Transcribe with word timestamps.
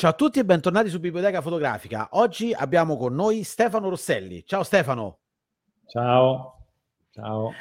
Ciao 0.00 0.12
a 0.12 0.14
tutti 0.14 0.38
e 0.38 0.46
bentornati 0.46 0.88
su 0.88 0.98
Biblioteca 0.98 1.42
Fotografica. 1.42 2.08
Oggi 2.12 2.54
abbiamo 2.54 2.96
con 2.96 3.14
noi 3.14 3.42
Stefano 3.42 3.90
Rosselli. 3.90 4.46
Ciao 4.46 4.62
Stefano. 4.62 5.18
Ciao. 5.88 6.64
Ciao. 7.10 7.52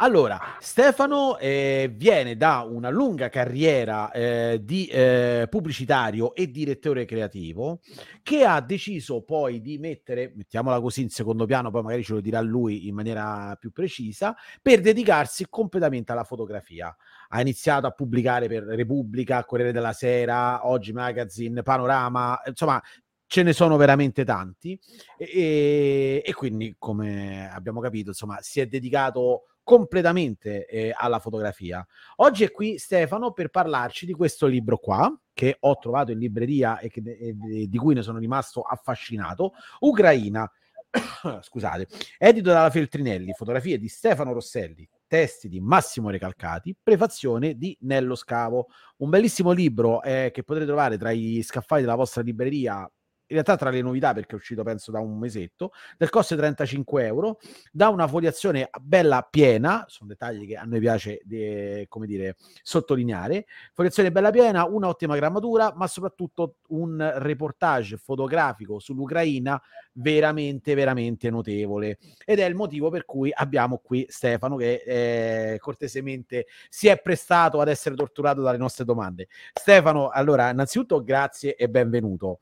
Allora, 0.00 0.38
Stefano 0.60 1.38
eh, 1.38 1.92
viene 1.92 2.36
da 2.36 2.60
una 2.60 2.88
lunga 2.88 3.28
carriera 3.30 4.12
eh, 4.12 4.60
di 4.62 4.86
eh, 4.86 5.48
pubblicitario 5.50 6.36
e 6.36 6.52
direttore 6.52 7.04
creativo 7.04 7.80
che 8.22 8.44
ha 8.44 8.60
deciso 8.60 9.22
poi 9.22 9.60
di 9.60 9.76
mettere, 9.78 10.32
mettiamola 10.36 10.80
così 10.80 11.02
in 11.02 11.10
secondo 11.10 11.46
piano, 11.46 11.72
poi 11.72 11.82
magari 11.82 12.04
ce 12.04 12.12
lo 12.12 12.20
dirà 12.20 12.40
lui 12.40 12.86
in 12.86 12.94
maniera 12.94 13.56
più 13.58 13.72
precisa, 13.72 14.36
per 14.62 14.80
dedicarsi 14.80 15.48
completamente 15.48 16.12
alla 16.12 16.22
fotografia. 16.22 16.96
Ha 17.30 17.40
iniziato 17.40 17.88
a 17.88 17.90
pubblicare 17.90 18.46
per 18.46 18.62
Repubblica, 18.62 19.44
Corriere 19.44 19.72
della 19.72 19.92
Sera, 19.92 20.64
Oggi 20.68 20.92
Magazine, 20.92 21.64
Panorama, 21.64 22.40
insomma 22.46 22.80
ce 23.26 23.42
ne 23.42 23.52
sono 23.52 23.76
veramente 23.76 24.24
tanti 24.24 24.78
e, 25.18 26.22
e, 26.24 26.32
quindi 26.32 26.76
come 26.78 27.50
abbiamo 27.52 27.78
capito 27.78 28.08
insomma 28.08 28.38
si 28.40 28.58
è 28.58 28.66
dedicato 28.66 29.42
completamente 29.68 30.64
eh, 30.64 30.94
alla 30.96 31.18
fotografia. 31.18 31.86
Oggi 32.16 32.42
è 32.42 32.50
qui 32.50 32.78
Stefano 32.78 33.32
per 33.32 33.50
parlarci 33.50 34.06
di 34.06 34.14
questo 34.14 34.46
libro 34.46 34.78
qua 34.78 35.14
che 35.34 35.58
ho 35.60 35.76
trovato 35.76 36.10
in 36.10 36.18
libreria 36.18 36.78
e, 36.78 36.88
che, 36.88 37.02
e 37.02 37.66
di 37.68 37.76
cui 37.76 37.92
ne 37.92 38.00
sono 38.00 38.16
rimasto 38.16 38.62
affascinato, 38.62 39.52
Ucraina, 39.80 40.50
scusate, 41.42 41.86
edito 42.16 42.48
dalla 42.50 42.70
Feltrinelli, 42.70 43.34
fotografie 43.34 43.76
di 43.76 43.88
Stefano 43.88 44.32
Rosselli, 44.32 44.88
testi 45.06 45.50
di 45.50 45.60
Massimo 45.60 46.08
Recalcati, 46.08 46.74
prefazione 46.82 47.54
di 47.58 47.76
Nello 47.80 48.14
Scavo. 48.14 48.68
Un 48.96 49.10
bellissimo 49.10 49.52
libro 49.52 50.02
eh, 50.02 50.30
che 50.32 50.44
potrete 50.44 50.66
trovare 50.66 50.96
tra 50.96 51.10
i 51.10 51.42
scaffali 51.42 51.82
della 51.82 51.94
vostra 51.94 52.22
libreria 52.22 52.90
in 53.28 53.36
realtà 53.36 53.56
tra 53.56 53.70
le 53.70 53.82
novità 53.82 54.14
perché 54.14 54.32
è 54.32 54.34
uscito 54.34 54.62
penso 54.62 54.90
da 54.90 55.00
un 55.00 55.18
mesetto, 55.18 55.72
del 55.96 56.08
costo 56.08 56.34
di 56.34 56.40
35 56.40 57.04
euro, 57.04 57.38
da 57.70 57.88
una 57.88 58.06
foliazione 58.06 58.70
bella 58.80 59.26
piena, 59.28 59.84
sono 59.86 60.08
dettagli 60.08 60.46
che 60.46 60.56
a 60.56 60.64
noi 60.64 60.80
piace 60.80 61.20
de, 61.24 61.86
come 61.88 62.06
dire, 62.06 62.36
sottolineare, 62.62 63.46
foliazione 63.74 64.10
bella 64.10 64.30
piena, 64.30 64.64
un'ottima 64.64 65.14
grammatura, 65.16 65.72
ma 65.76 65.86
soprattutto 65.86 66.56
un 66.68 67.12
reportage 67.16 67.98
fotografico 67.98 68.78
sull'Ucraina 68.78 69.60
veramente, 69.92 70.74
veramente 70.74 71.28
notevole. 71.28 71.98
Ed 72.24 72.38
è 72.38 72.44
il 72.44 72.54
motivo 72.54 72.88
per 72.88 73.04
cui 73.04 73.30
abbiamo 73.32 73.78
qui 73.78 74.06
Stefano 74.08 74.56
che 74.56 74.82
eh, 74.86 75.58
cortesemente 75.58 76.46
si 76.70 76.88
è 76.88 76.98
prestato 77.00 77.60
ad 77.60 77.68
essere 77.68 77.94
torturato 77.94 78.40
dalle 78.40 78.58
nostre 78.58 78.84
domande. 78.86 79.28
Stefano, 79.52 80.08
allora, 80.08 80.48
innanzitutto 80.50 81.02
grazie 81.02 81.54
e 81.56 81.68
benvenuto. 81.68 82.40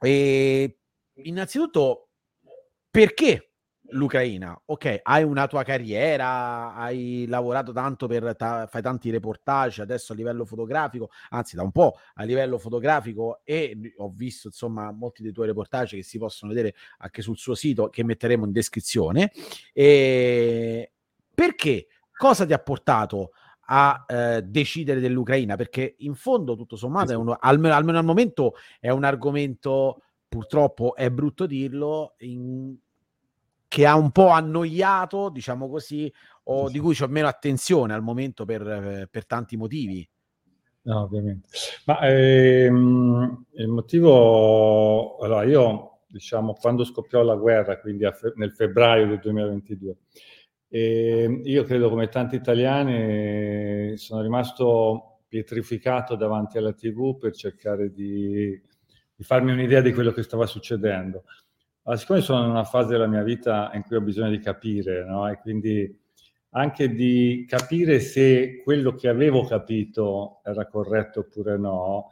E 0.00 0.78
innanzitutto, 1.14 2.08
perché 2.90 3.52
l'Ucraina? 3.90 4.60
Ok, 4.66 5.00
hai 5.02 5.22
una 5.24 5.46
tua 5.46 5.62
carriera, 5.62 6.74
hai 6.74 7.26
lavorato 7.28 7.72
tanto 7.72 8.06
per 8.06 8.34
ta- 8.36 8.66
fai 8.66 8.82
tanti 8.82 9.10
reportage 9.10 9.82
adesso 9.82 10.12
a 10.12 10.16
livello 10.16 10.44
fotografico, 10.44 11.10
anzi 11.30 11.56
da 11.56 11.62
un 11.62 11.72
po' 11.72 11.98
a 12.14 12.24
livello 12.24 12.58
fotografico 12.58 13.40
e 13.44 13.94
ho 13.96 14.10
visto 14.14 14.48
insomma 14.48 14.90
molti 14.92 15.22
dei 15.22 15.32
tuoi 15.32 15.48
reportage 15.48 15.96
che 15.96 16.02
si 16.02 16.18
possono 16.18 16.52
vedere 16.52 16.74
anche 16.98 17.22
sul 17.22 17.36
suo 17.36 17.54
sito 17.54 17.88
che 17.88 18.04
metteremo 18.04 18.44
in 18.44 18.52
descrizione. 18.52 19.32
E 19.72 20.92
perché? 21.34 21.86
Cosa 22.20 22.44
ti 22.44 22.52
ha 22.52 22.58
portato 22.58 23.30
a 23.72 24.04
eh, 24.08 24.42
decidere 24.42 24.98
dell'Ucraina, 24.98 25.54
perché 25.54 25.94
in 25.98 26.14
fondo, 26.14 26.56
tutto 26.56 26.76
sommato, 26.76 27.18
uno, 27.18 27.36
almeno, 27.38 27.74
almeno, 27.74 27.98
al 27.98 28.04
momento 28.04 28.54
è 28.80 28.90
un 28.90 29.04
argomento, 29.04 30.02
purtroppo 30.28 30.96
è 30.96 31.08
brutto 31.10 31.46
dirlo, 31.46 32.14
in, 32.18 32.74
che 33.68 33.86
ha 33.86 33.94
un 33.94 34.10
po' 34.10 34.28
annoiato, 34.28 35.28
diciamo 35.28 35.68
così, 35.68 36.12
o 36.44 36.68
di 36.68 36.80
cui 36.80 36.94
c'è 36.94 37.06
meno 37.06 37.28
attenzione 37.28 37.94
al 37.94 38.02
momento 38.02 38.44
per, 38.44 39.06
per 39.08 39.26
tanti 39.26 39.56
motivi. 39.56 40.08
No, 40.82 41.02
ovviamente. 41.02 41.46
Ma 41.84 42.00
ehm, 42.00 43.44
il 43.52 43.68
motivo, 43.68 45.18
allora 45.18 45.44
io, 45.44 46.00
diciamo, 46.08 46.54
quando 46.54 46.82
scoppiò 46.82 47.22
la 47.22 47.36
guerra, 47.36 47.78
quindi 47.78 48.04
fe- 48.12 48.32
nel 48.34 48.52
febbraio 48.52 49.06
del 49.06 49.20
2022, 49.20 49.96
e 50.72 51.40
io 51.42 51.64
credo 51.64 51.88
come 51.88 52.08
tanti 52.08 52.36
italiani 52.36 53.96
sono 53.96 54.22
rimasto 54.22 55.22
pietrificato 55.26 56.14
davanti 56.14 56.58
alla 56.58 56.72
TV 56.72 57.18
per 57.18 57.34
cercare 57.34 57.90
di, 57.90 58.50
di 59.14 59.24
farmi 59.24 59.50
un'idea 59.50 59.80
di 59.80 59.92
quello 59.92 60.12
che 60.12 60.22
stava 60.22 60.46
succedendo. 60.46 61.24
Ma 61.82 61.96
siccome 61.96 62.20
sono 62.20 62.44
in 62.44 62.50
una 62.50 62.62
fase 62.62 62.90
della 62.90 63.08
mia 63.08 63.24
vita 63.24 63.72
in 63.74 63.82
cui 63.82 63.96
ho 63.96 64.00
bisogno 64.00 64.30
di 64.30 64.38
capire, 64.38 65.04
no? 65.04 65.28
e 65.28 65.38
quindi 65.38 65.98
anche 66.50 66.88
di 66.88 67.44
capire 67.48 67.98
se 67.98 68.60
quello 68.62 68.94
che 68.94 69.08
avevo 69.08 69.44
capito 69.44 70.40
era 70.44 70.68
corretto 70.68 71.20
oppure 71.20 71.58
no, 71.58 72.08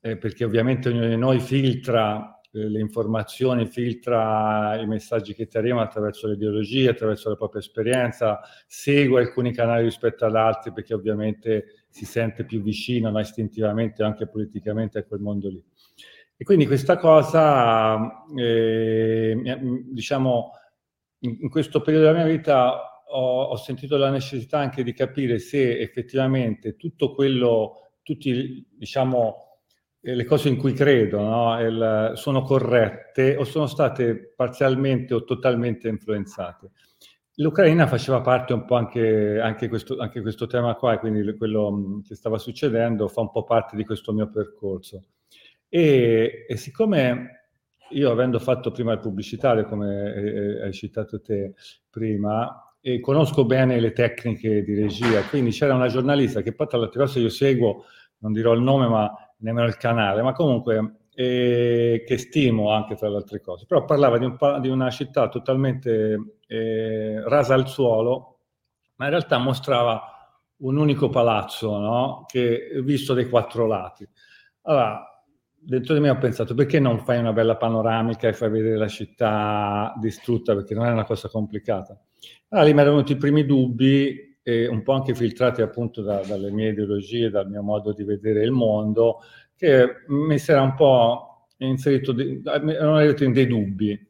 eh, 0.00 0.16
perché 0.16 0.44
ovviamente 0.44 0.88
ognuno 0.88 1.06
di 1.06 1.16
noi 1.16 1.38
filtra 1.38 2.35
le 2.56 2.80
informazioni, 2.80 3.66
filtra 3.66 4.80
i 4.80 4.86
messaggi 4.86 5.34
che 5.34 5.46
ti 5.46 5.56
arrivano 5.58 5.82
attraverso 5.82 6.26
le 6.26 6.34
ideologie, 6.34 6.88
attraverso 6.88 7.28
la 7.28 7.36
propria 7.36 7.60
esperienza, 7.60 8.40
segue 8.66 9.20
alcuni 9.20 9.52
canali 9.52 9.84
rispetto 9.84 10.24
ad 10.24 10.34
altri 10.34 10.72
perché 10.72 10.94
ovviamente 10.94 11.84
si 11.88 12.04
sente 12.04 12.44
più 12.44 12.62
vicino 12.62 13.10
no, 13.10 13.20
istintivamente 13.20 14.02
anche 14.02 14.26
politicamente 14.26 14.98
a 14.98 15.04
quel 15.04 15.20
mondo 15.20 15.48
lì. 15.48 15.62
E 16.38 16.44
quindi 16.44 16.66
questa 16.66 16.98
cosa, 16.98 18.24
eh, 18.36 19.58
diciamo, 19.90 20.50
in, 21.20 21.38
in, 21.40 21.48
questo 21.48 21.80
periodo 21.80 22.06
della 22.06 22.24
mia 22.24 22.36
vita 22.36 23.02
ho, 23.08 23.42
ho 23.44 23.56
sentito 23.56 23.96
la 23.96 24.10
necessità 24.10 24.58
anche 24.58 24.82
di 24.82 24.92
capire 24.92 25.38
se 25.38 25.78
effettivamente 25.78 26.76
tutto 26.76 27.14
quello, 27.14 27.92
tutti, 28.02 28.66
diciamo, 28.70 29.45
le 30.14 30.24
cose 30.24 30.48
in 30.48 30.56
cui 30.56 30.72
credo 30.72 31.20
no? 31.20 31.60
Il, 31.60 32.12
sono 32.14 32.42
corrette 32.42 33.36
o 33.36 33.44
sono 33.44 33.66
state 33.66 34.32
parzialmente 34.34 35.14
o 35.14 35.24
totalmente 35.24 35.88
influenzate. 35.88 36.70
L'Ucraina 37.38 37.86
faceva 37.86 38.20
parte 38.20 38.52
un 38.54 38.64
po' 38.64 38.76
anche, 38.76 39.38
anche, 39.40 39.68
questo, 39.68 39.98
anche 39.98 40.22
questo 40.22 40.46
tema 40.46 40.74
qua, 40.74 40.98
quindi 40.98 41.36
quello 41.36 41.70
mm, 41.70 42.00
che 42.00 42.14
stava 42.14 42.38
succedendo 42.38 43.08
fa 43.08 43.20
un 43.20 43.30
po' 43.30 43.44
parte 43.44 43.76
di 43.76 43.84
questo 43.84 44.12
mio 44.12 44.30
percorso. 44.30 45.04
E, 45.68 46.46
e 46.48 46.56
siccome 46.56 47.50
io 47.90 48.10
avendo 48.10 48.38
fatto 48.38 48.70
prima 48.70 48.92
il 48.92 49.00
pubblicitario, 49.00 49.66
come 49.66 50.14
eh, 50.14 50.62
hai 50.62 50.72
citato 50.72 51.20
te 51.20 51.54
prima, 51.90 52.74
e 52.80 53.00
conosco 53.00 53.44
bene 53.44 53.80
le 53.80 53.92
tecniche 53.92 54.62
di 54.62 54.74
regia, 54.74 55.20
quindi 55.22 55.50
c'era 55.50 55.74
una 55.74 55.88
giornalista 55.88 56.40
che 56.40 56.54
poi 56.54 56.68
tra 56.68 56.88
cose 56.88 57.18
io 57.18 57.28
seguo, 57.28 57.84
non 58.18 58.32
dirò 58.32 58.52
il 58.52 58.62
nome, 58.62 58.86
ma 58.88 59.12
nemmeno 59.38 59.66
il 59.66 59.76
canale, 59.76 60.22
ma 60.22 60.32
comunque 60.32 61.06
eh, 61.14 62.04
che 62.06 62.18
stimo 62.18 62.70
anche 62.70 62.94
tra 62.94 63.08
le 63.08 63.16
altre 63.16 63.40
cose. 63.40 63.66
Però 63.66 63.84
parlava 63.84 64.18
di, 64.18 64.24
un 64.24 64.36
di 64.60 64.68
una 64.68 64.90
città 64.90 65.28
totalmente 65.28 66.38
eh, 66.46 67.22
rasa 67.26 67.54
al 67.54 67.68
suolo, 67.68 68.40
ma 68.96 69.06
in 69.06 69.10
realtà 69.10 69.38
mostrava 69.38 70.02
un 70.58 70.76
unico 70.76 71.08
palazzo, 71.08 71.78
no? 71.78 72.24
che 72.26 72.70
visto 72.82 73.14
dai 73.14 73.28
quattro 73.28 73.66
lati. 73.66 74.08
Allora, 74.62 75.02
dentro 75.66 75.94
di 75.94 76.00
me 76.00 76.10
ho 76.10 76.18
pensato, 76.18 76.54
perché 76.54 76.78
non 76.78 77.00
fai 77.00 77.18
una 77.18 77.32
bella 77.32 77.56
panoramica 77.56 78.28
e 78.28 78.32
fai 78.32 78.50
vedere 78.50 78.76
la 78.76 78.88
città 78.88 79.94
distrutta, 79.98 80.54
perché 80.54 80.74
non 80.74 80.86
è 80.86 80.90
una 80.90 81.04
cosa 81.04 81.28
complicata. 81.28 81.98
Allora 82.48 82.66
lì 82.66 82.74
mi 82.74 82.80
erano 82.80 82.96
venuti 82.96 83.12
i 83.12 83.16
primi 83.16 83.44
dubbi 83.44 84.25
e 84.48 84.68
un 84.68 84.84
po' 84.84 84.92
anche 84.92 85.12
filtrati 85.12 85.60
appunto 85.60 86.02
da, 86.02 86.20
dalle 86.20 86.52
mie 86.52 86.68
ideologie, 86.68 87.30
dal 87.30 87.50
mio 87.50 87.62
modo 87.62 87.92
di 87.92 88.04
vedere 88.04 88.44
il 88.44 88.52
mondo, 88.52 89.18
che 89.56 90.04
mi 90.06 90.38
si 90.38 90.52
era 90.52 90.62
un 90.62 90.74
po' 90.76 91.48
inserito, 91.56 92.12
di, 92.12 92.40
in 92.44 93.32
dei 93.32 93.46
dubbi. 93.48 94.08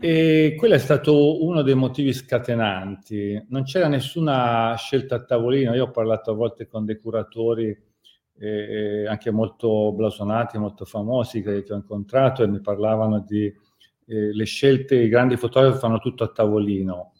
E 0.00 0.54
quello 0.56 0.72
è 0.72 0.78
stato 0.78 1.44
uno 1.44 1.60
dei 1.60 1.74
motivi 1.74 2.14
scatenanti. 2.14 3.44
Non 3.50 3.64
c'era 3.64 3.86
nessuna 3.86 4.74
scelta 4.78 5.16
a 5.16 5.24
tavolino. 5.24 5.74
Io 5.74 5.84
ho 5.84 5.90
parlato 5.90 6.30
a 6.30 6.34
volte 6.34 6.66
con 6.66 6.86
dei 6.86 6.98
curatori 6.98 7.76
eh, 8.38 9.06
anche 9.06 9.30
molto 9.30 9.92
blasonati, 9.92 10.56
molto 10.56 10.86
famosi 10.86 11.42
che, 11.42 11.62
che, 11.64 11.72
ho 11.74 11.76
incontrato 11.76 12.42
e 12.42 12.48
mi 12.48 12.62
parlavano 12.62 13.20
di 13.20 13.44
eh, 14.06 14.32
le 14.32 14.44
scelte, 14.44 14.96
i 14.96 15.08
grandi 15.08 15.36
fotografi 15.36 15.78
fanno 15.78 15.98
tutto 15.98 16.24
a 16.24 16.28
tavolino. 16.28 17.12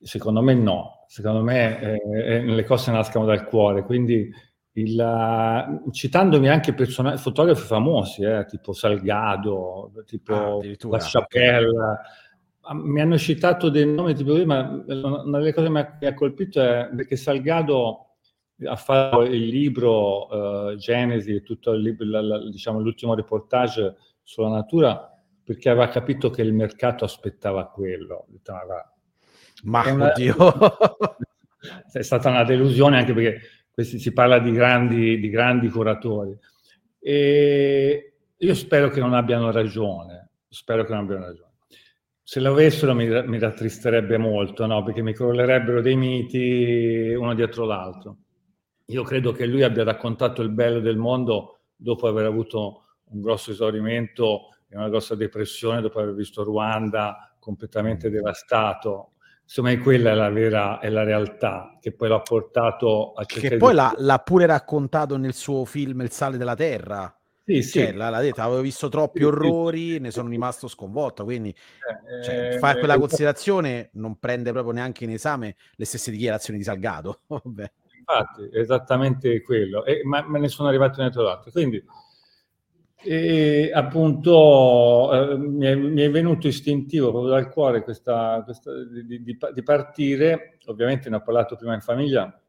Secondo 0.00 0.42
me 0.42 0.54
no, 0.54 0.93
secondo 1.06 1.42
me 1.42 1.80
eh, 1.80 2.00
eh, 2.12 2.42
le 2.42 2.64
cose 2.64 2.90
nascono 2.90 3.24
dal 3.24 3.44
cuore, 3.44 3.84
quindi 3.84 4.30
il, 4.76 5.80
citandomi 5.92 6.48
anche 6.48 6.74
person- 6.74 7.16
fotografi 7.16 7.62
famosi, 7.62 8.22
eh, 8.22 8.44
tipo 8.46 8.72
Salgado, 8.72 9.92
tipo 10.06 10.34
ah, 10.34 10.88
La 10.88 10.98
Chapelle, 10.98 11.68
okay. 11.68 12.82
mi 12.82 13.00
hanno 13.00 13.16
citato 13.18 13.68
dei 13.68 13.86
nomi 13.86 14.14
tipo 14.14 14.34
ma 14.44 14.82
una 14.86 15.38
delle 15.38 15.52
cose 15.52 15.66
che 15.66 15.72
mi 15.72 16.06
ha, 16.06 16.14
colpito 16.14 16.60
è 16.60 16.90
perché 16.94 17.16
Salgado 17.16 18.16
ha 18.66 18.76
fatto 18.76 19.22
il 19.22 19.46
libro 19.46 20.26
uh, 20.26 20.76
Genesi 20.76 21.34
e 21.34 21.42
tutto 21.42 21.72
il 21.72 21.82
libro, 21.82 22.06
la, 22.06 22.20
la, 22.20 22.38
diciamo, 22.50 22.80
l'ultimo 22.80 23.14
reportage 23.14 23.96
sulla 24.22 24.48
natura 24.48 25.08
perché 25.42 25.68
aveva 25.68 25.88
capito 25.88 26.30
che 26.30 26.42
il 26.42 26.54
mercato 26.54 27.04
aspettava 27.04 27.66
quello. 27.66 28.26
Ma 29.64 29.82
è, 29.84 29.90
una, 29.90 30.12
è 31.92 32.02
stata 32.02 32.30
una 32.30 32.44
delusione 32.44 32.98
anche 32.98 33.12
perché 33.12 33.40
questi, 33.70 33.98
si 33.98 34.12
parla 34.12 34.38
di 34.38 34.52
grandi, 34.52 35.18
di 35.18 35.28
grandi 35.28 35.68
curatori. 35.68 36.36
E 37.00 38.12
io 38.36 38.54
spero 38.54 38.88
che 38.88 39.00
non 39.00 39.14
abbiano 39.14 39.50
ragione, 39.50 40.30
spero 40.48 40.84
che 40.84 40.92
non 40.92 41.02
abbiano 41.02 41.24
ragione. 41.24 41.52
Se 42.22 42.40
l'avessero 42.40 42.94
mi, 42.94 43.06
mi 43.26 43.38
rattristerebbe 43.38 44.16
molto, 44.16 44.64
no? 44.66 44.82
perché 44.82 45.02
mi 45.02 45.12
crollerebbero 45.12 45.82
dei 45.82 45.96
miti 45.96 47.14
uno 47.14 47.34
dietro 47.34 47.64
l'altro. 47.64 48.16
Io 48.86 49.02
credo 49.02 49.32
che 49.32 49.46
lui 49.46 49.62
abbia 49.62 49.84
raccontato 49.84 50.42
il 50.42 50.50
bello 50.50 50.80
del 50.80 50.96
mondo 50.96 51.60
dopo 51.74 52.06
aver 52.06 52.26
avuto 52.26 52.84
un 53.06 53.20
grosso 53.20 53.50
esaurimento 53.50 54.50
e 54.68 54.76
una 54.76 54.88
grossa 54.88 55.14
depressione, 55.14 55.80
dopo 55.80 56.00
aver 56.00 56.14
visto 56.14 56.42
Ruanda 56.44 57.34
completamente 57.38 58.10
devastato. 58.10 59.13
Insomma, 59.44 59.78
quella 59.78 60.10
è 60.10 60.14
la 60.14 60.30
vera 60.30 60.80
è 60.80 60.88
la 60.88 61.04
realtà 61.04 61.76
che 61.80 61.92
poi 61.92 62.08
l'ha 62.08 62.20
portato 62.20 63.12
a 63.12 63.24
cercare. 63.24 63.54
Che 63.54 63.56
poi 63.58 63.70
di... 63.70 63.76
l'ha, 63.76 63.94
l'ha, 63.98 64.18
pure 64.18 64.46
raccontato 64.46 65.16
nel 65.16 65.34
suo 65.34 65.64
film 65.64 66.00
Il 66.00 66.10
sale 66.10 66.36
della 66.36 66.54
terra. 66.54 67.14
Sì, 67.44 67.62
sì. 67.62 67.92
L'ha, 67.92 68.08
l'ha 68.08 68.20
detto, 68.20 68.40
avevo 68.40 68.62
visto 68.62 68.88
troppi 68.88 69.18
sì, 69.18 69.24
orrori, 69.24 69.92
sì. 69.92 69.98
ne 69.98 70.10
sono 70.10 70.28
rimasto 70.30 70.66
sconvolto. 70.66 71.24
Quindi, 71.24 71.50
eh, 71.50 72.24
cioè, 72.24 72.54
eh, 72.54 72.58
fare 72.58 72.78
quella 72.78 72.94
eh, 72.94 72.98
considerazione 72.98 73.90
non 73.94 74.18
prende 74.18 74.50
proprio 74.50 74.72
neanche 74.72 75.04
in 75.04 75.10
esame 75.10 75.56
le 75.74 75.84
stesse 75.84 76.10
dichiarazioni 76.10 76.58
di 76.58 76.64
Salgado. 76.64 77.20
Vabbè 77.28 77.70
infatti, 78.04 78.50
esattamente 78.52 79.40
quello, 79.42 79.84
e, 79.84 80.02
ma 80.04 80.22
me 80.28 80.38
ne 80.38 80.48
sono 80.48 80.68
arrivato 80.68 81.00
un 81.00 81.06
altro. 81.06 81.50
Quindi, 81.50 81.82
e, 83.04 83.70
appunto, 83.72 85.12
eh, 85.12 85.36
mi, 85.36 85.66
è, 85.66 85.74
mi, 85.74 86.00
è, 86.00 86.10
venuto 86.10 86.46
istintivo 86.46 87.10
proprio 87.10 87.32
dal 87.32 87.50
cuore 87.50 87.82
questa, 87.82 88.40
questa 88.44 88.72
di, 88.84 89.22
di, 89.22 89.38
di, 89.52 89.62
partire. 89.62 90.58
Ovviamente 90.66 91.10
ne 91.10 91.16
ho 91.16 91.22
parlato 91.22 91.56
prima 91.56 91.74
in 91.74 91.80
famiglia. 91.80 92.40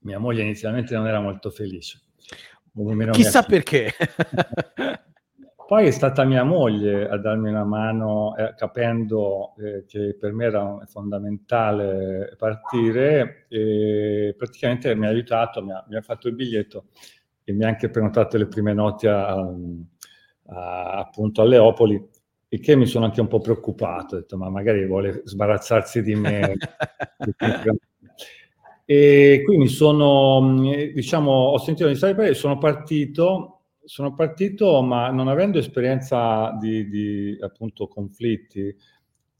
Mia 0.00 0.18
moglie 0.18 0.42
inizialmente 0.42 0.94
non 0.94 1.06
era 1.06 1.20
molto 1.20 1.50
felice. 1.50 2.02
Chissà 3.12 3.42
perché. 3.42 3.92
Poi 5.66 5.88
è 5.88 5.90
stata 5.90 6.22
mia 6.22 6.44
moglie 6.44 7.08
a 7.08 7.18
darmi 7.18 7.48
una 7.48 7.64
mano, 7.64 8.36
eh, 8.36 8.54
capendo 8.56 9.54
eh, 9.58 9.84
che 9.84 10.16
per 10.16 10.32
me 10.32 10.44
era 10.44 10.78
fondamentale 10.86 12.36
partire, 12.38 13.46
e 13.48 14.32
praticamente 14.38 14.94
mi 14.94 15.06
ha 15.06 15.08
aiutato, 15.08 15.64
mi 15.64 15.72
ha, 15.72 15.84
mi 15.88 15.96
ha, 15.96 16.02
fatto 16.02 16.28
il 16.28 16.34
biglietto 16.34 16.84
e 17.48 17.52
mi 17.52 17.64
ha 17.64 17.68
anche 17.68 17.88
prenotato 17.90 18.36
le 18.36 18.48
prime 18.48 18.74
notti 18.74 19.06
a, 19.06 19.36
a, 19.36 20.98
appunto 20.98 21.42
a 21.42 21.44
Leopoli, 21.44 22.04
e 22.48 22.58
che 22.58 22.74
mi 22.74 22.86
sono 22.86 23.04
anche 23.04 23.20
un 23.20 23.28
po' 23.28 23.38
preoccupato, 23.38 24.16
ho 24.16 24.18
detto 24.18 24.36
ma 24.36 24.50
magari 24.50 24.84
vuole 24.84 25.22
sbarazzarsi 25.24 26.02
di 26.02 26.16
me. 26.16 26.56
e 28.84 29.42
quindi 29.44 29.68
sono, 29.68 30.60
diciamo, 30.92 31.30
ho 31.30 31.58
sentito 31.58 31.86
di 31.86 31.94
stare 31.94 32.34
sono 32.34 32.58
partito 32.58 33.52
sono 33.86 34.14
partito, 34.14 34.82
ma 34.82 35.10
non 35.10 35.28
avendo 35.28 35.58
esperienza 35.58 36.56
di, 36.60 36.88
di 36.88 37.38
appunto 37.40 37.86
conflitti, 37.86 38.74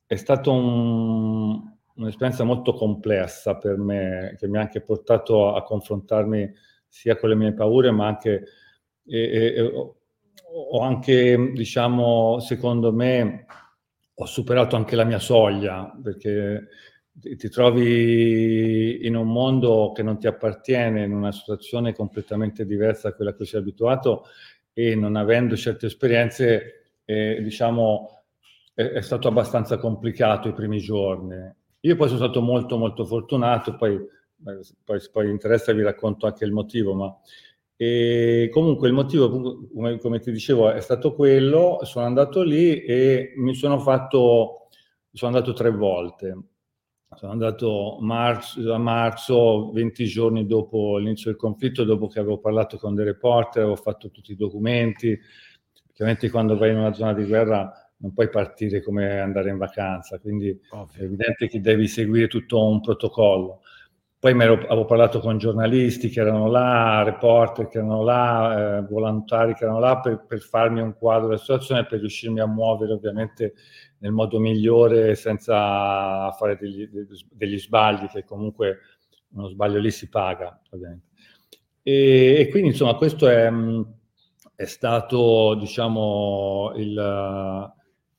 è 0.06 0.14
stata 0.14 0.50
un, 0.50 1.60
un'esperienza 1.96 2.44
molto 2.44 2.72
complessa 2.72 3.56
per 3.56 3.76
me, 3.76 4.36
che 4.38 4.46
mi 4.46 4.56
ha 4.56 4.60
anche 4.60 4.80
portato 4.80 5.52
a 5.52 5.64
confrontarmi 5.64 6.52
sia 6.96 7.16
con 7.16 7.28
le 7.28 7.34
mie 7.34 7.52
paure, 7.52 7.90
ma 7.90 8.06
anche 8.06 8.44
e, 9.04 9.54
e, 9.54 9.60
ho 10.58 10.80
anche, 10.80 11.52
diciamo, 11.52 12.40
secondo 12.40 12.90
me, 12.90 13.44
ho 14.14 14.24
superato 14.24 14.76
anche 14.76 14.96
la 14.96 15.04
mia 15.04 15.18
soglia, 15.18 15.94
perché 16.02 16.68
ti 17.20 17.48
trovi 17.50 19.06
in 19.06 19.14
un 19.14 19.28
mondo 19.28 19.92
che 19.94 20.02
non 20.02 20.18
ti 20.18 20.26
appartiene, 20.26 21.04
in 21.04 21.12
una 21.12 21.32
situazione 21.32 21.92
completamente 21.92 22.64
diversa 22.64 23.10
da 23.10 23.14
quella 23.14 23.30
a 23.32 23.34
cui 23.34 23.44
sei 23.44 23.60
abituato 23.60 24.24
e 24.72 24.94
non 24.94 25.16
avendo 25.16 25.56
certe 25.56 25.86
esperienze, 25.86 27.00
eh, 27.04 27.42
diciamo, 27.42 28.24
è, 28.72 28.82
è, 28.82 29.00
stato 29.02 29.28
abbastanza 29.28 29.76
complicato 29.76 30.48
i 30.48 30.54
primi 30.54 30.78
giorni. 30.78 31.36
Io 31.80 31.96
poi 31.96 32.08
sono 32.08 32.20
stato 32.20 32.40
molto 32.40 32.78
molto 32.78 33.04
fortunato, 33.04 33.76
poi, 33.76 33.98
poi, 34.84 35.00
poi 35.10 35.30
interessa 35.30 35.72
vi 35.72 35.82
racconto 35.82 36.26
anche 36.26 36.44
il 36.44 36.52
motivo, 36.52 36.94
ma 36.94 37.16
e 37.78 38.48
comunque 38.52 38.88
il 38.88 38.94
motivo, 38.94 39.28
come, 39.72 39.98
come, 39.98 40.18
ti 40.18 40.32
dicevo, 40.32 40.70
è 40.70 40.80
stato 40.80 41.14
quello, 41.14 41.80
sono 41.82 42.06
andato 42.06 42.42
lì 42.42 42.80
e 42.82 43.34
mi 43.36 43.54
sono 43.54 43.78
fatto, 43.78 44.68
sono 45.12 45.36
andato 45.36 45.52
tre 45.52 45.70
volte 45.70 46.36
sono 47.16 47.32
andato 47.32 47.96
marzo, 48.00 48.72
a 48.72 48.78
marzo, 48.78 49.70
20 49.72 50.04
giorni 50.04 50.46
dopo 50.46 50.98
l'inizio 50.98 51.30
del 51.30 51.38
conflitto, 51.38 51.84
dopo 51.84 52.08
che 52.08 52.18
avevo 52.18 52.38
parlato 52.38 52.76
con 52.78 52.94
dei 52.94 53.04
reporter, 53.04 53.62
avevo 53.62 53.76
fatto 53.76 54.10
tutti 54.10 54.32
i 54.32 54.36
documenti. 54.36 55.18
Ovviamente 55.92 56.28
quando 56.30 56.58
vai 56.58 56.72
in 56.72 56.78
una 56.78 56.92
zona 56.92 57.14
di 57.14 57.24
guerra 57.24 57.72
non 57.98 58.12
puoi 58.12 58.28
partire 58.28 58.82
come 58.82 59.18
andare 59.18 59.48
in 59.48 59.56
vacanza, 59.56 60.18
quindi 60.18 60.60
Ovvio. 60.70 61.00
è 61.00 61.04
evidente 61.04 61.48
che 61.48 61.60
devi 61.60 61.88
seguire 61.88 62.28
tutto 62.28 62.62
un 62.66 62.80
protocollo. 62.80 63.62
Poi 64.26 64.40
ero, 64.40 64.54
avevo 64.54 64.86
parlato 64.86 65.20
con 65.20 65.38
giornalisti 65.38 66.08
che 66.08 66.18
erano 66.18 66.48
là, 66.48 67.04
reporter 67.04 67.68
che 67.68 67.78
erano 67.78 68.02
là, 68.02 68.78
eh, 68.78 68.82
volontari 68.82 69.54
che 69.54 69.62
erano 69.62 69.78
là 69.78 70.00
per, 70.00 70.24
per 70.26 70.40
farmi 70.40 70.80
un 70.80 70.96
quadro 70.98 71.28
della 71.28 71.38
situazione, 71.38 71.86
per 71.86 72.00
riuscirmi 72.00 72.40
a 72.40 72.46
muovere 72.46 72.94
ovviamente 72.94 73.54
nel 73.98 74.10
modo 74.10 74.40
migliore 74.40 75.14
senza 75.14 76.32
fare 76.32 76.56
degli, 76.56 76.88
degli 77.30 77.56
sbagli, 77.56 78.08
che 78.08 78.24
comunque 78.24 78.78
uno 79.34 79.46
sbaglio 79.46 79.78
lì 79.78 79.92
si 79.92 80.08
paga, 80.08 80.60
ovviamente. 80.70 81.06
E, 81.84 82.40
e 82.40 82.48
quindi 82.48 82.70
insomma 82.70 82.96
questo 82.96 83.28
è, 83.28 83.48
è 84.56 84.64
stato 84.64 85.54
diciamo 85.54 86.72
il, 86.74 87.72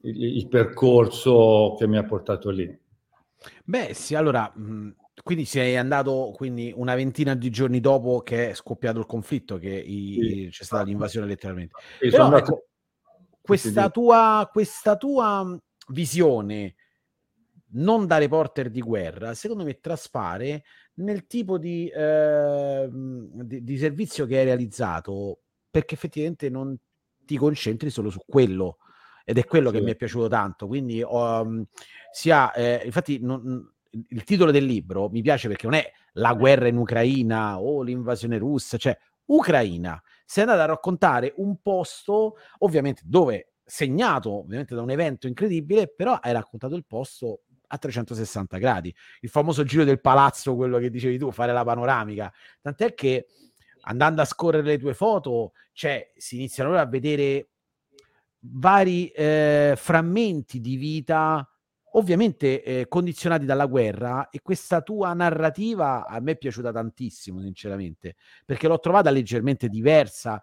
il, 0.04 0.24
il, 0.38 0.48
percorso 0.48 1.76
che 1.78 1.86
mi 1.86 1.98
ha 1.98 2.06
portato 2.06 2.50
lì. 2.50 2.80
Beh 3.66 3.94
sì, 3.94 4.16
allora... 4.16 4.50
Quindi 5.24 5.46
sei 5.46 5.76
andato 5.78 6.32
quindi 6.36 6.72
una 6.76 6.96
ventina 6.96 7.36
di 7.36 7.50
giorni 7.50 7.80
dopo 7.80 8.22
che 8.22 8.52
è 8.52 8.54
scoppiato 8.54 9.00
il 9.00 9.06
conflitto, 9.06 9.58
che 9.58 9.70
i, 9.70 10.18
sì. 10.22 10.48
c'è 10.52 10.64
stata 10.64 10.84
l'invasione 10.84 11.28
letteralmente. 11.28 11.74
Sì, 12.00 12.10
Però, 12.10 12.36
ecco, 12.38 12.68
questa, 13.42 13.90
tua, 13.90 14.48
questa 14.52 14.96
tua 14.96 15.60
visione 15.90 16.76
non 17.70 18.06
da 18.06 18.18
reporter 18.18 18.70
di 18.70 18.82
guerra, 18.82 19.34
secondo 19.34 19.64
me 19.64 19.80
traspare 19.80 20.64
nel 20.96 21.28
tipo 21.28 21.58
di, 21.58 21.90
eh, 21.90 22.88
di, 22.92 23.64
di, 23.64 23.78
servizio 23.78 24.26
che 24.26 24.38
hai 24.38 24.46
realizzato, 24.46 25.42
perché 25.70 25.96
effettivamente 25.96 26.50
non 26.50 26.78
ti 27.26 27.38
concentri 27.38 27.90
solo 27.90 28.10
su 28.10 28.20
quello. 28.26 28.78
Ed 29.26 29.38
è 29.38 29.46
quello 29.46 29.72
sì. 29.72 29.78
che 29.78 29.82
mi 29.84 29.92
è 29.92 29.96
piaciuto 29.96 30.30
tanto. 30.30 30.68
Quindi, 30.68 31.04
um, 31.06 31.66
sia, 32.12 32.54
eh, 32.54 32.82
infatti, 32.86 33.20
non, 33.20 33.70
il 34.10 34.24
titolo 34.24 34.52
del 34.52 34.66
libro 34.66 35.10
mi 35.10 35.22
piace 35.22 35.48
perché 35.48 35.66
non 35.66 35.76
è 35.76 35.92
la 36.14 36.34
guerra 36.34 36.68
in 36.68 36.78
Ucraina 36.78 37.60
o 37.60 37.82
l'invasione 37.82 38.38
russa, 38.38 38.78
cioè 38.78 38.98
Ucraina. 39.26 40.02
Sei 40.26 40.44
andato 40.44 40.62
a 40.62 40.66
raccontare 40.66 41.34
un 41.38 41.62
posto, 41.62 42.36
ovviamente, 42.60 43.02
dove 43.06 43.54
segnato 43.64 44.40
ovviamente 44.40 44.76
da 44.76 44.82
un 44.82 44.90
evento 44.90 45.28
incredibile, 45.28 45.88
però 45.88 46.14
hai 46.14 46.32
raccontato 46.32 46.76
il 46.76 46.86
posto 46.86 47.42
a 47.68 47.78
360 47.78 48.58
gradi. 48.58 48.94
Il 49.22 49.30
famoso 49.30 49.64
giro 49.64 49.84
del 49.84 50.00
palazzo, 50.00 50.56
quello 50.56 50.78
che 50.80 50.90
dicevi 50.90 51.18
tu, 51.18 51.32
fare 51.32 51.54
la 51.54 51.64
panoramica. 51.64 52.32
Tant'è 52.62 52.94
che 52.94 53.28
andando 53.82 54.22
a 54.22 54.26
scorrere 54.26 54.64
le 54.64 54.78
tue 54.78 54.94
foto, 54.94 55.54
cioè, 55.74 56.12
si 56.16 56.36
iniziano 56.36 56.76
a 56.76 56.86
vedere 56.86 57.50
vari 58.40 59.08
eh, 59.10 59.74
frammenti 59.76 60.60
di 60.62 60.76
vita 60.78 61.50
ovviamente 61.98 62.64
eh, 62.64 62.88
condizionati 62.88 63.46
dalla 63.46 63.66
guerra 63.66 64.30
e 64.30 64.42
questa 64.42 64.82
tua 64.82 65.14
narrativa 65.14 66.06
a 66.06 66.20
me 66.20 66.34
è 66.34 66.38
piaciuta 66.38 66.72
tantissimo 66.72 67.42
sinceramente 67.42 68.16
perché 68.46 68.68
l'ho 68.68 68.80
trovata 68.80 69.10
leggermente 69.10 69.68
diversa 69.68 70.42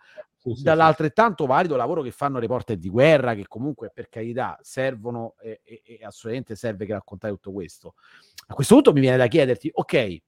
sì, 0.52 0.62
dall'altrettanto 0.62 1.46
valido 1.46 1.76
lavoro 1.76 2.02
che 2.02 2.10
fanno 2.10 2.38
reporter 2.38 2.76
di 2.76 2.90
guerra, 2.90 3.34
che 3.34 3.46
comunque 3.48 3.90
per 3.94 4.10
carità 4.10 4.58
servono 4.60 5.36
e, 5.40 5.62
e, 5.64 5.82
e, 5.82 6.04
assolutamente 6.04 6.54
serve 6.54 6.84
che 6.84 6.92
raccontare 6.92 7.32
tutto 7.32 7.50
questo. 7.50 7.94
A 8.48 8.54
questo 8.54 8.74
punto 8.74 8.92
mi 8.92 9.00
viene 9.00 9.16
da 9.16 9.26
chiederti, 9.26 9.70
ok, 9.72 10.22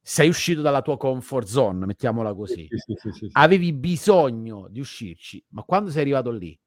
sei 0.00 0.28
uscito 0.30 0.62
dalla 0.62 0.80
tua 0.80 0.96
comfort 0.96 1.46
zone, 1.46 1.84
mettiamola 1.84 2.32
così, 2.32 2.66
sì, 2.70 3.28
avevi 3.32 3.74
bisogno 3.74 4.68
di 4.70 4.80
uscirci, 4.80 5.44
ma 5.48 5.64
quando 5.64 5.90
sei 5.90 6.00
arrivato 6.00 6.30
lì, 6.30 6.58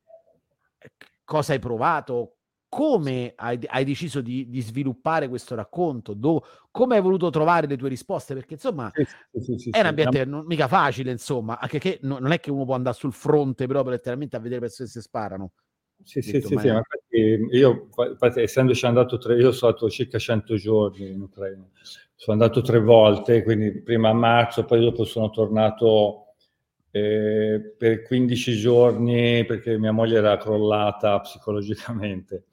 cosa 1.24 1.54
hai 1.54 1.60
provato? 1.60 2.36
Come 2.74 3.34
hai, 3.36 3.60
hai 3.68 3.86
deciso 3.86 4.20
di, 4.20 4.50
di, 4.50 4.60
sviluppare 4.60 5.28
questo 5.28 5.54
racconto, 5.54 6.16
Do, 6.16 6.44
come 6.72 6.96
hai 6.96 7.04
voluto 7.04 7.30
trovare 7.30 7.68
le 7.68 7.78
tue 7.78 7.88
risposte, 7.88 8.34
perché 8.34 8.54
insomma 8.54 8.92
sì, 9.32 9.58
sì, 9.60 9.70
è 9.70 9.80
un 9.80 9.86
ambiente 9.86 10.26
non, 10.26 10.44
mica 10.48 10.68
facile, 10.68 11.12
insomma, 11.12 11.60
anche 11.60 11.78
che 11.78 12.00
non 12.02 12.32
è 12.32 12.40
che 12.40 12.50
uno 12.50 12.66
può 12.66 12.74
andare 12.74 12.96
sul 12.96 13.14
fronte 13.14 13.68
proprio 13.68 13.92
letteralmente 13.92 14.38
a 14.38 14.40
vedere 14.40 14.62
persone 14.62 14.88
che 14.88 14.94
si 14.96 15.02
sparano. 15.02 15.52
Sì, 16.04 16.24
sì, 16.24 16.42
sì, 16.42 16.48
sì, 16.48 16.54
ma 16.56 16.64
io, 16.64 17.90
infatti, 18.10 18.42
essendoci 18.42 18.86
andato 18.88 19.20
tre, 19.20 19.36
io 19.36 19.52
sono 19.52 19.72
stato 19.74 19.88
circa 19.92 20.18
100 20.18 20.56
giorni 20.56 21.12
in 21.12 21.22
Ucraina, 21.22 21.70
sono 22.16 22.42
andato 22.42 22.62
tre 22.62 22.80
volte, 22.80 23.44
quindi 23.44 23.84
prima 23.84 24.10
a 24.10 24.14
marzo, 24.14 24.66
poi 24.66 24.82
dopo 24.82 25.04
sono 25.06 25.30
tornato 25.30 26.34
eh, 26.90 27.76
per 27.78 28.02
15 28.02 28.56
giorni 28.58 29.46
perché 29.46 29.78
mia 29.78 29.92
moglie 29.92 30.18
era 30.18 30.38
crollata 30.38 31.20
psicologicamente 31.20 32.46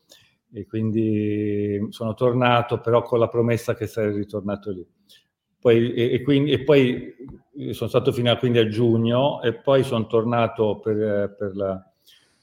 e 0.52 0.66
quindi 0.66 1.86
sono 1.90 2.14
tornato 2.14 2.80
però 2.80 3.02
con 3.02 3.18
la 3.18 3.28
promessa 3.28 3.74
che 3.74 3.86
sarei 3.86 4.14
ritornato 4.14 4.70
lì. 4.70 4.86
Poi, 5.60 5.92
e, 5.92 6.14
e, 6.14 6.22
quindi, 6.22 6.52
e 6.52 6.62
poi 6.62 7.14
sono 7.72 7.88
stato 7.88 8.12
fino 8.12 8.30
a, 8.30 8.38
a 8.40 8.68
giugno 8.68 9.42
e 9.42 9.54
poi 9.54 9.82
sono 9.84 10.06
tornato 10.06 10.78
per, 10.78 11.34
per 11.36 11.54
la, 11.54 11.90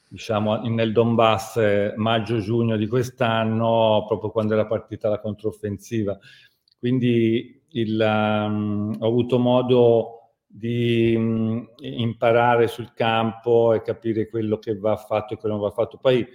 diciamo, 0.08 0.62
nel 0.62 0.92
Donbass 0.92 1.56
eh, 1.56 1.92
maggio-giugno 1.96 2.76
di 2.76 2.86
quest'anno, 2.86 4.04
proprio 4.06 4.30
quando 4.30 4.54
era 4.54 4.66
partita 4.66 5.08
la 5.08 5.20
controffensiva. 5.20 6.18
Quindi 6.78 7.62
il, 7.70 8.00
um, 8.00 8.96
ho 8.98 9.06
avuto 9.06 9.38
modo 9.38 10.12
di 10.46 11.14
um, 11.14 11.68
imparare 11.80 12.68
sul 12.68 12.92
campo 12.94 13.74
e 13.74 13.82
capire 13.82 14.28
quello 14.28 14.58
che 14.58 14.78
va 14.78 14.96
fatto 14.96 15.34
e 15.34 15.36
quello 15.36 15.56
che 15.56 15.60
non 15.60 15.68
va 15.68 15.74
fatto. 15.74 15.98
Poi 15.98 16.26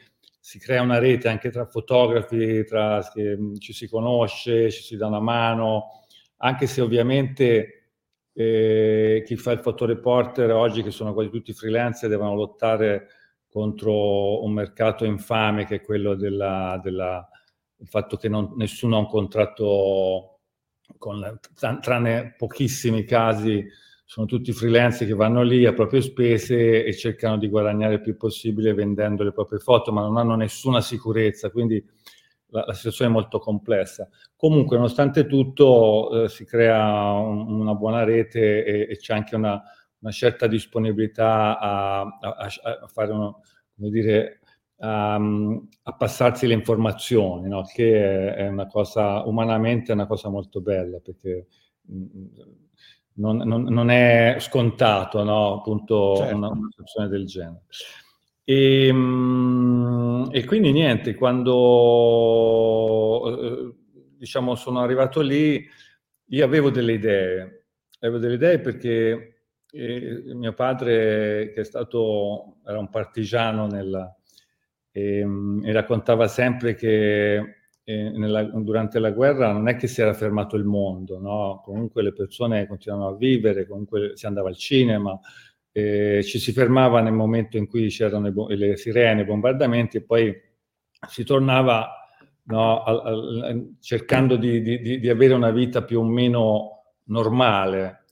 si 0.45 0.59
crea 0.59 0.81
una 0.81 0.99
rete 0.99 1.29
anche 1.29 1.49
tra 1.51 1.65
fotografi, 1.65 2.65
tra, 2.65 2.99
um, 3.15 3.57
ci 3.59 3.71
si 3.71 3.87
conosce, 3.87 4.69
ci 4.71 4.83
si 4.83 4.97
dà 4.97 5.07
una 5.07 5.21
mano, 5.21 6.01
anche 6.39 6.67
se 6.67 6.81
ovviamente 6.81 7.91
eh, 8.33 9.23
chi 9.25 9.37
fa 9.37 9.53
il 9.53 9.59
fotoreporter 9.59 10.51
oggi, 10.51 10.83
che 10.83 10.91
sono 10.91 11.13
quasi 11.13 11.29
tutti 11.29 11.53
freelance, 11.53 12.09
devono 12.09 12.35
lottare 12.35 13.07
contro 13.47 14.43
un 14.43 14.51
mercato 14.51 15.05
infame 15.05 15.65
che 15.65 15.75
è 15.75 15.81
quello 15.81 16.13
della, 16.13 16.77
della, 16.83 17.25
del 17.73 17.87
fatto 17.87 18.17
che 18.17 18.27
non, 18.27 18.51
nessuno 18.57 18.97
ha 18.97 18.99
un 18.99 19.07
contratto 19.07 20.41
con, 20.97 21.39
tranne 21.79 22.35
pochissimi 22.37 23.05
casi, 23.05 23.65
sono 24.13 24.27
tutti 24.27 24.53
freelance 24.53 25.07
che 25.07 25.15
vanno 25.15 25.41
lì 25.41 25.65
a 25.65 25.73
proprie 25.73 25.99
spese 25.99 26.85
e 26.85 26.93
cercano 26.95 27.35
di 27.39 27.49
guadagnare 27.49 27.95
il 27.95 28.01
più 28.01 28.15
possibile 28.15 28.75
vendendo 28.75 29.23
le 29.23 29.31
proprie 29.31 29.57
foto, 29.57 29.91
ma 29.91 30.01
non 30.01 30.17
hanno 30.17 30.35
nessuna 30.35 30.81
sicurezza, 30.81 31.49
quindi 31.49 31.83
la, 32.49 32.63
la 32.67 32.73
situazione 32.73 33.09
è 33.09 33.13
molto 33.13 33.39
complessa. 33.39 34.07
Comunque, 34.35 34.75
nonostante 34.75 35.25
tutto, 35.25 36.25
eh, 36.25 36.29
si 36.29 36.45
crea 36.45 37.09
un, 37.13 37.59
una 37.59 37.73
buona 37.73 38.03
rete 38.03 38.63
e, 38.63 38.87
e 38.91 38.97
c'è 38.97 39.15
anche 39.15 39.35
una, 39.35 39.59
una 39.97 40.11
certa 40.11 40.45
disponibilità 40.45 41.57
a, 41.57 42.01
a, 42.01 42.49
a 42.83 42.87
fare 42.87 43.11
uno, 43.11 43.41
come 43.75 43.89
dire, 43.89 44.41
um, 44.75 45.67
a 45.81 45.95
passarsi 45.95 46.45
le 46.45 46.53
informazioni, 46.53 47.47
no? 47.47 47.63
che 47.63 48.35
è, 48.35 48.47
una 48.47 48.67
cosa, 48.67 49.23
umanamente 49.23 49.91
è 49.91 49.95
una 49.95 50.05
cosa 50.05 50.29
molto 50.29 50.61
bella, 50.61 50.99
perché 50.99 51.47
mm, 51.91 52.25
non, 53.15 53.37
non, 53.37 53.63
non 53.63 53.89
è 53.89 54.37
scontato, 54.39 55.23
no? 55.23 55.59
appunto, 55.59 56.15
certo. 56.17 56.35
una, 56.35 56.49
una 56.49 56.67
situazione 56.69 57.07
del 57.09 57.25
genere. 57.25 57.63
E, 58.43 58.89
um, 58.89 60.29
e, 60.31 60.45
quindi 60.45 60.71
niente, 60.71 61.15
quando 61.15 61.53
eh, 63.37 63.73
diciamo 64.17 64.55
sono 64.55 64.81
arrivato 64.81 65.21
lì, 65.21 65.65
io 66.25 66.45
avevo 66.45 66.69
delle 66.69 66.93
idee, 66.93 67.65
avevo 67.99 68.17
delle 68.19 68.35
idee 68.35 68.59
perché 68.59 69.33
e 69.75 70.21
mio 70.35 70.53
padre, 70.53 71.51
che 71.51 71.61
è 71.61 71.63
stato, 71.63 72.57
era 72.63 72.77
un 72.77 72.89
partigiano 72.89 73.65
nella, 73.65 74.15
e, 74.91 75.25
e 75.63 75.71
raccontava 75.71 76.27
sempre 76.27 76.75
che 76.75 77.62
eh, 77.83 78.09
nella, 78.09 78.43
durante 78.43 78.99
la 78.99 79.11
guerra 79.11 79.51
non 79.51 79.67
è 79.67 79.75
che 79.75 79.87
si 79.87 80.01
era 80.01 80.13
fermato 80.13 80.55
il 80.55 80.63
mondo, 80.63 81.19
no? 81.19 81.61
comunque 81.63 82.01
le 82.01 82.13
persone 82.13 82.67
continuavano 82.67 83.15
a 83.15 83.17
vivere, 83.17 83.67
comunque 83.67 84.11
si 84.15 84.25
andava 84.25 84.49
al 84.49 84.57
cinema, 84.57 85.19
eh, 85.71 86.21
ci 86.23 86.39
si 86.39 86.51
fermava 86.51 87.01
nel 87.01 87.13
momento 87.13 87.57
in 87.57 87.67
cui 87.67 87.87
c'erano 87.89 88.47
le, 88.47 88.55
le 88.55 88.77
sirene, 88.77 89.21
i 89.21 89.25
bombardamenti 89.25 89.97
e 89.97 90.03
poi 90.03 90.33
si 91.09 91.23
tornava 91.23 91.89
no, 92.43 92.83
al, 92.83 93.41
al, 93.41 93.75
cercando 93.79 94.35
di, 94.35 94.61
di, 94.61 94.99
di 94.99 95.09
avere 95.09 95.33
una 95.33 95.51
vita 95.51 95.83
più 95.83 95.99
o 95.99 96.03
meno 96.03 96.83
normale. 97.05 98.03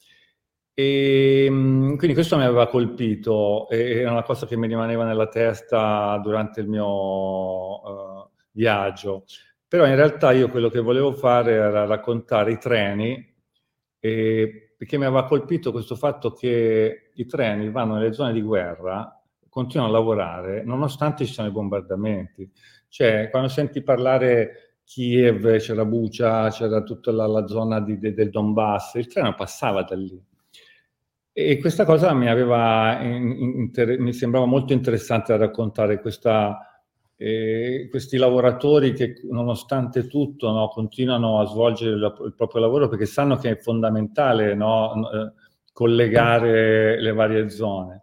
E, 0.74 1.46
ehm, 1.46 1.98
quindi 1.98 2.14
questo 2.14 2.38
mi 2.38 2.44
aveva 2.44 2.68
colpito, 2.68 3.70
era 3.70 4.12
una 4.12 4.24
cosa 4.24 4.46
che 4.48 4.58
mi 4.58 4.68
rimaneva 4.68 5.04
nella 5.06 5.28
testa 5.28 6.20
durante 6.24 6.62
il 6.62 6.68
mio 6.68 8.24
uh, 8.24 8.30
viaggio. 8.52 9.26
Però 9.72 9.88
in 9.88 9.96
realtà 9.96 10.34
io 10.34 10.50
quello 10.50 10.68
che 10.68 10.82
volevo 10.82 11.14
fare 11.14 11.54
era 11.54 11.86
raccontare 11.86 12.52
i 12.52 12.58
treni, 12.58 13.26
e, 14.00 14.74
perché 14.78 14.98
mi 14.98 15.06
aveva 15.06 15.24
colpito 15.24 15.72
questo 15.72 15.96
fatto 15.96 16.34
che 16.34 17.12
i 17.14 17.26
treni 17.26 17.72
vanno 17.72 17.94
nelle 17.94 18.12
zone 18.12 18.34
di 18.34 18.42
guerra, 18.42 19.18
continuano 19.48 19.94
a 19.94 19.98
lavorare 19.98 20.66
nonostante 20.66 21.24
ci 21.26 21.32
siano 21.32 21.48
i 21.48 21.54
bombardamenti. 21.54 22.52
Cioè, 22.90 23.30
quando 23.30 23.48
senti 23.48 23.82
parlare 23.82 24.80
Kiev, 24.84 25.56
c'era 25.60 25.86
Bucia, 25.86 26.50
c'era 26.50 26.84
tutta 26.84 27.14
la, 27.14 27.26
la 27.26 27.48
zona 27.48 27.80
di, 27.80 27.98
de, 27.98 28.14
del 28.14 28.30
Donbass, 28.30 28.96
il 28.96 29.08
treno 29.08 29.34
passava 29.36 29.84
da 29.84 29.96
lì 29.96 30.22
e 31.34 31.60
questa 31.60 31.86
cosa 31.86 32.14
mi, 32.14 32.28
aveva, 32.28 33.00
inter- 33.02 33.98
mi 34.00 34.12
sembrava 34.12 34.46
molto 34.46 34.74
interessante 34.74 35.32
da 35.32 35.46
raccontare, 35.46 36.02
questa, 36.02 36.71
eh, 37.24 37.88
questi 37.88 38.18
lavoratori 38.18 38.94
che 38.94 39.22
nonostante 39.30 40.08
tutto 40.08 40.50
no, 40.50 40.70
continuano 40.70 41.40
a 41.40 41.46
svolgere 41.46 41.96
il, 41.96 42.16
il, 42.26 42.34
proprio 42.34 42.62
lavoro 42.62 42.88
perché 42.88 43.06
sanno 43.06 43.36
che 43.36 43.52
è 43.52 43.58
fondamentale 43.58 44.56
no, 44.56 45.08
eh, 45.12 45.32
collegare 45.72 47.00
le 47.00 47.14
varie 47.14 47.48
zone. 47.52 48.02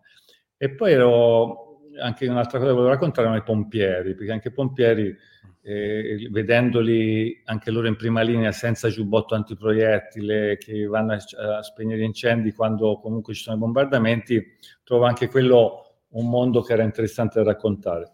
E 0.56 0.70
poi 0.70 0.92
ero, 0.92 1.80
anche 2.00 2.28
un'altra 2.28 2.58
cosa 2.58 2.70
che 2.70 2.76
volevo 2.76 2.92
raccontare 2.92 3.26
erano 3.26 3.42
i 3.42 3.44
pompieri, 3.44 4.14
perché 4.14 4.30
anche 4.30 4.48
i 4.48 4.52
pompieri 4.52 5.12
eh, 5.62 6.28
vedendoli 6.30 7.42
anche 7.46 7.72
loro 7.72 7.88
in 7.88 7.96
prima 7.96 8.22
linea 8.22 8.52
senza 8.52 8.88
giubbotto 8.88 9.34
antiproiettile 9.34 10.58
che 10.58 10.86
vanno 10.86 11.14
a, 11.14 11.56
a 11.56 11.62
spegnere 11.64 12.04
incendi 12.04 12.52
quando 12.52 13.00
comunque 13.00 13.34
ci 13.34 13.42
sono 13.42 13.56
i 13.56 13.58
bombardamenti, 13.58 14.44
trovo 14.84 15.06
anche 15.06 15.26
quello 15.26 16.04
un 16.10 16.28
mondo 16.28 16.62
che 16.62 16.72
era 16.72 16.84
interessante 16.84 17.42
da 17.42 17.50
raccontare. 17.50 18.12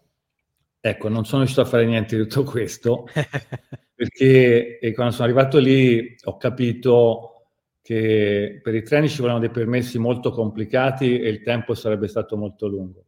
Ecco, 0.87 1.09
non 1.09 1.25
sono 1.25 1.39
riuscito 1.39 1.63
a 1.63 1.65
fare 1.65 1.83
niente 1.87 2.15
di 2.15 2.27
tutto 2.27 2.43
questo, 2.43 3.07
perché 3.95 4.77
quando 4.93 5.11
sono 5.13 5.23
arrivato 5.25 5.57
lì 5.57 6.15
ho 6.25 6.37
capito 6.37 7.31
che 7.81 8.59
per 8.61 8.75
i 8.75 8.83
treni 8.83 9.09
ci 9.09 9.17
volevano 9.17 9.39
dei 9.43 9.49
permessi 9.49 9.97
molto 9.97 10.29
complicati 10.29 11.19
e 11.19 11.27
il 11.29 11.41
tempo 11.41 11.73
sarebbe 11.73 12.07
stato 12.07 12.37
molto 12.37 12.67
lungo. 12.67 13.03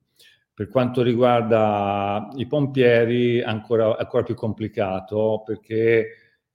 Per 0.56 0.70
quanto 0.70 1.04
riguarda 1.04 2.30
i 2.38 2.48
pompieri, 2.48 3.44
ancora, 3.44 3.96
ancora 3.96 4.24
più 4.24 4.34
complicato 4.34 5.44
perché 5.46 6.08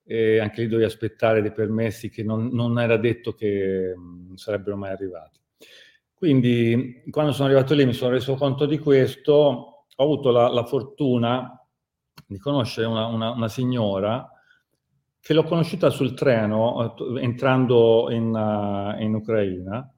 eh, 0.04 0.40
anche 0.40 0.62
lì 0.62 0.66
dovevi 0.66 0.88
aspettare 0.88 1.40
dei 1.40 1.52
permessi 1.52 2.10
che 2.10 2.24
non, 2.24 2.48
non 2.48 2.80
era 2.80 2.96
detto 2.96 3.32
che 3.32 3.94
mh, 3.96 4.34
sarebbero 4.34 4.76
mai 4.76 4.90
arrivati. 4.90 5.38
Quindi, 6.12 7.04
quando 7.10 7.30
sono 7.30 7.46
arrivato 7.46 7.74
lì, 7.74 7.86
mi 7.86 7.92
sono 7.92 8.10
reso 8.10 8.34
conto 8.34 8.66
di 8.66 8.78
questo. 8.78 9.71
Ho 10.02 10.04
avuto 10.04 10.30
la, 10.30 10.48
la 10.48 10.64
fortuna 10.64 11.56
di 12.26 12.38
conoscere 12.38 12.86
una, 12.86 13.06
una, 13.06 13.30
una, 13.30 13.48
signora 13.48 14.28
che 15.20 15.32
l'ho 15.32 15.44
conosciuta 15.44 15.90
sul 15.90 16.14
treno 16.14 16.96
eh, 16.96 17.22
entrando 17.22 18.08
in, 18.10 18.34
uh, 18.34 19.00
in 19.00 19.14
Ucraina 19.14 19.88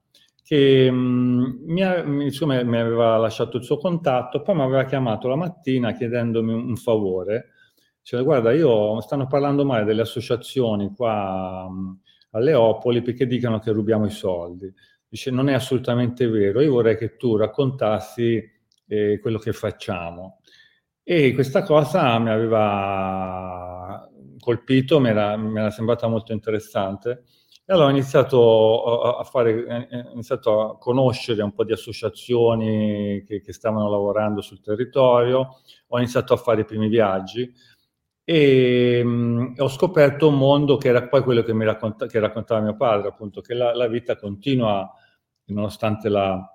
che 0.43 0.91
mm, 0.91 1.43
mi, 1.65 1.81
ha, 1.81 2.03
insomma, 2.03 2.61
mi, 2.63 2.77
aveva 2.77 3.17
lasciato 3.17 3.57
il 3.57 3.63
suo 3.63 3.77
contatto, 3.77 4.43
poi 4.43 4.55
mi 4.55 4.61
aveva 4.61 4.85
chiamato 4.85 5.27
la 5.27 5.35
mattina 5.35 5.93
chiedendomi 5.93 6.53
un, 6.53 6.75
favore. 6.75 7.49
Cioè, 8.03 8.23
guarda, 8.23 8.53
io 8.53 9.01
stanno 9.01 9.25
parlando 9.25 9.65
male 9.65 9.85
delle 9.85 10.01
associazioni 10.03 10.93
qua 10.93 11.67
mm, 11.67 11.91
a 12.31 12.39
Leopoli 12.39 13.01
perché 13.01 13.25
dicono 13.25 13.57
che 13.57 13.71
rubiamo 13.71 14.05
i 14.05 14.11
soldi. 14.11 14.71
Dice, 15.07 15.31
non 15.31 15.49
è 15.49 15.53
assolutamente 15.53 16.27
vero, 16.27 16.61
io 16.61 16.73
vorrei 16.73 16.95
che 16.95 17.15
tu 17.15 17.37
raccontassi 17.37 18.43
eh, 18.87 19.19
quello 19.19 19.37
che 19.39 19.53
facciamo. 19.53 20.39
E 21.03 21.33
questa 21.33 21.63
cosa 21.63 22.17
mi 22.19 22.29
aveva 22.29 24.09
colpito, 24.39 24.99
mi 24.99 25.09
era, 25.09 25.37
mi 25.37 25.59
era 25.59 25.69
sembrata 25.71 26.07
molto 26.07 26.33
interessante 26.33 27.23
E 27.65 27.73
allora 27.73 27.87
ho 27.87 27.91
iniziato 27.91 29.17
a, 29.17 29.23
fare, 29.23 29.87
ho 30.07 30.11
iniziato 30.13 30.61
a 30.61 30.77
conoscere 30.77 31.41
un 31.43 31.53
po' 31.53 31.63
di 31.63 31.73
associazioni 31.73 33.23
che, 33.25 33.41
che 33.41 33.53
stavano 33.53 33.89
lavorando 33.89 34.41
sul 34.41 34.61
territorio, 34.61 35.57
ho 35.87 35.97
iniziato 35.97 36.33
a 36.33 36.37
fare 36.37 36.61
i 36.61 36.65
primi 36.65 36.87
viaggi 36.87 37.51
e 38.23 39.03
mh, 39.03 39.55
ho 39.57 39.67
scoperto 39.69 40.27
un 40.29 40.37
mondo 40.37 40.77
che 40.77 40.87
era 40.89 41.07
poi 41.07 41.21
quello 41.23 41.43
che, 41.43 41.53
mi 41.53 41.65
racconta, 41.65 42.07
che 42.07 42.19
raccontava 42.19 42.61
mio 42.61 42.75
padre, 42.75 43.09
appunto, 43.09 43.41
che 43.41 43.53
la, 43.53 43.75
la 43.75 43.87
vita 43.87 44.15
continua 44.15 44.91
nonostante 45.45 46.09
la, 46.09 46.54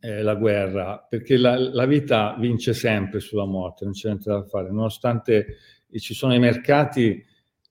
eh, 0.00 0.22
la 0.22 0.34
guerra, 0.34 1.04
perché 1.08 1.36
la, 1.36 1.58
la, 1.58 1.86
vita 1.86 2.36
vince 2.38 2.74
sempre 2.74 3.20
sulla 3.20 3.46
morte, 3.46 3.84
non 3.84 3.94
c'è 3.94 4.08
niente 4.08 4.30
da 4.30 4.44
fare, 4.44 4.70
nonostante 4.70 5.56
ci 5.96 6.14
sono 6.14 6.34
i 6.34 6.38
mercati 6.38 7.24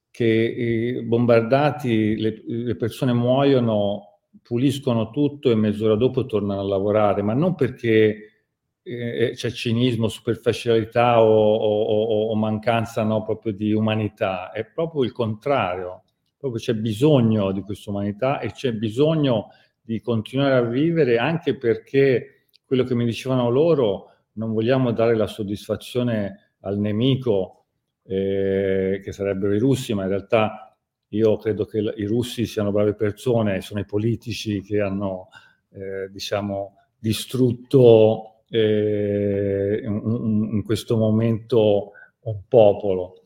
che 0.09 0.95
eh, 0.97 1.03
bombardati 1.03 2.17
le, 2.17 2.41
le 2.45 2.75
persone 2.75 3.13
muoiono, 3.13 4.19
puliscono 4.41 5.11
tutto 5.11 5.51
e 5.51 5.55
mezz'ora 5.55 5.95
dopo 5.95 6.25
tornano 6.25 6.61
a 6.61 6.63
lavorare, 6.63 7.21
ma 7.21 7.33
non 7.33 7.53
perché 7.53 8.37
eh, 8.81 9.31
c'è 9.35 9.51
cinismo, 9.51 10.07
superficialità 10.07 11.21
o, 11.21 11.55
o, 11.55 12.29
o 12.29 12.35
mancanza 12.35 13.03
no, 13.03 13.23
proprio 13.23 13.53
di 13.53 13.73
umanità, 13.73 14.51
è 14.51 14.65
proprio 14.65 15.03
il 15.03 15.11
contrario, 15.11 16.03
proprio 16.37 16.61
c'è 16.61 16.73
bisogno 16.73 17.51
di 17.51 17.61
questa 17.61 17.91
umanità 17.91 18.39
e 18.39 18.51
c'è 18.51 18.73
bisogno 18.73 19.49
di 19.87 20.01
continuare 20.01 20.55
a 20.55 20.61
vivere 20.63 21.17
anche 21.17 21.55
perché 21.55 22.47
quello 22.65 22.83
che 22.83 22.93
mi 22.93 23.05
dicevano 23.05 23.49
loro, 23.49 24.11
non 24.33 24.51
vogliamo 24.51 24.91
dare 24.91 25.15
la 25.15 25.27
soddisfazione 25.27 26.55
al 26.61 26.77
nemico, 26.77 27.67
eh, 28.03 28.99
che 29.01 29.11
sarebbero 29.13 29.55
i 29.55 29.59
russi, 29.59 29.93
ma 29.93 30.03
in 30.03 30.09
realtà 30.09 30.77
io 31.11 31.37
credo 31.37 31.63
che 31.63 31.77
i 31.77 32.03
russi 32.03 32.45
siano 32.45 32.73
brave 32.73 32.95
persone, 32.95 33.61
sono 33.61 33.79
i 33.79 33.85
politici 33.85 34.61
che 34.61 34.81
hanno, 34.81 35.29
eh, 35.69 36.09
diciamo, 36.11 36.75
distrutto 36.99 38.41
eh, 38.49 39.81
in, 39.85 40.63
questo 40.65 40.97
momento 40.97 41.91
un 42.23 42.41
popolo. 42.49 43.21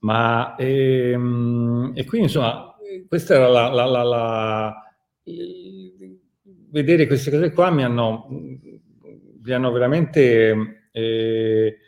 Ma, 0.00 0.56
ehm, 0.56 1.92
e 1.94 2.04
quindi 2.04 2.26
insomma, 2.26 2.76
questa 3.08 3.34
era 3.34 3.48
la, 3.48 3.70
la, 3.70 3.86
la, 3.86 4.02
la 4.02 4.91
vedere 5.24 7.06
queste 7.06 7.30
cose 7.30 7.52
qua 7.52 7.70
mi 7.70 7.84
hanno, 7.84 8.26
mi 8.28 9.52
hanno 9.52 9.70
veramente 9.70 10.88
eh, 10.90 11.78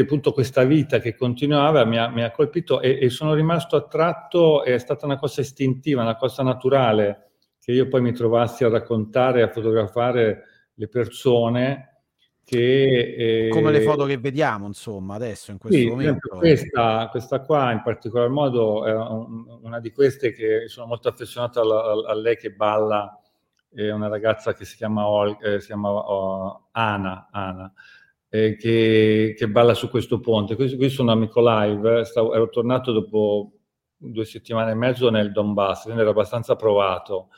appunto 0.00 0.32
questa 0.32 0.64
vita 0.64 0.98
che 0.98 1.14
continuava 1.14 1.84
mi 1.84 1.98
ha, 1.98 2.08
mi 2.08 2.22
ha 2.22 2.30
colpito 2.30 2.80
e, 2.80 2.98
e, 3.00 3.10
sono 3.10 3.34
rimasto 3.34 3.76
attratto, 3.76 4.64
è 4.64 4.78
stata 4.78 5.06
una 5.06 5.16
cosa 5.16 5.40
istintiva, 5.40 6.02
una 6.02 6.16
cosa 6.16 6.42
naturale 6.42 7.30
che 7.60 7.72
io 7.72 7.88
poi 7.88 8.00
mi 8.00 8.12
trovassi 8.12 8.64
a 8.64 8.68
raccontare, 8.68 9.42
a 9.42 9.48
fotografare 9.48 10.44
le 10.74 10.88
persone 10.88 11.89
che... 12.50 13.46
Eh, 13.46 13.48
Come 13.50 13.70
le 13.70 13.80
foto 13.82 14.06
che 14.06 14.18
vediamo, 14.18 14.66
insomma, 14.66 15.14
adesso, 15.14 15.52
in 15.52 15.58
questo 15.58 15.78
sì, 15.78 15.86
momento. 15.86 16.36
Questa, 16.36 17.06
questa, 17.08 17.40
qua, 17.42 17.70
in 17.70 17.82
particolar 17.82 18.28
modo, 18.28 18.84
è 18.84 18.92
un, 18.92 19.58
una 19.62 19.78
di 19.78 19.92
queste 19.92 20.32
che 20.32 20.66
sono 20.66 20.86
molto 20.86 21.08
affezionato 21.08 21.60
a, 21.60 22.10
a, 22.10 22.14
lei 22.14 22.36
che 22.36 22.50
balla, 22.50 23.16
è 23.72 23.90
una 23.90 24.08
ragazza 24.08 24.52
che 24.52 24.64
si 24.64 24.76
chiama, 24.76 25.04
eh, 25.40 25.60
si 25.60 25.66
chiama 25.66 25.90
oh, 25.90 26.68
Ana, 26.72 27.28
Ana 27.30 27.72
eh, 28.28 28.56
che, 28.56 29.34
che, 29.36 29.48
balla 29.48 29.74
su 29.74 29.88
questo 29.88 30.18
ponte. 30.18 30.56
Qui, 30.56 30.74
qui 30.74 30.88
sono 30.88 31.12
a 31.12 31.14
Mykolaiv, 31.14 32.00
stavo, 32.00 32.34
ero 32.34 32.48
tornato 32.48 32.90
dopo 32.90 33.52
due 33.96 34.24
settimane 34.24 34.72
e 34.72 34.74
mezzo 34.74 35.08
nel 35.08 35.30
Donbass, 35.30 35.84
quindi 35.84 36.00
ero 36.00 36.10
abbastanza 36.10 36.56
provato. 36.56 37.28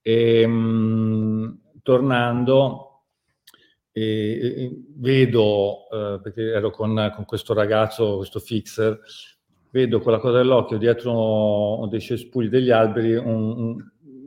E, 0.00 0.46
mh, 0.46 1.60
tornando, 1.82 2.95
e, 3.98 4.84
vedo, 4.94 5.88
eh, 5.90 6.20
perché 6.22 6.42
ero 6.42 6.70
con, 6.70 7.10
con, 7.14 7.24
questo 7.24 7.54
ragazzo, 7.54 8.16
questo 8.16 8.40
fixer, 8.40 9.00
vedo 9.70 10.00
con 10.00 10.12
la 10.12 10.18
coda 10.18 10.36
dell'occhio 10.36 10.76
dietro 10.76 11.86
dei 11.88 12.00
cespugli 12.00 12.48
degli 12.48 12.70
alberi, 12.70 13.14
un, 13.14 13.58
un, 13.58 13.76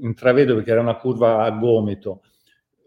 intravedo 0.01 0.55
perché 0.55 0.71
era 0.71 0.81
una 0.81 0.95
curva 0.95 1.43
a 1.43 1.51
gomito, 1.51 2.23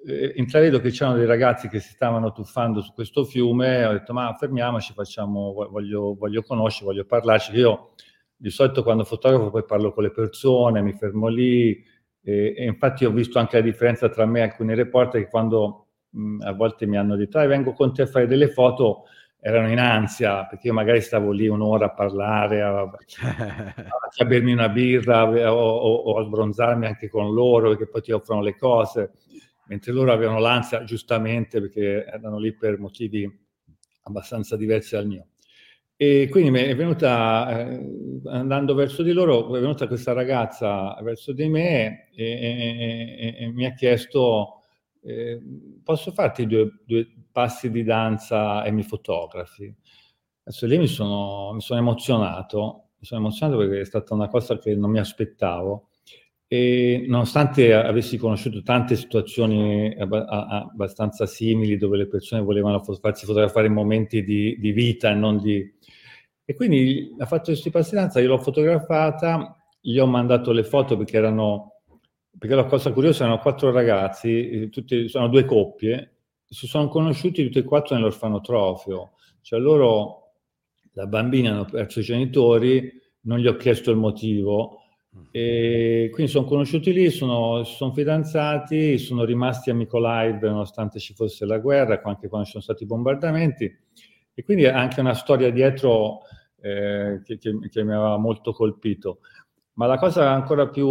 eh, 0.05 0.33
intravedo 0.35 0.81
che 0.81 0.91
c'erano 0.91 1.19
dei 1.19 1.27
ragazzi 1.27 1.69
che 1.69 1.79
si 1.79 1.91
stavano 1.91 2.33
tuffando 2.33 2.81
su 2.81 2.93
questo 2.95 3.23
fiume, 3.25 3.85
ho 3.85 3.93
detto 3.93 4.13
ma 4.13 4.35
fermiamoci, 4.37 4.93
facciamo, 4.93 5.53
voglio, 5.53 6.17
voglio 6.17 6.43
conoscere, 6.43 6.87
voglio 6.87 7.05
parlarci, 7.05 7.55
io 7.55 7.91
di 8.35 8.51
solito 8.51 8.83
quando 8.83 9.05
fotografo 9.05 9.51
poi 9.51 9.65
parlo 9.65 9.93
con 9.93 10.03
le 10.03 10.11
persone, 10.11 10.83
mi 10.83 10.95
fermo 10.95 11.29
lì 11.29 11.81
e, 12.21 12.55
e 12.57 12.65
infatti 12.65 13.05
ho 13.05 13.13
visto 13.13 13.39
anche 13.39 13.59
la 13.59 13.63
differenza 13.63 14.09
tra 14.09 14.27
me 14.27 14.41
e 14.41 14.43
alcuni 14.43 14.75
reporter 14.75 15.23
che 15.23 15.31
quando 15.31 15.82
mh, 16.13 16.39
a 16.43 16.53
volte 16.53 16.87
mi 16.87 16.97
hanno 16.97 17.17
detto, 17.17 17.39
ah, 17.39 17.47
vengo 17.47 17.73
con 17.73 17.93
te 17.93 18.03
a 18.03 18.07
fare 18.07 18.27
delle 18.27 18.49
foto, 18.49 19.05
erano 19.41 19.69
in 19.71 19.79
ansia, 19.79 20.47
perché 20.47 20.69
io 20.69 20.73
magari 20.73 21.01
stavo 21.01 21.33
lì 21.33 21.49
un'ora 21.49 21.87
a 21.87 21.91
parlare, 21.93 22.63
a, 22.63 22.81
a 22.83 24.25
bermi 24.25 24.53
una 24.53 24.69
birra 24.69 25.25
o, 25.29 25.57
o, 25.57 25.95
o, 25.95 26.19
a 26.19 26.25
sbronzarmi 26.25 26.87
anche 26.87 27.09
con 27.09 27.33
loro, 27.33 27.71
perché 27.71 27.89
poi 27.89 28.03
ti 28.03 28.13
offrono 28.13 28.43
le 28.43 28.57
cose, 28.57 29.13
mentre 29.67 29.93
loro 29.93 30.13
avevano 30.13 30.39
l'ansia 30.39 30.85
giustamente 30.85 31.61
perché 31.61 32.05
erano 32.07 32.39
lì 32.39 32.55
per 32.55 32.79
motivi 32.79 33.29
abbastanza 34.05 34.57
diversi 34.57 34.95
dal 34.95 35.07
mio. 35.07 35.27
E 35.97 36.29
quindi 36.31 36.51
mi 36.51 36.61
è 36.63 36.75
venuta, 36.75 37.69
eh, 37.69 37.81
andando 38.27 38.75
verso 38.75 39.03
di 39.03 39.13
loro, 39.13 39.55
è 39.55 39.61
venuta 39.61 39.87
questa 39.87 40.13
ragazza 40.13 40.99
verso 41.03 41.33
di 41.33 41.49
me 41.49 42.09
e, 42.15 42.25
e, 42.25 43.17
e, 43.39 43.45
e 43.45 43.53
mi 43.53 43.67
ha 43.67 43.73
chiesto 43.75 44.62
eh, 45.03 45.41
posso 45.83 46.13
farti 46.13 46.47
due, 46.47 46.81
due, 46.85 47.07
passi 47.31 47.71
di 47.71 47.83
danza 47.83 48.63
e 48.65 48.71
mi 48.71 48.83
fotografi? 48.83 49.75
Adesso 50.45 50.67
lì 50.67 50.79
mi 50.79 50.87
sono, 50.87 51.53
mi 51.53 51.61
sono 51.61 51.81
emozionato, 51.81 52.89
mi 52.99 53.07
sono 53.07 53.21
emozionato 53.21 53.59
perché 53.59 53.81
è 53.81 53.85
stata 53.85 54.15
una 54.15 54.29
cosa 54.29 54.59
che 54.59 54.75
non 54.75 54.91
mi 54.91 54.99
aspettavo 54.99 55.89
e 56.53 57.07
nonostante 57.09 57.73
avessi 57.73 58.19
conosciuto 58.19 58.63
tante 58.63 58.95
situazioni 58.95 59.95
abbastanza 59.97 61.25
simili 61.25 61.79
dove 61.79 61.97
le 61.97 62.07
persone 62.07 62.43
volevano 62.43 62.83
farsi 62.83 63.25
fotografare 63.25 63.69
in 63.69 63.73
momenti 63.73 64.23
di, 64.23 64.59
di 64.59 64.71
vita 64.73 65.11
e 65.11 65.15
non 65.15 65.39
di... 65.39 65.65
E 66.45 66.55
quindi 66.55 67.15
ha 67.19 67.25
fatto 67.25 67.45
questi 67.45 67.71
passi 67.71 67.91
di 67.91 67.97
danza, 67.97 68.21
io 68.21 68.29
l'ho 68.29 68.39
fotografata, 68.39 69.57
gli 69.81 69.99
ho 69.99 70.07
mandato 70.07 70.53
le 70.53 70.63
foto 70.63 70.99
perché 70.99 71.17
erano 71.17 71.72
perché 72.43 72.57
la 72.57 72.65
cosa 72.65 72.91
curiosa 72.91 73.23
erano 73.23 73.39
quattro 73.39 73.71
ragazzi, 73.71 74.51
eh, 74.51 74.69
tutti, 74.69 75.07
sono 75.09 75.29
due 75.29 75.45
coppie, 75.45 76.15
si 76.45 76.67
sono 76.67 76.89
conosciuti 76.89 77.45
tutti 77.45 77.61
e 77.61 77.63
quattro 77.63 77.95
nell'orfanotrofio, 77.95 79.13
cioè 79.43 79.61
loro, 79.61 80.33
la 80.95 81.07
bambina 81.07 81.53
hanno 81.53 81.67
perso 81.67 82.01
i 82.01 82.03
genitori, 82.03 83.01
non 83.21 83.39
gli 83.39 83.47
ho 83.47 83.55
chiesto 83.55 83.93
il 83.93 83.97
motivo, 83.97 84.81
e 85.31 86.09
quindi 86.13 86.33
sono 86.33 86.45
conosciuti 86.45 86.93
lì, 86.93 87.11
sono, 87.11 87.63
sono 87.63 87.93
fidanzati, 87.93 88.99
sono 88.99 89.23
rimasti 89.23 89.71
a 89.71 89.75
Mykolaiv 89.75 90.43
nonostante 90.43 90.99
ci 90.99 91.15
fosse 91.15 91.47
la 91.47 91.59
guerra, 91.59 92.03
anche 92.03 92.27
quando 92.27 92.47
ci 92.47 92.51
sono 92.51 92.65
stati 92.65 92.83
i 92.83 92.87
bombardamenti, 92.87 93.73
e 94.35 94.43
quindi 94.43 94.67
anche 94.67 94.99
una 94.99 95.15
storia 95.15 95.49
dietro 95.53 96.23
eh, 96.61 97.21
che, 97.23 97.39
che, 97.39 97.57
che 97.71 97.85
mi 97.85 97.93
aveva 97.93 98.17
molto 98.17 98.53
colpito. 98.53 99.21
Ma 99.75 99.87
la 99.87 99.99
cosa 99.99 100.31
ancora 100.31 100.69
più 100.69 100.87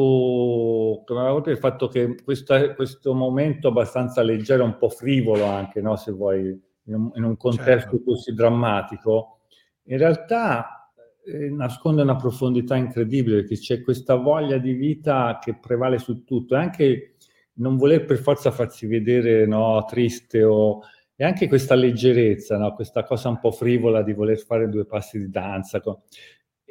che 1.05 1.13
mi 1.13 1.19
aveva 1.19 1.33
colpito 1.33 1.49
è 1.49 1.53
il 1.53 1.59
fatto 1.59 1.87
che 1.87 2.15
questa, 2.23 2.73
questo 2.73 3.13
momento 3.13 3.67
abbastanza 3.67 4.23
leggero, 4.23 4.63
un 4.63 4.77
po' 4.77 4.89
frivolo 4.89 5.45
anche, 5.45 5.81
no? 5.81 5.95
se 5.95 6.11
vuoi, 6.11 6.47
in 6.85 6.93
un, 6.95 7.11
in 7.15 7.23
un 7.23 7.37
contesto 7.37 7.91
certo. 7.91 8.03
così 8.03 8.33
drammatico, 8.33 9.41
in 9.83 9.97
realtà 9.97 10.91
eh, 11.23 11.49
nasconde 11.49 12.01
una 12.01 12.15
profondità 12.15 12.75
incredibile, 12.75 13.41
perché 13.41 13.57
c'è 13.57 13.81
questa 13.81 14.15
voglia 14.15 14.57
di 14.57 14.73
vita 14.73 15.37
che 15.39 15.57
prevale 15.59 15.99
su 15.99 16.23
tutto, 16.23 16.55
e 16.55 16.57
anche 16.57 17.15
non 17.53 17.77
voler 17.77 18.05
per 18.05 18.17
forza 18.17 18.49
farsi 18.49 18.87
vedere 18.87 19.45
no, 19.45 19.85
triste 19.87 20.43
o 20.43 20.81
e 21.21 21.23
anche 21.23 21.47
questa 21.47 21.75
leggerezza, 21.75 22.57
no? 22.57 22.73
questa 22.73 23.03
cosa 23.03 23.29
un 23.29 23.37
po' 23.39 23.51
frivola 23.51 24.01
di 24.01 24.11
voler 24.11 24.39
fare 24.39 24.67
due 24.67 24.87
passi 24.87 25.19
di 25.19 25.29
danza. 25.29 25.79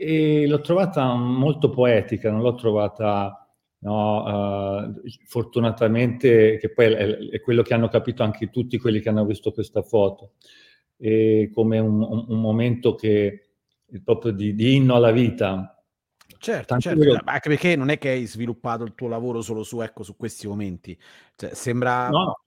E 0.02 0.46
l'ho 0.46 0.62
trovata 0.62 1.12
molto 1.14 1.68
poetica, 1.68 2.30
non 2.30 2.40
l'ho 2.40 2.54
trovata, 2.54 3.46
no, 3.80 4.86
uh, 4.86 5.02
fortunatamente, 5.26 6.56
che 6.56 6.72
poi 6.72 6.86
è, 6.86 7.18
è, 7.18 7.40
quello 7.42 7.60
che 7.60 7.74
hanno 7.74 7.88
capito 7.88 8.22
anche 8.22 8.48
tutti 8.48 8.78
quelli 8.78 9.00
che 9.00 9.10
hanno 9.10 9.26
visto 9.26 9.52
questa 9.52 9.82
foto, 9.82 10.32
e 10.96 11.50
come 11.52 11.78
un, 11.78 12.00
un, 12.00 12.24
un 12.28 12.40
momento 12.40 12.94
che 12.94 13.50
è 13.86 14.00
proprio 14.02 14.32
di, 14.32 14.54
di 14.54 14.76
inno 14.76 14.94
alla 14.94 15.10
vita, 15.10 15.74
Certo, 16.38 16.78
certo, 16.78 17.02
io... 17.02 17.20
anche 17.22 17.50
perché 17.50 17.76
non 17.76 17.90
è 17.90 17.98
che 17.98 18.08
hai 18.08 18.24
sviluppato 18.24 18.82
il 18.84 18.94
tuo 18.94 19.08
lavoro 19.08 19.42
solo 19.42 19.62
su, 19.62 19.82
ecco, 19.82 20.02
su 20.02 20.16
questi 20.16 20.46
momenti. 20.46 20.98
Cioè, 21.36 21.54
sembra... 21.54 22.08
No. 22.08 22.44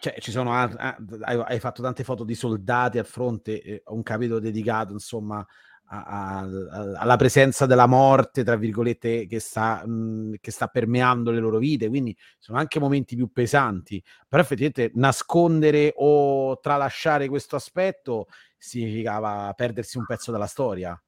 Cioè, 0.00 0.16
ci 0.20 0.32
sono, 0.32 0.52
hai 0.52 1.58
fatto 1.60 1.82
tante 1.82 2.02
foto 2.02 2.24
di 2.24 2.34
soldati 2.34 2.98
al 2.98 3.06
fronte, 3.06 3.82
un 3.86 4.02
capitolo 4.02 4.40
dedicato, 4.40 4.92
insomma, 4.92 5.44
alla 5.90 7.16
presenza 7.16 7.66
della 7.66 7.86
morte, 7.86 8.44
tra 8.44 8.56
virgolette, 8.56 9.26
che 9.26 9.40
sta, 9.40 9.82
mh, 9.86 9.90
mhmm, 9.90 10.34
che 10.40 10.50
sta 10.50 10.66
permeando 10.66 11.30
le 11.30 11.40
loro 11.40 11.58
vite, 11.58 11.88
quindi 11.88 12.16
sono 12.38 12.58
anche 12.58 12.78
momenti 12.78 13.16
più 13.16 13.30
pesanti, 13.32 14.02
però 14.28 14.42
effettivamente 14.42 14.90
nascondere 14.94 15.92
o 15.96 16.58
tralasciare 16.60 17.28
questo 17.28 17.56
aspetto 17.56 18.26
significava 18.56 19.52
perdersi 19.56 19.98
un 19.98 20.04
pezzo 20.04 20.30
della 20.30 20.46
storia. 20.46 21.00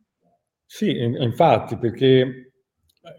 Sì, 0.64 0.96
infatti, 0.98 1.76
perché 1.76 2.52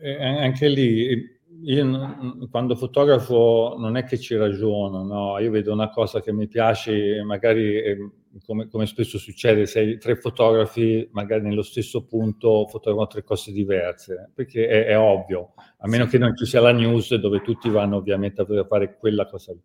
eh, 0.02 0.26
anche 0.26 0.68
lì 0.68 1.40
io 1.64 2.48
quando 2.50 2.76
fotografo 2.76 3.76
non 3.78 3.96
è 3.98 4.04
che 4.04 4.18
ci 4.18 4.36
ragiono, 4.36 5.04
no? 5.04 5.40
io 5.40 5.52
vedo 5.52 5.74
una 5.74 5.90
cosa 5.90 6.22
che 6.22 6.32
mi 6.32 6.48
piace, 6.48 7.22
magari 7.24 7.78
ehm, 7.78 8.12
come, 8.46 8.68
come, 8.68 8.86
spesso 8.86 9.18
succede, 9.18 9.66
sei 9.66 9.98
tre 9.98 10.16
fotografi 10.16 11.08
magari 11.12 11.44
nello 11.44 11.62
stesso 11.62 12.06
punto 12.06 12.66
fotografano 12.68 13.08
tre 13.08 13.24
cose 13.24 13.52
diverse, 13.52 14.32
perché 14.34 14.68
è, 14.68 14.86
è 14.86 14.98
ovvio, 14.98 15.54
a 15.78 15.88
meno 15.88 16.06
che 16.06 16.18
non 16.18 16.36
ci 16.36 16.46
sia 16.46 16.62
la 16.62 16.72
news 16.72 17.14
dove 17.16 17.42
tutti 17.42 17.70
vanno 17.70 17.98
ovviamente 17.98 18.42
a 18.42 18.66
fare 18.66 18.98
quella 18.98 19.26
cosa 19.26 19.52
lì. 19.52 19.62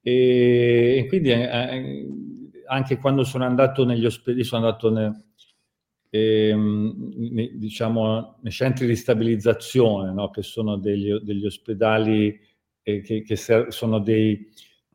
E, 0.00 0.98
e 0.98 1.06
quindi 1.08 1.30
eh, 1.30 1.42
eh, 1.42 2.08
anche 2.66 2.98
quando 2.98 3.24
sono 3.24 3.44
andato 3.44 3.84
negli 3.84 4.06
ospedali, 4.06 4.44
sono 4.44 4.64
andato 4.64 4.90
nel 4.90 5.31
ehm, 6.14 7.54
diciamo, 7.54 8.38
nei 8.42 8.52
centri 8.52 8.86
di 8.86 8.96
stabilizzazione, 8.96 10.12
no? 10.12 10.28
che 10.28 10.42
sono 10.42 10.76
degli, 10.76 11.10
degli 11.20 11.46
ospedali 11.46 12.38
eh, 12.82 13.00
che, 13.00 13.22
che 13.22 13.36
sono 13.36 13.98
dei, 13.98 14.46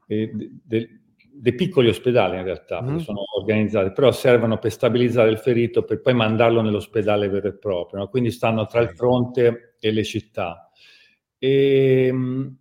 eh, 0.05 0.31
de, 0.63 0.99
dei, 1.31 1.55
piccoli 1.55 1.89
ospedali 1.89 2.37
in 2.37 2.43
realtà, 2.43 2.83
mm. 2.83 2.97
sono 2.97 3.23
organizzati, 3.35 3.91
però 3.93 4.11
servono 4.11 4.59
per 4.59 4.71
stabilizzare 4.71 5.31
il 5.31 5.39
ferito 5.39 5.83
per 5.83 6.01
poi 6.01 6.13
mandarlo 6.13 6.61
nell'ospedale 6.61 7.29
vero 7.29 7.47
e 7.47 7.57
proprio, 7.57 8.01
no? 8.01 8.09
quindi 8.09 8.29
stanno 8.29 8.67
tra 8.67 8.81
il 8.81 8.89
fronte 8.89 9.75
e 9.79 9.91
le 9.91 10.03
città. 10.03 10.69
E, 11.39 12.05
ehm, 12.07 12.57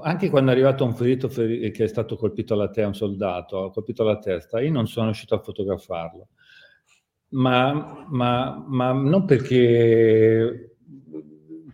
anche 0.00 0.30
quando 0.30 0.50
è 0.50 0.54
arrivato 0.54 0.84
un 0.84 0.94
ferito 0.94 1.26
che 1.26 1.72
è 1.72 1.86
stato 1.88 2.16
colpito 2.16 2.54
alla 2.54 2.68
testa, 2.68 2.86
un 2.86 2.94
soldato, 2.94 3.64
ha 3.64 3.72
colpito 3.72 4.02
alla 4.02 4.18
testa, 4.18 4.60
io 4.60 4.70
non 4.70 4.86
sono 4.86 5.06
riuscito 5.06 5.34
a 5.34 5.40
fotografarlo 5.40 6.28
ma, 7.30 8.06
ma, 8.08 8.64
ma 8.66 8.92
non 8.92 9.24
perché, 9.24 10.76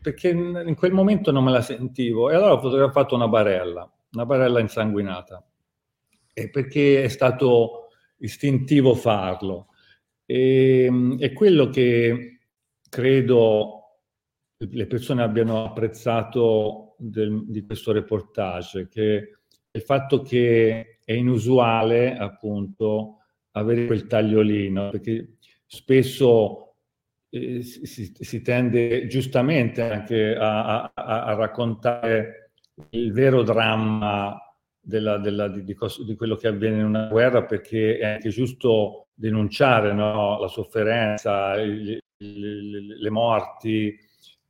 perché 0.00 0.28
in 0.30 0.74
quel 0.76 0.92
momento 0.92 1.30
non 1.30 1.44
me 1.44 1.52
la 1.52 1.62
sentivo 1.62 2.30
e 2.30 2.34
allora 2.34 2.54
ho 2.54 2.60
fotografato 2.60 3.14
una 3.14 3.28
barella, 3.28 3.90
una 4.12 4.26
barella 4.26 4.60
insanguinata, 4.60 5.46
e 6.32 6.50
perché 6.50 7.02
è 7.04 7.08
stato 7.08 7.88
istintivo 8.18 8.94
farlo. 8.94 9.68
E, 10.26 11.16
è 11.18 11.32
quello 11.32 11.68
che 11.68 12.38
credo 12.88 13.80
le 14.56 14.86
persone 14.86 15.22
abbiano 15.22 15.64
apprezzato 15.64 16.94
del, 16.98 17.44
di 17.46 17.62
questo 17.62 17.92
reportage, 17.92 18.88
che 18.88 19.38
il 19.70 19.82
fatto 19.82 20.22
che 20.22 20.98
è 21.04 21.12
inusuale 21.12 22.16
appunto 22.16 23.18
avere 23.52 23.86
quel 23.86 24.06
tagliolino, 24.06 24.90
perché 24.90 25.36
spesso 25.66 26.64
eh, 27.34 27.62
si, 27.62 28.14
si, 28.16 28.42
tende 28.42 29.06
giustamente 29.06 29.82
anche 29.82 30.36
a, 30.36 30.82
a, 30.82 31.24
a, 31.24 31.34
raccontare 31.34 32.52
il 32.90 33.12
vero 33.12 33.42
dramma 33.42 34.38
della, 34.80 35.18
della, 35.18 35.48
di, 35.48 35.64
di, 35.64 35.76
di, 36.06 36.14
quello 36.14 36.36
che 36.36 36.46
avviene 36.46 36.78
in 36.78 36.84
una 36.84 37.08
guerra 37.08 37.42
perché 37.44 37.98
è 37.98 38.06
anche 38.06 38.28
giusto 38.28 39.08
denunciare 39.14 39.92
no? 39.92 40.38
la 40.38 40.48
sofferenza, 40.48 41.56
le, 41.56 42.00
le, 42.18 42.96
le 42.98 43.10
morti 43.10 43.98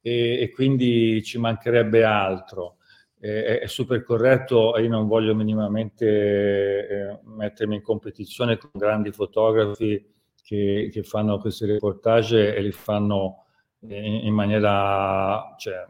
e, 0.02 0.40
e, 0.40 0.50
quindi 0.50 1.22
ci 1.22 1.38
mancherebbe 1.38 2.04
altro. 2.04 2.76
È, 3.18 3.60
è 3.62 3.66
super 3.66 4.02
corretto 4.02 4.76
e 4.76 4.82
io 4.82 4.90
non 4.90 5.06
voglio 5.06 5.34
minimamente 5.34 6.06
eh, 6.06 7.18
mettermi 7.24 7.76
in 7.76 7.82
competizione 7.82 8.58
con 8.58 8.70
grandi 8.74 9.10
fotografi 9.10 10.12
che, 10.44 10.90
che 10.92 11.02
fanno 11.02 11.38
questi 11.38 11.64
reportage 11.64 12.54
e 12.54 12.60
li 12.60 12.72
fanno 12.72 13.44
in, 13.80 14.26
in 14.26 14.34
maniera... 14.34 15.54
Cioè, 15.56 15.86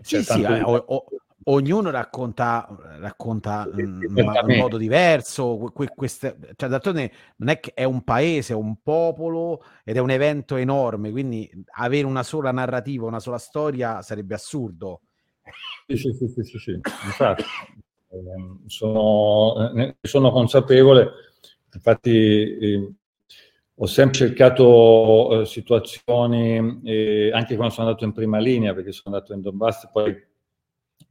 sì, 0.00 0.22
sì, 0.22 0.40
eh, 0.42 0.62
o, 0.62 0.74
o, 0.74 1.04
ognuno 1.48 1.90
racconta, 1.90 2.66
racconta 2.98 3.68
in 3.76 4.56
modo 4.56 4.78
diverso. 4.78 5.70
Que, 5.74 5.88
queste, 5.94 6.38
cioè, 6.56 6.70
d'altronde 6.70 7.12
non 7.36 7.50
è 7.50 7.60
che 7.60 7.74
è 7.74 7.84
un 7.84 8.02
paese, 8.02 8.54
è 8.54 8.56
un 8.56 8.76
popolo 8.82 9.62
ed 9.84 9.96
è 9.96 10.00
un 10.00 10.10
evento 10.10 10.56
enorme, 10.56 11.10
quindi 11.10 11.50
avere 11.76 12.06
una 12.06 12.22
sola 12.22 12.50
narrativa, 12.50 13.06
una 13.06 13.20
sola 13.20 13.38
storia 13.38 14.00
sarebbe 14.00 14.34
assurdo. 14.34 15.02
Sì, 15.86 15.96
sì, 15.96 16.12
sì, 16.14 16.42
sì, 16.42 16.58
sì. 16.58 16.70
infatti 16.72 17.44
ehm, 18.08 18.66
sono, 18.66 19.70
ne 19.72 19.98
sono 20.00 20.32
consapevole 20.32 21.25
Infatti 21.76 22.10
eh, 22.10 22.92
ho 23.74 23.86
sempre 23.86 24.16
cercato 24.16 25.42
eh, 25.42 25.46
situazioni, 25.46 26.80
eh, 26.84 27.30
anche 27.32 27.54
quando 27.54 27.74
sono 27.74 27.88
andato 27.88 28.04
in 28.06 28.12
prima 28.12 28.38
linea, 28.38 28.74
perché 28.74 28.92
sono 28.92 29.14
andato 29.14 29.34
in 29.34 29.42
Donbass, 29.42 29.90
poi 29.92 30.10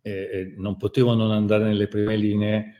eh, 0.02 0.12
eh, 0.12 0.54
non 0.58 0.76
potevo 0.78 1.14
non 1.14 1.32
andare 1.32 1.66
nelle 1.66 1.88
prime 1.88 2.16
linee. 2.16 2.74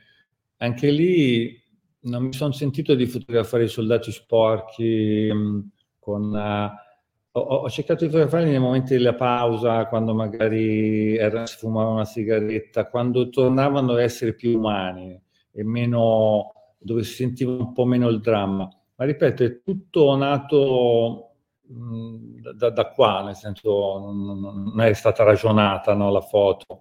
Anche 0.58 0.90
lì 0.90 1.62
non 2.00 2.24
mi 2.24 2.32
sono 2.32 2.52
sentito 2.52 2.94
di 2.94 3.06
fotografare 3.06 3.64
i 3.64 3.68
soldati 3.68 4.10
sporchi, 4.10 5.30
mh, 5.32 5.36
mm, 5.36 5.60
con, 6.00 6.32
uh, 6.32 7.38
ho, 7.38 7.68
cercato 7.70 8.04
di 8.04 8.10
fotografarli 8.10 8.50
nei 8.50 8.58
momenti 8.58 8.94
della 8.94 9.14
pausa, 9.14 9.86
quando 9.86 10.14
magari 10.14 11.16
si 11.44 11.56
fumava 11.58 11.90
una 11.90 12.04
sigaretta, 12.04 12.88
quando 12.88 13.28
tornavano 13.28 13.92
ad 13.92 14.00
essere 14.00 14.34
più 14.34 14.56
umani 14.56 15.20
e 15.52 15.64
meno 15.64 16.55
dove 16.78 17.02
si 17.04 17.14
sentiva 17.14 17.52
un 17.52 17.72
po' 17.72 17.84
meno 17.84 18.08
il 18.08 18.20
dramma. 18.20 18.68
Ma 18.96 19.04
ripeto, 19.04 19.44
è 19.44 19.62
tutto 19.62 20.16
nato 20.16 21.30
mh, 21.62 22.52
da, 22.54 22.70
da, 22.70 22.90
qua, 22.90 23.22
nel 23.24 23.34
senso 23.34 23.98
non, 23.98 24.80
è 24.80 24.92
stata 24.92 25.22
ragionata 25.24 25.94
no, 25.94 26.10
la 26.10 26.20
foto. 26.20 26.80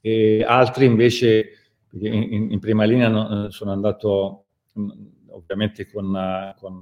E 0.00 0.44
altri 0.46 0.86
invece, 0.86 1.50
in, 1.92 2.50
in 2.50 2.58
prima 2.58 2.84
linea 2.84 3.08
no, 3.08 3.50
sono 3.50 3.72
andato 3.72 4.46
mh, 4.72 4.90
ovviamente 5.28 5.90
con, 5.90 6.54
con 6.58 6.80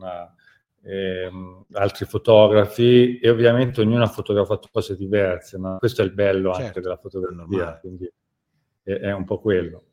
eh, 0.82 1.30
altri 1.72 2.06
fotografi 2.06 3.18
e 3.18 3.28
ovviamente 3.28 3.80
ognuno 3.80 4.04
ha 4.04 4.08
fotografato 4.08 4.68
cose 4.72 4.96
diverse, 4.96 5.58
ma 5.58 5.76
questo 5.78 6.02
è 6.02 6.04
il 6.04 6.12
bello 6.12 6.52
certo, 6.52 6.66
anche 6.66 6.80
della 6.80 6.96
fotografia, 6.96 7.78
quindi 7.78 8.10
è, 8.82 8.92
è 8.92 9.12
un 9.12 9.24
po' 9.24 9.38
quello. 9.40 9.84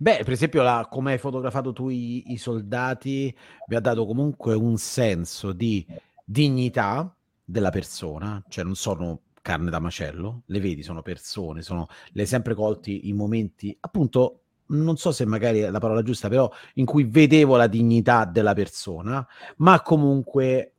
Beh, 0.00 0.18
per 0.22 0.30
esempio, 0.30 0.62
la, 0.62 0.86
come 0.88 1.12
hai 1.12 1.18
fotografato 1.18 1.72
tu 1.72 1.88
i, 1.88 2.30
i, 2.30 2.36
soldati, 2.36 3.36
vi 3.66 3.74
ha 3.74 3.80
dato 3.80 4.06
comunque 4.06 4.54
un 4.54 4.76
senso 4.76 5.52
di 5.52 5.84
dignità 6.24 7.12
della 7.44 7.70
persona, 7.70 8.40
cioè 8.48 8.62
non 8.62 8.76
sono 8.76 9.22
carne 9.42 9.70
da 9.70 9.80
macello, 9.80 10.42
le 10.46 10.60
vedi, 10.60 10.84
sono 10.84 11.02
persone, 11.02 11.62
sono, 11.62 11.88
le 12.12 12.26
sempre 12.26 12.54
colti 12.54 13.08
in 13.08 13.16
momenti, 13.16 13.76
appunto, 13.80 14.42
non 14.66 14.96
so 14.96 15.10
se 15.10 15.24
magari 15.26 15.60
è 15.60 15.70
la 15.70 15.80
parola 15.80 16.02
giusta, 16.02 16.28
però 16.28 16.48
in 16.74 16.84
cui 16.84 17.02
vedevo 17.02 17.56
la 17.56 17.66
dignità 17.66 18.24
della 18.24 18.54
persona, 18.54 19.26
ma 19.56 19.82
comunque 19.82 20.74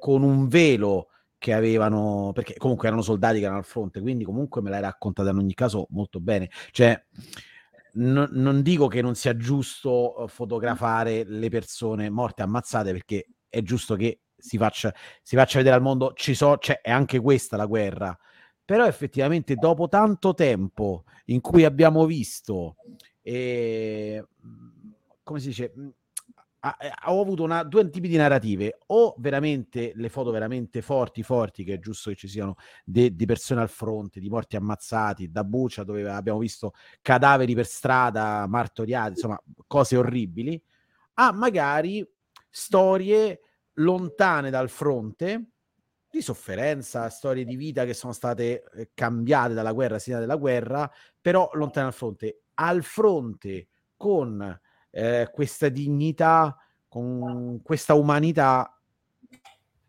con 0.00 0.24
un 0.24 0.48
velo 0.48 1.06
che 1.38 1.52
avevano, 1.52 2.32
perché 2.34 2.56
comunque 2.56 2.88
erano 2.88 3.02
soldati 3.02 3.38
che 3.38 3.44
erano 3.44 3.58
al 3.58 3.64
fronte, 3.64 4.00
quindi 4.00 4.24
comunque 4.24 4.60
me 4.60 4.70
l'hai 4.70 4.80
raccontata 4.80 5.30
in 5.30 5.36
ogni 5.36 5.54
caso 5.54 5.86
molto 5.90 6.18
bene. 6.18 6.50
Cioè, 6.72 7.00
non, 7.94 8.28
non 8.32 8.62
dico 8.62 8.86
che 8.86 9.02
non 9.02 9.14
sia 9.14 9.36
giusto 9.36 10.14
uhm, 10.18 10.26
fotografare 10.26 11.24
le 11.24 11.48
persone 11.48 12.10
morte 12.10 12.42
ammazzate 12.42 12.92
perché 12.92 13.26
è 13.48 13.62
giusto 13.62 13.96
che 13.96 14.20
si 14.36 14.56
faccia, 14.56 14.94
si 15.22 15.36
faccia 15.36 15.58
vedere 15.58 15.76
al 15.76 15.82
mondo 15.82 16.12
ci 16.14 16.34
so, 16.34 16.56
cioè, 16.58 16.80
è 16.80 16.90
anche 16.90 17.20
questa 17.20 17.56
la 17.56 17.66
guerra. 17.66 18.16
Però 18.64 18.86
effettivamente 18.86 19.56
dopo 19.56 19.88
tanto 19.88 20.32
tempo 20.34 21.04
in 21.26 21.40
cui 21.40 21.64
abbiamo 21.64 22.06
visto 22.06 22.76
eh, 23.22 24.24
come 25.22 25.40
si 25.40 25.48
dice 25.48 25.72
ho 27.06 27.20
avuto 27.20 27.42
una, 27.42 27.62
due 27.62 27.88
tipi 27.88 28.08
di 28.08 28.16
narrative, 28.16 28.78
o 28.88 29.14
veramente 29.18 29.92
le 29.94 30.08
foto 30.10 30.30
veramente 30.30 30.82
forti, 30.82 31.22
forti, 31.22 31.64
che 31.64 31.74
è 31.74 31.78
giusto 31.78 32.10
che 32.10 32.16
ci 32.16 32.28
siano 32.28 32.56
di 32.84 33.24
persone 33.24 33.62
al 33.62 33.70
fronte, 33.70 34.20
di 34.20 34.28
morti 34.28 34.56
ammazzati, 34.56 35.30
da 35.30 35.44
Bucia 35.44 35.84
dove 35.84 36.08
abbiamo 36.08 36.38
visto 36.38 36.72
cadaveri 37.00 37.54
per 37.54 37.66
strada, 37.66 38.46
martoriati, 38.46 39.12
insomma 39.12 39.40
cose 39.66 39.96
orribili, 39.96 40.62
a 41.14 41.32
magari 41.32 42.06
storie 42.48 43.40
lontane 43.74 44.50
dal 44.50 44.68
fronte, 44.68 45.50
di 46.10 46.20
sofferenza, 46.20 47.08
storie 47.08 47.44
di 47.44 47.56
vita 47.56 47.84
che 47.84 47.94
sono 47.94 48.12
state 48.12 48.64
eh, 48.74 48.90
cambiate 48.92 49.54
dalla 49.54 49.72
guerra, 49.72 49.98
sia 49.98 50.18
della 50.18 50.36
guerra, 50.36 50.90
però 51.20 51.48
lontane 51.52 51.86
dal 51.86 51.94
fronte. 51.94 52.42
Al 52.54 52.82
fronte 52.82 53.68
con 53.96 54.60
eh, 54.90 55.28
questa 55.32 55.68
dignità 55.68 56.56
con 56.88 57.60
questa 57.62 57.94
umanità, 57.94 58.76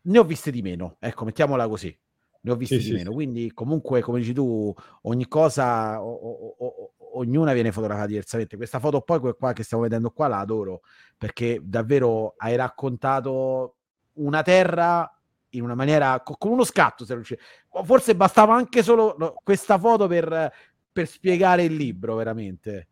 ne 0.04 0.20
ho 0.20 0.24
viste 0.24 0.52
di 0.52 0.62
meno, 0.62 0.98
ecco, 1.00 1.26
mettiamola 1.26 1.68
così, 1.68 1.98
ne 2.42 2.52
ho 2.52 2.56
viste 2.56 2.80
sì, 2.80 2.82
di 2.82 2.88
sì, 2.90 2.94
meno, 2.94 3.12
quindi 3.12 3.52
comunque, 3.54 4.02
come 4.02 4.20
dici 4.20 4.34
tu, 4.34 4.74
ogni 5.04 5.28
cosa, 5.28 6.02
o, 6.02 6.12
o, 6.12 6.56
o, 6.58 6.94
ognuna 7.14 7.54
viene 7.54 7.72
fotografata 7.72 8.08
diversamente. 8.08 8.56
Questa 8.56 8.80
foto 8.80 9.02
poi 9.02 9.20
qua 9.36 9.54
che 9.54 9.64
stiamo 9.64 9.84
vedendo 9.84 10.12
qua 10.12 10.28
la 10.28 10.40
adoro, 10.40 10.82
perché 11.18 11.60
davvero 11.64 12.36
hai 12.38 12.56
raccontato 12.56 13.76
una 14.14 14.42
terra 14.44 15.12
in 15.54 15.64
una 15.64 15.76
maniera 15.76 16.22
con 16.22 16.52
uno 16.52 16.64
scatto 16.64 17.04
se 17.04 17.14
riusci... 17.14 17.38
forse 17.84 18.16
bastava 18.16 18.56
anche 18.56 18.84
solo 18.84 19.36
questa 19.44 19.78
foto 19.78 20.08
per, 20.08 20.52
per 20.92 21.08
spiegare 21.08 21.64
il 21.64 21.76
libro 21.76 22.16
veramente 22.16 22.88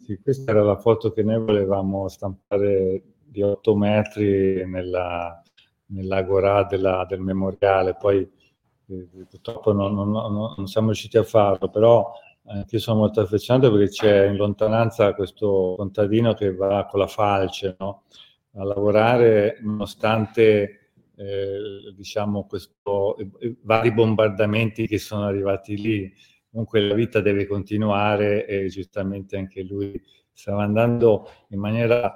sì, 0.00 0.18
questa 0.22 0.50
era 0.50 0.62
la 0.62 0.76
foto 0.76 1.12
che 1.12 1.22
noi 1.22 1.38
volevamo 1.38 2.08
stampare 2.08 3.02
di 3.24 3.42
8 3.42 3.76
metri 3.76 4.66
nella, 4.66 5.40
nell'agora 5.86 6.64
della, 6.64 7.04
del 7.08 7.20
memoriale 7.20 7.94
poi 7.94 8.28
eh, 8.88 9.08
purtroppo 9.28 9.72
non, 9.72 9.94
non, 9.94 10.10
non, 10.10 10.54
non, 10.56 10.66
siamo 10.66 10.88
riusciti 10.88 11.16
a 11.16 11.22
farlo 11.22 11.68
però 11.68 12.12
eh, 12.46 12.64
io 12.68 12.78
sono 12.78 12.98
molto 13.00 13.20
affezionato 13.20 13.70
perché 13.70 13.88
c'è 13.90 14.26
in 14.26 14.36
lontananza 14.36 15.14
questo 15.14 15.74
contadino 15.76 16.34
che 16.34 16.54
va 16.54 16.86
con 16.86 16.98
la 17.00 17.06
falce 17.06 17.76
no? 17.78 18.02
a 18.54 18.64
lavorare 18.64 19.58
nonostante 19.62 20.80
eh, 21.20 21.92
diciamo, 21.94 22.46
questo, 22.46 23.16
i 23.40 23.54
vari 23.60 23.92
bombardamenti 23.92 24.86
che 24.86 24.98
sono 24.98 25.26
arrivati 25.26 25.76
lì. 25.76 26.12
Comunque 26.50 26.80
la 26.80 26.94
vita 26.94 27.20
deve 27.20 27.46
continuare 27.46 28.46
e 28.46 28.66
giustamente 28.68 29.36
anche 29.36 29.62
lui 29.62 30.00
stava 30.32 30.62
andando 30.64 31.30
in 31.48 31.60
maniera 31.60 32.14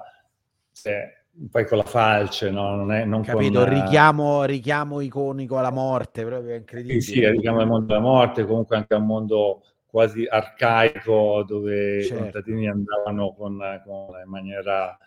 cioè, 0.73 1.25
poi 1.51 1.67
con 1.67 1.79
la 1.79 1.85
falce, 1.85 2.51
no? 2.51 2.75
Non 2.75 2.93
è, 2.93 3.05
non 3.05 3.23
Capito, 3.23 3.61
con, 3.61 3.83
richiamo, 3.83 4.45
richiamo 4.45 5.01
iconico 5.01 5.59
alla 5.59 5.71
morte, 5.71 6.25
proprio 6.25 6.55
incredibile. 6.55 7.01
Sì, 7.01 7.13
sì, 7.13 7.29
richiamo 7.29 7.61
al 7.61 7.69
mondo 7.69 7.87
della 7.87 8.01
morte, 8.01 8.45
comunque 8.45 8.77
anche 8.77 8.95
a 8.95 8.99
un 8.99 9.07
mondo 9.07 9.63
quasi 9.87 10.27
arcaico 10.27 11.45
dove 11.47 12.03
certo. 12.03 12.15
i 12.15 12.19
contadini 12.19 12.69
andavano 12.69 13.33
con, 13.33 13.59
con 13.85 14.21
in 14.25 14.29
maniera, 14.29 14.99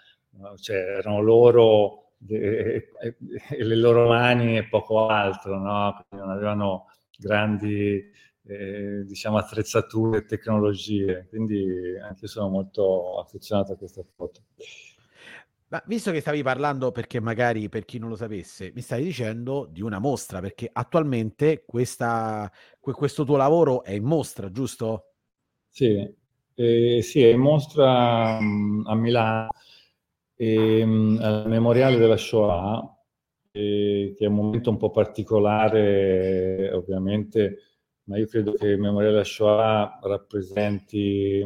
cioè 0.55 0.77
erano 0.77 1.21
loro 1.21 2.11
e, 2.25 2.91
e, 3.01 3.17
e, 3.49 3.63
le 3.63 3.75
loro 3.75 4.07
mani 4.07 4.57
e 4.57 4.67
poco 4.67 5.07
altro, 5.07 5.57
no? 5.59 6.05
non 6.11 6.29
avevano 6.29 6.85
grandi 7.17 8.01
eh, 8.47 9.03
diciamo, 9.05 9.37
attrezzature 9.37 10.19
e 10.19 10.25
tecnologie, 10.25 11.27
quindi 11.29 11.97
anche 12.01 12.21
io 12.21 12.27
sono 12.27 12.49
molto 12.49 13.19
affezionato 13.19 13.73
a 13.73 13.75
questa 13.75 14.03
foto. 14.15 14.41
Ma 15.69 15.83
visto 15.85 16.11
che 16.11 16.21
stavi 16.21 16.43
parlando, 16.43 16.91
perché 16.91 17.19
magari 17.19 17.67
per 17.67 17.83
chi 17.83 17.99
non 17.99 18.07
lo 18.07 18.15
sapesse, 18.15 18.71
mi 18.73 18.79
stavi 18.79 19.03
dicendo 19.03 19.67
di 19.69 19.81
una 19.81 19.99
mostra, 19.99 20.39
perché 20.39 20.69
attualmente 20.71 21.63
questa, 21.65 22.49
questo 22.79 23.25
tuo 23.25 23.35
lavoro 23.35 23.83
è 23.83 23.91
in 23.91 24.05
mostra, 24.05 24.49
giusto? 24.49 25.11
Sì, 25.69 26.09
eh, 26.55 27.01
sì 27.01 27.21
è 27.21 27.33
in 27.33 27.39
mostra 27.41 28.39
mh, 28.39 28.85
a 28.87 28.95
Milano 28.95 29.49
e, 30.37 30.81
al 30.83 31.45
memoriale 31.47 31.97
della 31.97 32.15
Shoah, 32.15 32.97
eh, 33.51 34.13
che 34.17 34.23
è 34.23 34.27
un 34.27 34.35
momento 34.35 34.69
un 34.69 34.77
po' 34.77 34.89
particolare 34.91 36.71
ovviamente, 36.71 37.66
ma 38.07 38.17
io 38.17 38.27
credo 38.27 38.53
che 38.53 38.67
il 38.67 38.79
memoriale 38.79 39.23
Shoah 39.23 39.99
rappresenti 40.01 41.41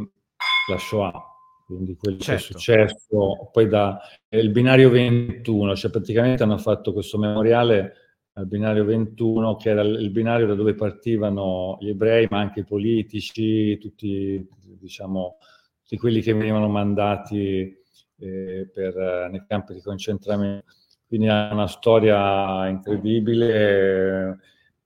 la 0.69 0.77
Shoah, 0.77 1.21
quindi 1.65 1.95
quello 1.95 2.17
certo. 2.19 2.53
che 2.53 2.57
è 2.57 2.59
certo. 2.59 2.89
successo, 2.97 3.49
poi 3.51 3.67
da 3.67 3.99
il 4.29 4.49
binario 4.51 4.89
21, 4.89 5.75
cioè 5.75 5.91
praticamente 5.91 6.43
hanno 6.43 6.57
fatto 6.57 6.93
questo 6.93 7.17
memoriale 7.17 7.95
al 8.33 8.45
binario 8.45 8.85
21, 8.85 9.55
che 9.55 9.69
era 9.69 9.81
il 9.81 10.09
binario 10.11 10.47
da 10.47 10.53
dove 10.53 10.75
partivano 10.75 11.77
gli 11.79 11.89
ebrei, 11.89 12.27
ma 12.29 12.39
anche 12.39 12.61
i 12.61 12.65
politici, 12.65 13.77
tutti, 13.77 14.47
diciamo, 14.79 15.37
tutti 15.81 15.97
quelli 15.97 16.21
che 16.21 16.33
venivano 16.33 16.69
mandati 16.69 17.75
eh, 18.19 18.69
per, 18.71 18.97
eh, 18.97 19.29
nei 19.29 19.43
campi 19.47 19.73
di 19.73 19.81
concentramento. 19.81 20.65
Quindi 21.07 21.27
ha 21.27 21.51
una 21.51 21.67
storia 21.67 22.67
incredibile 22.69 23.53
eh, 23.53 24.37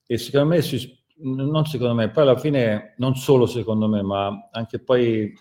e 0.07 0.17
secondo 0.17 0.55
me, 0.55 0.61
si, 0.61 0.97
non 1.17 1.65
secondo 1.65 1.93
me, 1.93 2.09
poi 2.09 2.23
alla 2.23 2.37
fine, 2.37 2.93
non 2.97 3.15
solo 3.15 3.45
secondo 3.45 3.87
me, 3.87 4.01
ma 4.01 4.49
anche 4.51 4.79
poi 4.79 5.33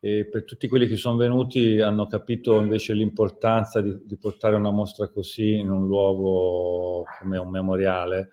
eh, 0.00 0.26
per 0.26 0.44
tutti 0.44 0.68
quelli 0.68 0.86
che 0.86 0.96
sono 0.96 1.16
venuti 1.16 1.80
hanno 1.80 2.06
capito 2.06 2.60
invece 2.60 2.92
l'importanza 2.92 3.80
di, 3.80 4.00
di, 4.04 4.16
portare 4.16 4.56
una 4.56 4.70
mostra 4.70 5.08
così 5.08 5.54
in 5.54 5.70
un 5.70 5.86
luogo 5.86 7.04
come 7.20 7.38
un 7.38 7.48
memoriale, 7.50 8.30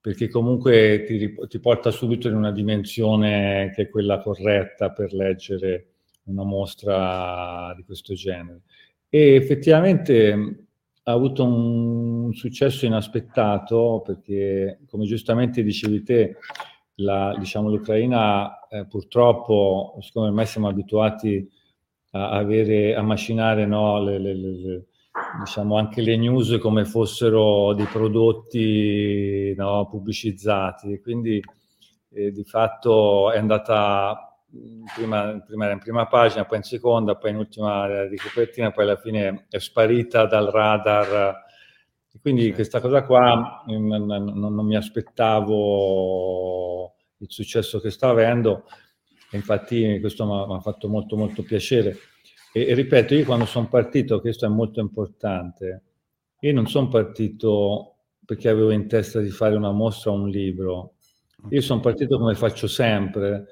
perché 0.00 0.28
comunque 0.28 1.04
ti, 1.06 1.34
ti 1.48 1.60
porta 1.60 1.90
subito 1.90 2.28
in 2.28 2.36
una 2.36 2.52
dimensione 2.52 3.72
che 3.74 3.82
è 3.82 3.88
quella 3.88 4.20
corretta 4.20 4.90
per 4.90 5.12
leggere 5.12 5.88
una 6.24 6.44
mostra 6.44 7.72
di 7.76 7.82
questo 7.84 8.14
genere. 8.14 8.62
E 9.08 9.34
effettivamente 9.34 10.66
ha 11.06 11.12
avuto 11.12 11.44
un 11.44 12.32
successo 12.32 12.86
inaspettato 12.86 14.02
perché, 14.04 14.80
come 14.88 15.04
giustamente 15.04 15.62
dicevi 15.62 16.02
te, 16.02 16.36
la, 16.96 17.34
diciamo, 17.38 17.68
l'Ucraina 17.68 18.66
eh, 18.68 18.86
purtroppo, 18.86 19.98
siccome 20.00 20.28
ormai 20.28 20.46
siamo 20.46 20.68
abituati 20.68 21.46
a, 22.12 22.30
avere, 22.30 22.94
a 22.94 23.02
macinare 23.02 23.66
no, 23.66 24.02
le, 24.02 24.18
le, 24.18 24.34
le, 24.34 24.86
diciamo, 25.40 25.76
anche 25.76 26.00
le 26.00 26.16
news 26.16 26.58
come 26.58 26.86
fossero 26.86 27.74
dei 27.74 27.86
prodotti 27.86 29.54
no, 29.56 29.86
pubblicizzati, 29.86 31.00
quindi 31.00 31.42
eh, 32.10 32.30
di 32.30 32.44
fatto 32.44 33.30
è 33.30 33.38
andata 33.38 34.33
prima, 34.94 35.40
prima, 35.40 35.70
in 35.70 35.78
prima 35.78 36.06
pagina, 36.06 36.44
poi 36.44 36.58
in 36.58 36.62
seconda, 36.62 37.16
poi 37.16 37.30
in 37.30 37.36
ultima 37.36 38.04
di 38.06 38.16
copertina, 38.16 38.70
poi 38.70 38.84
alla 38.84 38.96
fine 38.96 39.46
è 39.48 39.58
sparita 39.58 40.26
dal 40.26 40.46
radar. 40.46 41.42
Quindi 42.20 42.52
questa 42.52 42.80
cosa 42.80 43.04
qua 43.04 43.64
non, 43.66 43.86
non, 43.86 44.24
non, 44.24 44.66
mi 44.66 44.76
aspettavo 44.76 45.74
il 47.18 47.26
successo 47.30 47.80
che 47.80 47.90
sta 47.90 48.08
avendo, 48.08 48.64
infatti 49.32 49.98
questo 50.00 50.24
mi 50.24 50.54
ha 50.54 50.60
fatto 50.60 50.88
molto 50.88 51.16
molto 51.16 51.42
piacere. 51.42 51.96
E, 52.52 52.68
e 52.68 52.74
ripeto, 52.74 53.14
io 53.14 53.24
quando 53.24 53.46
sono 53.46 53.68
partito, 53.68 54.20
questo 54.20 54.46
è 54.46 54.48
molto 54.48 54.80
importante, 54.80 55.82
io 56.40 56.52
non 56.52 56.66
sono 56.68 56.88
partito 56.88 57.96
perché 58.24 58.48
avevo 58.48 58.70
in 58.70 58.86
testa 58.86 59.20
di 59.20 59.30
fare 59.30 59.56
una 59.56 59.72
mostra 59.72 60.12
o 60.12 60.14
un 60.14 60.28
libro, 60.28 60.94
io 61.50 61.60
sono 61.60 61.80
partito 61.80 62.16
come 62.16 62.34
faccio 62.34 62.66
sempre, 62.68 63.46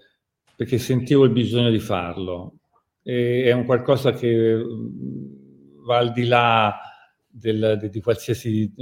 perché 0.63 0.79
sentivo 0.79 1.25
il 1.25 1.33
bisogno 1.33 1.71
di 1.71 1.81
farlo. 1.81 2.59
E 3.03 3.47
è 3.47 3.53
un 3.53 3.65
qualcosa 3.65 4.13
che 4.13 4.55
mm, 4.55 5.85
va 5.85 5.99
al 5.99 6.13
di 6.13 6.25
là 6.25 6.79
del, 7.27 7.79
di, 7.81 7.89
di, 7.89 8.01
qualsiasi 8.01 8.73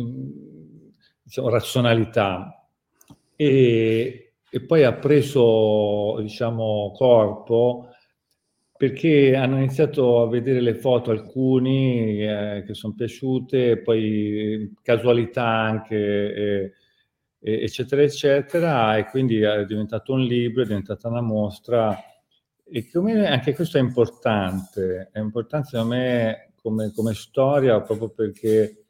diciamo, 1.23 1.49
razionalità. 1.49 2.69
E, 3.35 4.33
e, 4.51 4.61
poi 4.61 4.85
ha 4.85 4.93
preso 4.93 6.19
diciamo, 6.21 6.93
corpo 6.95 7.89
perché 8.77 9.35
hanno 9.35 9.57
iniziato 9.57 10.21
a 10.21 10.29
vedere 10.29 10.61
le 10.61 10.75
foto 10.75 11.11
alcuni 11.11 12.23
eh, 12.23 12.63
che 12.67 12.75
sono 12.75 12.93
piaciute, 12.95 13.79
poi 13.79 14.71
casualità 14.83 15.47
anche. 15.47 15.97
Eh, 16.35 16.73
eccetera, 17.41 18.03
eccetera, 18.03 18.97
e 18.97 19.07
quindi 19.07 19.41
è 19.41 19.65
diventato 19.65 20.13
un 20.13 20.21
libro, 20.21 20.63
è 20.63 20.67
diventata 20.67 21.09
una 21.09 21.23
mostra, 21.23 21.99
e 22.65 22.89
come 22.89 23.27
anche 23.27 23.55
questo 23.55 23.79
è 23.79 23.81
importante, 23.81 25.09
è 25.13 25.19
importante 25.19 25.69
secondo 25.71 25.95
me 25.95 26.53
come, 26.55 26.93
come 26.95 27.15
storia 27.15 27.81
proprio 27.81 28.11
perché 28.11 28.85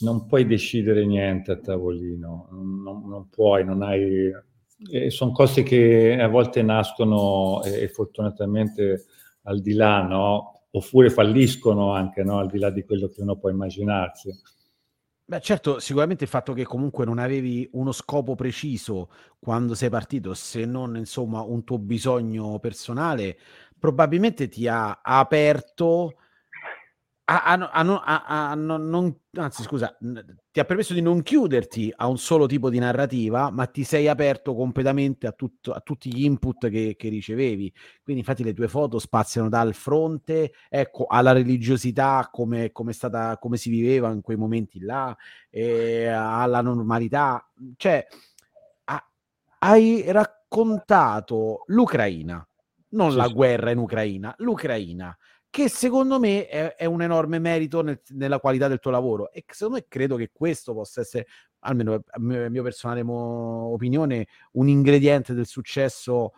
non 0.00 0.26
puoi 0.26 0.46
decidere 0.46 1.04
niente 1.04 1.52
a 1.52 1.56
tavolino, 1.56 2.48
non, 2.50 3.08
non 3.08 3.28
puoi, 3.30 3.64
non 3.64 3.82
hai... 3.82 4.30
sono 5.08 5.32
cose 5.32 5.62
che 5.62 6.16
a 6.20 6.28
volte 6.28 6.62
nascono 6.62 7.62
e, 7.64 7.82
e 7.82 7.88
fortunatamente 7.88 9.06
al 9.42 9.60
di 9.60 9.72
là, 9.72 10.02
no? 10.02 10.66
Oppure 10.70 11.10
falliscono 11.10 11.92
anche, 11.92 12.22
no? 12.22 12.38
Al 12.38 12.50
di 12.50 12.58
là 12.58 12.70
di 12.70 12.84
quello 12.84 13.08
che 13.08 13.22
uno 13.22 13.36
può 13.36 13.50
immaginarsi. 13.50 14.30
Beh, 15.26 15.40
certo, 15.40 15.78
sicuramente 15.78 16.24
il 16.24 16.28
fatto 16.30 16.52
che 16.52 16.64
comunque 16.64 17.06
non 17.06 17.18
avevi 17.18 17.66
uno 17.72 17.92
scopo 17.92 18.34
preciso 18.34 19.08
quando 19.38 19.74
sei 19.74 19.88
partito, 19.88 20.34
se 20.34 20.66
non 20.66 20.96
insomma 20.98 21.40
un 21.40 21.64
tuo 21.64 21.78
bisogno 21.78 22.58
personale, 22.58 23.38
probabilmente 23.78 24.48
ti 24.48 24.68
ha 24.68 25.00
aperto 25.02 26.16
a, 27.26 27.42
a, 27.42 28.50
a, 28.50 28.54
non, 28.54 29.16
anzi, 29.32 29.62
scusa, 29.62 29.96
ti 30.52 30.60
ha 30.60 30.64
permesso 30.64 30.92
di 30.92 31.00
non 31.00 31.22
chiuderti 31.22 31.92
a 31.96 32.06
un 32.06 32.18
solo 32.18 32.46
tipo 32.46 32.68
di 32.68 32.78
narrativa, 32.78 33.50
ma 33.50 33.64
ti 33.66 33.82
sei 33.82 34.08
aperto 34.08 34.54
completamente 34.54 35.26
a, 35.26 35.32
tutto, 35.32 35.72
a 35.72 35.80
tutti 35.80 36.12
gli 36.14 36.24
input 36.24 36.68
che, 36.68 36.96
che, 36.96 37.08
ricevevi. 37.08 37.72
Quindi, 38.02 38.20
infatti, 38.20 38.44
le 38.44 38.52
tue 38.52 38.68
foto 38.68 38.98
spaziano 38.98 39.48
dal 39.48 39.72
fronte, 39.72 40.52
ecco, 40.68 41.06
alla 41.06 41.32
religiosità, 41.32 42.28
come, 42.30 42.72
come, 42.72 42.92
stata, 42.92 43.38
come 43.38 43.56
si 43.56 43.70
viveva 43.70 44.10
in 44.10 44.20
quei 44.20 44.36
momenti 44.36 44.80
là, 44.80 45.16
alla 45.50 46.60
normalità. 46.60 47.50
Cioè, 47.76 48.06
hai 49.64 50.04
raccontato 50.08 51.64
l'Ucraina, 51.68 52.46
non 52.90 53.12
sì, 53.12 53.16
la 53.16 53.24
sì. 53.24 53.32
guerra 53.32 53.70
in 53.70 53.78
Ucraina, 53.78 54.34
l'Ucraina 54.38 55.16
che 55.54 55.68
secondo 55.68 56.18
me 56.18 56.48
è, 56.48 56.74
è 56.74 56.84
un 56.84 57.00
enorme 57.00 57.38
merito 57.38 57.80
nel, 57.80 58.00
nella 58.08 58.40
qualità 58.40 58.66
del 58.66 58.80
tuo 58.80 58.90
lavoro 58.90 59.30
e 59.30 59.44
secondo 59.46 59.78
me 59.78 59.86
credo 59.86 60.16
che 60.16 60.30
questo 60.32 60.74
possa 60.74 61.02
essere, 61.02 61.28
almeno 61.60 61.94
a 61.94 62.18
mia, 62.18 62.50
mia 62.50 62.62
personale 62.62 63.04
mo, 63.04 63.72
opinione, 63.72 64.26
un 64.54 64.66
ingrediente 64.66 65.32
del 65.32 65.46
successo 65.46 66.32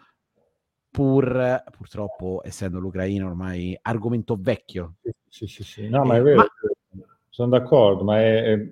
pur 0.91 1.63
purtroppo 1.75 2.43
essendo 2.45 2.79
l'Ucraina 2.79 3.25
ormai 3.25 3.75
argomento 3.81 4.37
vecchio. 4.39 4.97
Sì, 5.31 5.47
sì, 5.47 5.65
sì, 5.65 5.89
no, 5.89 6.05
ma 6.05 6.17
è 6.17 6.21
vero, 6.21 6.37
ma... 6.37 6.47
sono 7.31 7.49
d'accordo, 7.49 8.05
ma 8.05 8.21
è, 8.21 8.43
è, 8.43 8.71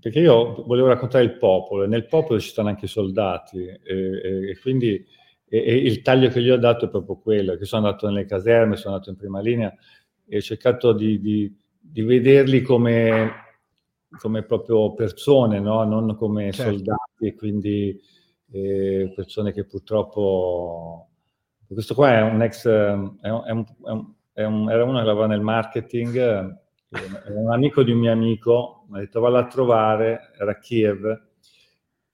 perché 0.00 0.18
io 0.18 0.64
volevo 0.64 0.88
raccontare 0.88 1.22
il 1.22 1.36
popolo 1.36 1.84
e 1.84 1.86
nel 1.86 2.08
popolo 2.08 2.40
ci 2.40 2.48
stanno 2.48 2.70
anche 2.70 2.86
i 2.86 2.88
soldati 2.88 3.64
e, 3.64 3.80
e, 3.84 4.50
e 4.50 4.58
quindi 4.60 5.06
e, 5.46 5.58
e, 5.58 5.74
il 5.76 6.02
taglio 6.02 6.28
che 6.28 6.42
gli 6.42 6.50
ho 6.50 6.56
dato 6.56 6.86
è 6.86 6.88
proprio 6.88 7.16
quello, 7.16 7.56
che 7.56 7.64
sono 7.64 7.86
andato 7.86 8.06
nelle 8.08 8.24
caserme, 8.24 8.76
sono 8.76 8.94
andato 8.94 9.10
in 9.10 9.16
prima 9.16 9.40
linea 9.40 9.74
e 10.26 10.36
ho 10.36 10.40
cercato 10.40 10.92
di, 10.92 11.20
di, 11.20 11.54
di 11.78 12.02
vederli 12.02 12.62
come, 12.62 13.30
come, 14.18 14.42
proprio 14.42 14.94
persone, 14.94 15.60
no? 15.60 15.84
non 15.84 16.16
come 16.16 16.50
certo. 16.52 16.72
soldati 16.72 17.26
e 17.26 17.34
quindi 17.34 18.00
eh, 18.52 19.12
persone 19.14 19.52
che 19.52 19.64
purtroppo... 19.64 21.08
Questo 21.66 21.94
qua 21.94 22.18
è 22.18 22.20
un 22.20 22.40
ex, 22.42 22.68
è 22.68 22.92
un, 22.92 23.16
è 23.20 23.50
un, 23.50 23.64
è 24.32 24.44
un, 24.44 24.70
era 24.70 24.84
uno 24.84 24.98
che 24.98 25.04
lavora 25.04 25.26
nel 25.26 25.40
marketing, 25.40 26.16
era 26.16 27.40
un 27.40 27.50
amico 27.50 27.82
di 27.82 27.90
un 27.90 27.98
mio 27.98 28.12
amico, 28.12 28.84
mi 28.88 28.98
ha 28.98 29.00
detto 29.00 29.18
valla 29.18 29.40
a 29.40 29.46
trovare, 29.46 30.30
era 30.38 30.52
a 30.52 30.58
Kiev, 30.58 31.20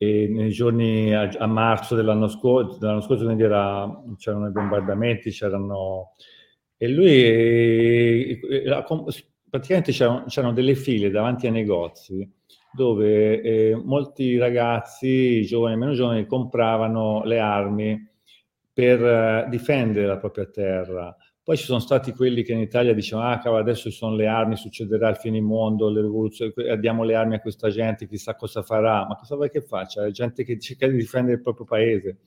e 0.02 0.28
nei 0.30 0.48
giorni 0.48 1.14
a, 1.14 1.28
a 1.28 1.46
marzo 1.46 1.94
dell'anno, 1.94 2.26
scorso, 2.26 2.78
dell'anno 2.78 3.02
scorso 3.02 3.24
quindi 3.24 3.42
era, 3.42 3.86
c'erano 4.16 4.48
i 4.48 4.50
bombardamenti, 4.50 5.30
c'erano... 5.30 6.14
E 6.78 6.88
lui, 6.88 8.40
praticamente 9.50 9.92
c'erano, 9.92 10.24
c'erano, 10.26 10.54
delle 10.54 10.74
file 10.74 11.10
davanti 11.10 11.44
ai 11.44 11.52
negozi 11.52 12.26
dove 12.72 13.42
eh, 13.42 13.76
molti 13.76 14.38
ragazzi, 14.38 15.44
giovani 15.44 15.74
e 15.74 15.76
meno 15.76 15.92
giovani, 15.92 16.24
compravano 16.24 17.22
le 17.24 17.38
armi 17.38 18.10
per 18.72 19.04
eh, 19.04 19.46
difendere 19.50 20.06
la 20.06 20.16
propria 20.16 20.46
terra. 20.46 21.14
Poi 21.42 21.56
ci 21.56 21.64
sono 21.64 21.78
stati 21.78 22.12
quelli 22.12 22.42
che 22.42 22.52
in 22.52 22.60
Italia 22.60 22.92
dicevano, 22.92 23.30
ah 23.30 23.38
cavolo, 23.38 23.62
adesso 23.62 23.90
ci 23.90 23.96
sono 23.96 24.14
le 24.14 24.26
armi, 24.26 24.56
succederà 24.56 25.08
il 25.08 25.16
finimondo, 25.16 25.88
le 25.88 26.02
rivoluzioni, 26.02 26.52
diamo 26.78 27.02
le 27.02 27.14
armi 27.14 27.34
a 27.36 27.40
questa 27.40 27.70
gente, 27.70 28.06
chissà 28.06 28.36
cosa 28.36 28.62
farà. 28.62 29.06
Ma 29.06 29.16
cosa 29.16 29.36
vuoi 29.36 29.50
che 29.50 29.62
faccia? 29.62 30.04
È 30.04 30.10
gente 30.10 30.44
che 30.44 30.58
cerca 30.58 30.86
di 30.86 30.96
difendere 30.96 31.36
il 31.36 31.42
proprio 31.42 31.64
paese. 31.64 32.18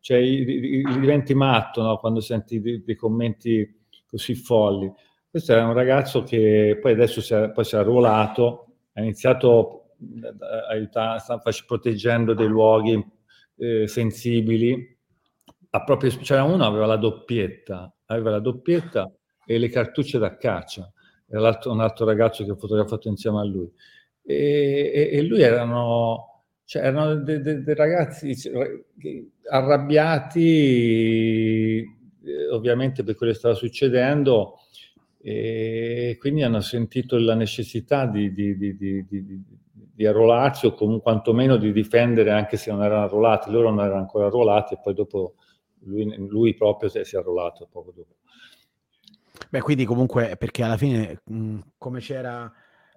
Cioè, 0.00 0.20
diventi 0.20 1.34
matto 1.34 1.82
no? 1.82 1.96
quando 1.96 2.20
senti 2.20 2.60
dei, 2.60 2.82
dei, 2.84 2.94
commenti 2.94 3.84
così 4.06 4.34
folli. 4.34 4.92
Questo 5.28 5.52
era 5.52 5.66
un 5.66 5.72
ragazzo 5.72 6.22
che 6.22 6.78
poi 6.80 6.92
adesso 6.92 7.20
si 7.20 7.34
è, 7.34 7.50
poi 7.50 7.64
si 7.64 7.74
è 7.74 7.78
arruolato, 7.78 8.76
ha 8.92 9.00
iniziato 9.00 9.94
a 10.40 10.68
aiutare, 10.68 11.18
sta 11.18 11.40
proteggendo 11.66 12.34
dei 12.34 12.48
luoghi 12.48 13.04
eh, 13.56 13.86
sensibili. 13.88 14.97
Proprio, 15.84 16.10
c'era 16.20 16.42
uno 16.44 16.64
aveva 16.64 16.86
la 16.86 16.96
doppietta, 16.96 17.92
aveva 18.06 18.30
la 18.30 18.40
doppietta 18.40 19.10
e 19.44 19.58
le 19.58 19.68
cartucce 19.68 20.18
da 20.18 20.36
caccia. 20.36 20.90
Era 21.26 21.58
un 21.64 21.80
altro 21.80 22.04
ragazzo 22.06 22.44
che 22.44 22.50
ho 22.50 22.56
fotografato 22.56 23.08
insieme 23.08 23.40
a 23.40 23.44
lui. 23.44 23.70
E, 24.22 24.90
e, 24.94 25.10
e 25.12 25.22
lui 25.22 25.40
erano, 25.42 26.44
cioè, 26.64 26.82
erano 26.84 27.16
dei 27.16 27.40
de, 27.40 27.62
de 27.62 27.74
ragazzi 27.74 28.34
arrabbiati, 29.50 30.42
eh, 31.78 32.48
ovviamente 32.50 33.02
per 33.02 33.14
quello 33.14 33.32
che 33.32 33.38
stava 33.38 33.54
succedendo, 33.54 34.58
e 35.20 36.16
quindi 36.20 36.42
hanno 36.42 36.60
sentito 36.60 37.18
la 37.18 37.34
necessità 37.34 38.06
di, 38.06 38.32
di, 38.32 38.56
di, 38.56 38.76
di, 38.76 39.04
di 39.06 40.06
arruolarsi 40.06 40.66
o 40.66 40.74
comunque 40.74 41.02
quantomeno 41.10 41.56
di 41.56 41.72
difendere 41.72 42.30
anche 42.30 42.56
se 42.56 42.70
non 42.70 42.84
erano 42.84 43.04
arruolati. 43.04 43.50
Loro 43.50 43.70
non 43.70 43.84
erano 43.84 44.00
ancora 44.00 44.26
arruolati 44.26 44.74
e 44.74 44.78
poi 44.80 44.94
dopo 44.94 45.34
lui, 45.82 46.14
lui 46.28 46.54
proprio 46.54 46.88
si 46.88 46.98
è, 46.98 47.18
arruolato 47.18 47.68
poco 47.70 47.92
dopo. 47.94 48.16
Beh, 49.50 49.60
quindi 49.60 49.84
comunque, 49.84 50.36
perché 50.36 50.62
alla 50.62 50.76
fine, 50.76 51.20
mh, 51.24 51.58
come 51.78 52.00
c'era 52.00 52.52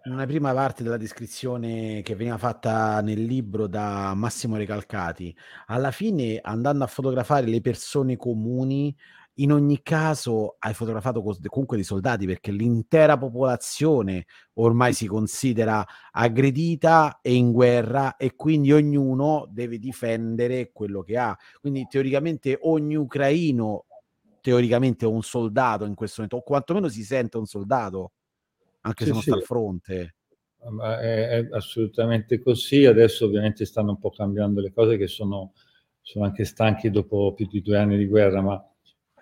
in 0.05 0.13
una 0.13 0.25
prima 0.25 0.51
parte 0.53 0.81
della 0.81 0.97
descrizione 0.97 2.01
che 2.01 2.15
veniva 2.15 2.37
fatta 2.37 3.01
nel 3.01 3.23
libro 3.23 3.67
da 3.67 4.13
Massimo 4.15 4.57
Recalcati, 4.57 5.35
alla 5.67 5.91
fine 5.91 6.39
andando 6.41 6.83
a 6.83 6.87
fotografare 6.87 7.45
le 7.45 7.61
persone 7.61 8.17
comuni, 8.17 8.95
in 9.35 9.51
ogni 9.51 9.81
caso 9.81 10.55
hai 10.59 10.73
fotografato 10.73 11.21
comunque 11.21 11.77
dei 11.77 11.85
soldati 11.85 12.25
perché 12.25 12.51
l'intera 12.51 13.17
popolazione 13.17 14.25
ormai 14.55 14.93
si 14.93 15.07
considera 15.07 15.85
aggredita 16.11 17.19
e 17.21 17.33
in 17.33 17.51
guerra 17.51 18.17
e 18.17 18.35
quindi 18.35 18.73
ognuno 18.73 19.47
deve 19.49 19.77
difendere 19.79 20.71
quello 20.73 21.01
che 21.01 21.17
ha. 21.17 21.37
Quindi 21.59 21.87
teoricamente 21.89 22.57
ogni 22.61 22.95
ucraino 22.95 23.85
teoricamente 24.41 25.05
è 25.05 25.07
un 25.07 25.21
soldato 25.21 25.85
in 25.85 25.95
questo 25.95 26.21
momento 26.21 26.37
o 26.37 26.47
quantomeno 26.47 26.89
si 26.89 27.03
sente 27.03 27.37
un 27.37 27.45
soldato 27.45 28.11
anche 28.81 29.03
sì, 29.03 29.09
se 29.09 29.11
non 29.13 29.21
sì. 29.21 29.29
sta 29.29 29.37
al 29.37 29.43
fronte. 29.43 30.15
Ma 30.69 30.99
è, 30.99 31.27
è, 31.27 31.47
assolutamente 31.51 32.39
così. 32.39 32.85
Adesso 32.85 33.25
ovviamente 33.25 33.65
stanno 33.65 33.91
un 33.91 33.99
po' 33.99 34.09
cambiando 34.09 34.61
le 34.61 34.71
cose 34.71 34.97
che 34.97 35.07
sono, 35.07 35.53
sono 36.01 36.25
anche 36.25 36.43
stanchi 36.43 36.89
dopo 36.89 37.33
più 37.33 37.47
di 37.47 37.61
due 37.61 37.77
anni 37.77 37.97
di 37.97 38.07
guerra, 38.07 38.41
ma 38.41 38.70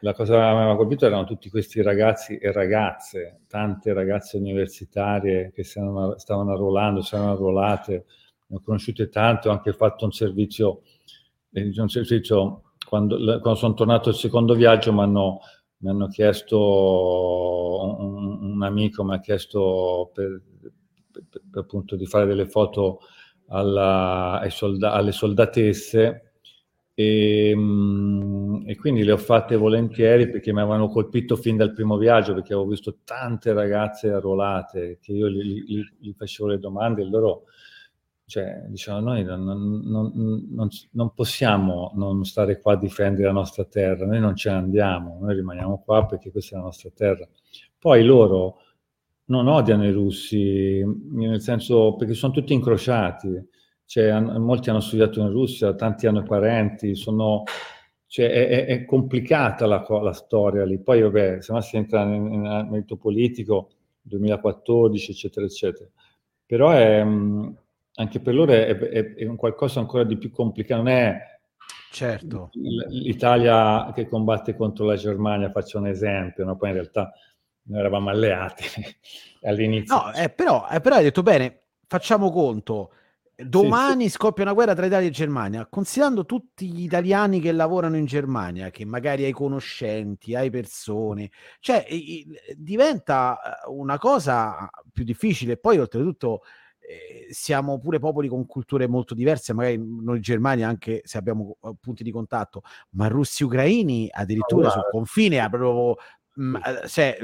la 0.02 0.14
cosa 0.14 0.34
che 0.34 0.40
mi 0.40 0.62
aveva 0.62 0.76
colpito 0.76 1.06
erano 1.06 1.26
tutti 1.26 1.50
questi 1.50 1.82
ragazzi 1.82 2.38
e 2.38 2.52
ragazze, 2.52 3.42
tante 3.48 3.94
ragazze 3.94 4.38
universitarie 4.38 5.52
che 5.54 5.64
stavano, 5.64 6.18
stavano 6.18 6.54
arruolando, 6.54 7.02
si 7.02 7.16
erano 7.16 7.34
arruolate, 7.34 8.06
ne 8.48 8.56
ho 8.56 8.62
conosciute 8.62 9.10
tante, 9.10 9.50
ho 9.50 9.52
anche 9.52 9.74
fatto 9.74 10.06
un 10.06 10.12
servizio, 10.12 10.82
eh, 11.52 11.72
un 11.76 11.90
servizio 11.90 12.64
quando, 12.88 13.18
quando 13.18 13.56
sono 13.56 13.74
tornato 13.74 14.10
il 14.10 14.16
secondo 14.16 14.54
viaggio 14.54 14.94
mi 14.94 15.02
hanno, 15.02 15.40
mi 15.78 15.90
hanno 15.90 16.08
chiesto, 16.08 16.58
un, 18.00 18.52
un, 18.52 18.64
amico 18.64 19.04
mi 19.04 19.14
ha 19.14 19.20
chiesto 19.20 20.10
per, 20.14 20.42
per, 21.12 21.24
per, 21.30 21.62
appunto 21.62 21.96
di 21.96 22.06
fare 22.06 22.26
delle 22.26 22.48
foto 22.48 23.02
alla, 23.50 24.44
solda, 24.50 24.94
alle 24.94 25.12
soldatesse 25.12 26.29
e, 27.00 27.52
ehm, 27.52 28.64
e, 28.66 28.76
quindi 28.76 29.04
le 29.06 29.14
ho 29.14 29.18
fatte 29.18 29.56
volentieri 29.56 30.30
perché 30.30 30.52
mi 30.52 30.60
avevano 30.60 30.90
colpito 30.90 31.38
fin 31.38 31.56
dal 31.56 31.72
primo 31.72 31.98
viaggio, 31.98 32.34
perché 32.34 32.54
avevo 32.54 32.68
visto 32.68 32.98
tante 33.06 33.54
ragazze 33.54 34.12
arruolate 34.12 34.98
che 35.02 35.14
io 35.14 35.30
gli, 35.30 35.64
gli, 35.64 35.82
gli 35.98 36.14
facevo 36.14 36.50
le 36.50 36.60
domande 36.60 37.02
e 37.02 37.06
loro 37.06 37.44
cioè, 38.26 38.66
dicevano 38.68 39.12
noi 39.12 39.24
non, 39.24 39.44
non, 39.44 40.12
non, 40.50 40.68
non, 40.92 41.14
possiamo 41.14 41.94
non 41.96 42.26
stare 42.26 42.60
qua 42.60 42.74
a 42.74 42.78
difendere 42.78 43.28
la 43.28 43.32
nostra 43.32 43.64
terra, 43.64 44.06
noi 44.06 44.20
non 44.20 44.36
ce 44.36 44.50
andiamo, 44.50 45.20
noi 45.22 45.36
rimaniamo 45.36 45.82
qua 45.84 46.06
perché 46.06 46.32
questa 46.32 46.56
è 46.56 46.60
la 46.60 46.66
nostra 46.66 46.92
terra. 46.94 47.28
Poi 47.80 48.04
loro 48.04 48.58
non 49.26 49.48
odiano 49.48 49.86
i 49.86 49.92
russi, 49.92 50.84
nel 51.12 51.42
senso 51.42 51.96
perché 51.96 52.14
sono 52.14 52.34
tutti 52.34 52.54
incrociati 52.54 53.48
cioè, 53.90 54.20
molti 54.20 54.70
hanno 54.70 54.82
studiato 54.82 55.20
in 55.20 55.32
Russia, 55.32 55.74
tanti 55.74 56.06
hanno 56.06 56.22
parenti, 56.22 56.94
sono, 56.94 57.42
cioè, 58.06 58.30
è, 58.30 58.66
è, 58.68 58.86
complicata 58.86 59.66
la, 59.66 59.84
la, 60.04 60.14
storia 60.14 60.64
lì. 60.64 60.78
Poi, 60.78 61.02
vabbè, 61.02 61.42
se 61.42 61.52
no 61.52 61.60
si 61.62 61.76
entra 61.76 62.04
nel 62.04 62.68
merito 62.70 62.98
politico, 62.98 63.72
2014, 64.04 65.10
eccetera, 65.10 65.44
eccetera. 65.48 65.90
Però 66.46 66.70
è, 66.70 67.00
anche 67.00 68.20
per 68.20 68.36
loro 68.36 68.52
è, 68.52 68.78
è, 68.78 69.14
è 69.16 69.26
un 69.26 69.36
qualcosa 69.36 69.80
ancora 69.80 70.04
di 70.04 70.20
più 70.20 70.30
complicato, 70.30 70.84
non 70.84 70.92
è 70.94 71.18
certo. 71.92 72.52
l'Italia 72.54 73.92
che 73.96 74.08
combatte 74.08 74.56
contro 74.56 74.86
la 74.86 74.98
Germania, 74.98 75.50
faccio 75.50 75.80
un 75.80 75.88
esempio, 75.88 76.46
no? 76.46 76.58
poi 76.58 76.70
in 76.70 76.76
realtà 76.76 77.12
noi 77.64 77.80
eravamo 77.80 78.12
alleati 78.12 78.66
all'inizio. 79.42 79.96
No, 79.96 80.14
eh, 80.14 80.30
però, 80.30 80.68
eh, 80.70 80.80
però 80.80 80.98
hai 80.98 81.04
detto 81.06 81.24
bene, 81.24 81.62
facciamo 81.88 82.30
conto, 82.30 82.92
Domani 83.46 84.04
sì, 84.04 84.10
sì. 84.10 84.16
scoppia 84.16 84.44
una 84.44 84.54
guerra 84.54 84.76
tra 84.76 84.86
Italia 84.86 85.08
e 85.08 85.12
Germania. 85.12 85.66
Considerando 85.68 86.26
tutti 86.26 86.72
gli 86.72 86.84
italiani 86.84 87.40
che 87.40 87.52
lavorano 87.52 87.96
in 87.96 88.06
Germania, 88.06 88.70
che 88.70 88.86
magari 88.86 89.24
hai 89.24 89.32
conoscenti, 89.32 90.36
hai 90.36 90.50
persone, 90.50 91.32
cioè 91.60 91.86
diventa 92.56 93.40
eh, 93.40 93.70
una 93.70 93.98
cosa 93.98 94.70
più 94.92 95.04
difficile. 95.04 95.58
Poi, 95.58 95.78
oltretutto, 95.78 96.42
eh, 96.80 97.28
siamo 97.32 97.80
pure 97.80 98.00
popoli 98.00 98.28
con 98.28 98.46
culture 98.46 98.88
molto 98.88 99.14
diverse, 99.14 99.54
magari 99.54 99.80
noi 99.80 100.20
Germania, 100.20 100.68
anche 100.68 101.02
se 101.06 101.18
abbiamo 101.18 101.58
eh, 101.62 101.74
punti 101.80 102.04
di 102.04 102.12
contatto, 102.12 102.64
ma 102.92 103.08
russi 103.08 103.44
ucraini 103.44 104.10
addirittura 104.12 104.68
oh, 104.68 104.72
sul 104.72 104.88
confine 104.92 105.48
proprio 105.50 105.96
cioè, 106.88 107.18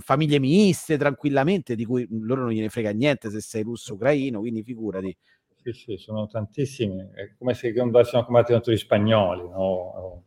famiglie 0.00 0.40
miste 0.40 0.96
tranquillamente, 0.96 1.76
di 1.76 1.84
cui 1.84 2.06
loro 2.10 2.42
non 2.42 2.50
gliene 2.50 2.68
frega 2.68 2.90
niente 2.90 3.30
se 3.30 3.40
sei 3.40 3.62
russo 3.62 3.94
ucraino, 3.94 4.40
quindi 4.40 4.64
figurati 4.64 5.16
sì, 5.62 5.72
sì, 5.72 5.96
sono 5.96 6.26
tantissimi, 6.26 7.10
è 7.14 7.34
come 7.36 7.54
se 7.54 7.72
andassimo 7.78 8.22
a 8.22 8.24
combattere 8.24 8.54
contro 8.54 8.72
gli 8.72 8.76
spagnoli, 8.76 9.48
no? 9.48 10.24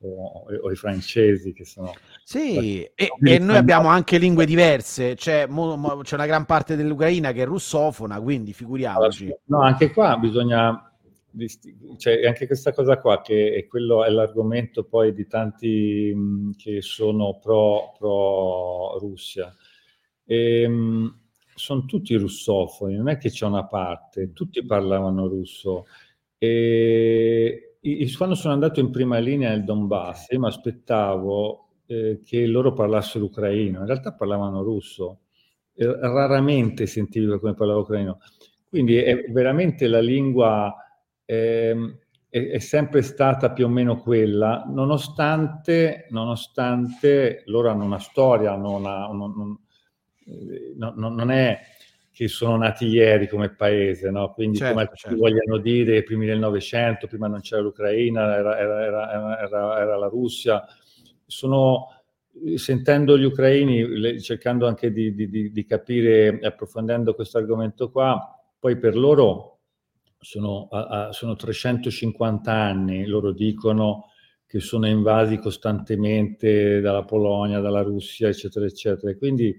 o, 0.00 0.44
o, 0.62 0.70
i 0.70 0.76
francesi 0.76 1.52
che 1.52 1.64
sono... 1.64 1.92
Sì, 2.22 2.82
e, 2.94 3.10
e 3.20 3.38
noi 3.38 3.56
abbiamo 3.56 3.88
anche 3.88 4.18
lingue 4.18 4.46
diverse, 4.46 5.14
c'è, 5.14 5.46
mo, 5.46 5.76
mo, 5.76 5.98
c'è, 6.02 6.14
una 6.14 6.26
gran 6.26 6.44
parte 6.44 6.76
dell'Ucraina 6.76 7.32
che 7.32 7.42
è 7.42 7.46
russofona, 7.46 8.20
quindi 8.20 8.52
figuriamoci. 8.52 9.34
No, 9.44 9.62
anche 9.62 9.90
qua 9.90 10.16
bisogna... 10.16 10.82
Cioè, 11.98 12.26
anche 12.26 12.46
questa 12.46 12.72
cosa 12.72 12.98
qua, 12.98 13.20
che 13.20 13.54
è, 13.54 13.66
quello, 13.66 14.04
è 14.04 14.10
l'argomento 14.10 14.84
poi 14.84 15.12
di 15.12 15.26
tanti 15.26 16.12
mh, 16.12 16.56
che 16.56 16.80
sono 16.80 17.38
pro, 17.38 17.92
pro 17.96 18.98
Russia. 18.98 19.54
E, 20.24 20.66
mh, 20.66 21.20
sono 21.58 21.84
tutti 21.84 22.14
russofoni, 22.14 22.96
non 22.96 23.08
è 23.08 23.18
che 23.18 23.30
c'è 23.30 23.44
una 23.46 23.66
parte, 23.66 24.32
tutti 24.32 24.64
parlavano 24.64 25.26
russo. 25.26 25.86
E 26.38 27.76
quando 28.16 28.34
sono 28.34 28.54
andato 28.54 28.80
in 28.80 28.90
prima 28.90 29.18
linea 29.18 29.50
nel 29.50 29.64
Donbass, 29.64 30.30
io 30.30 30.40
mi 30.40 30.46
aspettavo 30.46 31.68
eh, 31.86 32.20
che 32.24 32.46
loro 32.46 32.72
parlassero 32.72 33.24
ucraino, 33.24 33.80
in 33.80 33.86
realtà 33.86 34.12
parlavano 34.14 34.62
russo, 34.62 35.20
eh, 35.74 35.86
raramente 36.00 36.86
sentivo 36.86 37.38
come 37.38 37.54
parlavo 37.54 37.80
ucraino. 37.80 38.18
Quindi 38.68 38.96
è 38.96 39.24
veramente 39.30 39.88
la 39.88 40.00
lingua 40.00 40.74
eh, 41.24 41.74
è, 42.28 42.38
è, 42.38 42.58
sempre 42.58 43.02
stata 43.02 43.52
più 43.52 43.64
o 43.64 43.68
meno 43.68 43.96
quella, 43.96 44.64
nonostante, 44.68 46.06
nonostante 46.10 47.42
loro 47.46 47.70
hanno 47.70 47.84
una 47.84 47.98
storia, 47.98 48.52
hanno 48.52 48.76
una, 48.76 49.08
una, 49.08 49.56
no, 50.76 50.92
no, 50.96 51.08
non 51.08 51.30
è 51.30 51.60
che 52.10 52.26
sono 52.26 52.56
nati 52.56 52.86
ieri 52.86 53.28
come 53.28 53.50
paese, 53.50 54.10
no? 54.10 54.32
quindi 54.32 54.58
certo, 54.58 54.74
come 54.74 54.90
certo. 54.92 55.16
vogliono 55.16 55.58
dire, 55.58 56.02
primi 56.02 56.26
del 56.26 56.40
Novecento, 56.40 57.06
prima 57.06 57.28
non 57.28 57.40
c'era 57.40 57.62
l'Ucraina, 57.62 58.36
era, 58.36 58.58
era, 58.58 59.38
era, 59.40 59.80
era 59.80 59.96
la 59.96 60.08
Russia, 60.08 60.64
sono, 61.24 61.86
sentendo 62.56 63.16
gli 63.16 63.22
ucraini, 63.22 64.20
cercando 64.20 64.66
anche 64.66 64.90
di, 64.90 65.14
di, 65.14 65.52
di 65.52 65.64
capire, 65.64 66.40
approfondendo 66.42 67.14
questo 67.14 67.38
argomento 67.38 67.88
qua, 67.90 68.36
poi 68.58 68.76
per 68.78 68.96
loro 68.96 69.60
sono, 70.18 70.66
a, 70.72 71.06
a, 71.06 71.12
sono 71.12 71.36
350 71.36 72.52
anni, 72.52 73.06
loro 73.06 73.32
dicono 73.32 74.06
che 74.44 74.60
sono 74.60 74.88
invasi 74.88 75.36
costantemente 75.36 76.80
dalla 76.80 77.04
Polonia, 77.04 77.60
dalla 77.60 77.82
Russia, 77.82 78.28
eccetera, 78.28 78.64
eccetera. 78.64 79.14
Quindi 79.14 79.54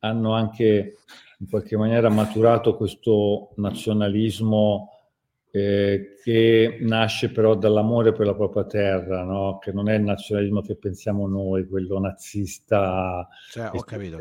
hanno 0.00 0.32
anche 0.32 0.96
in 1.38 1.48
qualche 1.48 1.76
maniera 1.76 2.08
maturato 2.08 2.76
questo 2.76 3.50
nazionalismo 3.56 4.92
eh, 5.50 6.14
che 6.22 6.78
nasce 6.80 7.30
però 7.30 7.54
dall'amore 7.54 8.12
per 8.12 8.26
la 8.26 8.34
propria 8.34 8.64
terra, 8.64 9.22
no? 9.22 9.58
che 9.58 9.72
non 9.72 9.88
è 9.88 9.94
il 9.94 10.02
nazionalismo 10.02 10.60
che 10.60 10.76
pensiamo 10.76 11.26
noi, 11.26 11.66
quello 11.66 11.98
nazista. 11.98 13.26
Cioè, 13.50 13.70
ho 13.72 13.80
capito 13.82 14.18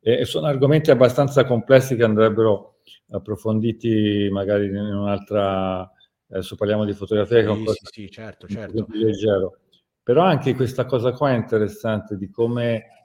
E 0.00 0.24
sono 0.24 0.46
argomenti 0.46 0.90
abbastanza 0.90 1.44
complessi 1.44 1.96
che 1.96 2.04
andrebbero 2.04 2.80
approfonditi 3.10 4.28
magari 4.30 4.66
in 4.66 4.76
un'altra... 4.76 5.88
Adesso 6.26 6.56
parliamo 6.56 6.84
di 6.84 6.94
fotografia, 6.94 7.38
sì, 7.38 7.42
che 7.44 7.48
è 7.48 7.52
un 7.52 7.66
sì, 7.66 7.78
sì, 7.82 8.10
certo, 8.10 8.48
certo. 8.48 8.86
leggero. 8.88 9.58
Però 10.02 10.22
anche 10.22 10.54
questa 10.54 10.84
cosa 10.84 11.12
qua 11.12 11.30
è 11.30 11.36
interessante 11.36 12.16
di 12.16 12.28
come 12.28 13.03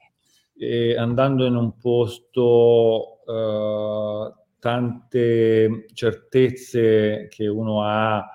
e 0.61 0.97
andando 0.97 1.45
in 1.45 1.55
un 1.55 1.77
posto 1.77 3.21
uh, 3.25 4.33
tante 4.59 5.85
certezze 5.93 7.27
che 7.29 7.47
uno 7.47 7.83
ha, 7.83 8.27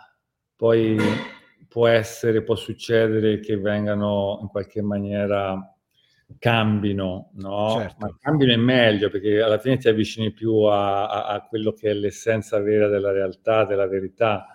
poi 0.56 0.96
può 1.68 1.86
essere, 1.86 2.42
può 2.42 2.54
succedere 2.54 3.40
che 3.40 3.58
vengano 3.58 4.38
in 4.40 4.48
qualche 4.48 4.80
maniera 4.80 5.70
cambino, 6.38 7.30
no? 7.34 7.76
Certo. 7.78 7.96
Ma 7.98 8.16
cambino 8.18 8.52
è 8.52 8.56
meglio 8.56 9.10
perché 9.10 9.42
alla 9.42 9.58
fine 9.58 9.76
ti 9.76 9.88
avvicini 9.88 10.32
più 10.32 10.62
a, 10.62 11.08
a, 11.08 11.26
a 11.26 11.42
quello 11.42 11.72
che 11.72 11.90
è 11.90 11.92
l'essenza 11.92 12.58
vera 12.58 12.88
della 12.88 13.12
realtà, 13.12 13.66
della 13.66 13.86
verità 13.86 14.53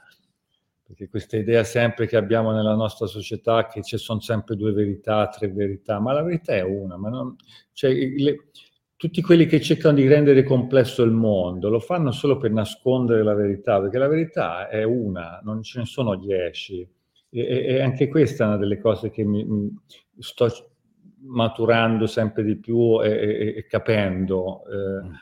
perché 0.90 1.08
questa 1.08 1.38
idea 1.38 1.64
sempre 1.64 2.08
che 2.08 2.18
abbiamo 2.18 2.52
nella 2.52 2.74
nostra 2.74 3.06
società 3.06 3.68
che 3.68 3.84
ci 3.84 3.96
sono 4.00 4.22
sempre 4.22 4.56
due 4.56 4.72
verità, 4.72 5.28
tre 5.28 5.48
verità, 5.48 6.00
ma 6.00 6.14
la 6.14 6.24
verità 6.24 6.56
è 6.56 6.64
una, 6.64 6.98
ma 6.98 7.10
non, 7.10 7.36
cioè, 7.74 7.94
le, 7.94 8.48
tutti 8.96 9.22
quelli 9.22 9.46
che 9.46 9.62
cercano 9.62 9.94
di 9.94 10.08
rendere 10.08 10.42
complesso 10.42 11.04
il 11.04 11.12
mondo 11.12 11.70
lo 11.70 11.80
fanno 11.80 12.12
solo 12.12 12.38
per 12.38 12.50
nascondere 12.50 13.22
la 13.22 13.36
verità, 13.36 13.80
perché 13.80 14.00
la 14.00 14.08
verità 14.08 14.68
è 14.68 14.82
una, 14.82 15.40
non 15.44 15.62
ce 15.62 15.78
ne 15.78 15.86
sono 15.86 16.16
dieci. 16.16 16.90
E, 17.30 17.66
e 17.68 17.82
anche 17.82 18.08
questa 18.08 18.46
è 18.46 18.48
una 18.48 18.58
delle 18.58 18.80
cose 18.80 19.12
che 19.12 19.24
mi, 19.24 19.46
mi 19.46 19.72
sto 20.18 20.72
maturando 21.20 22.08
sempre 22.08 22.44
di 22.44 22.58
più 22.58 23.00
e, 23.04 23.12
e, 23.12 23.54
e 23.58 23.66
capendo, 23.68 24.64
eh, 24.66 25.04
mm. 25.06 25.14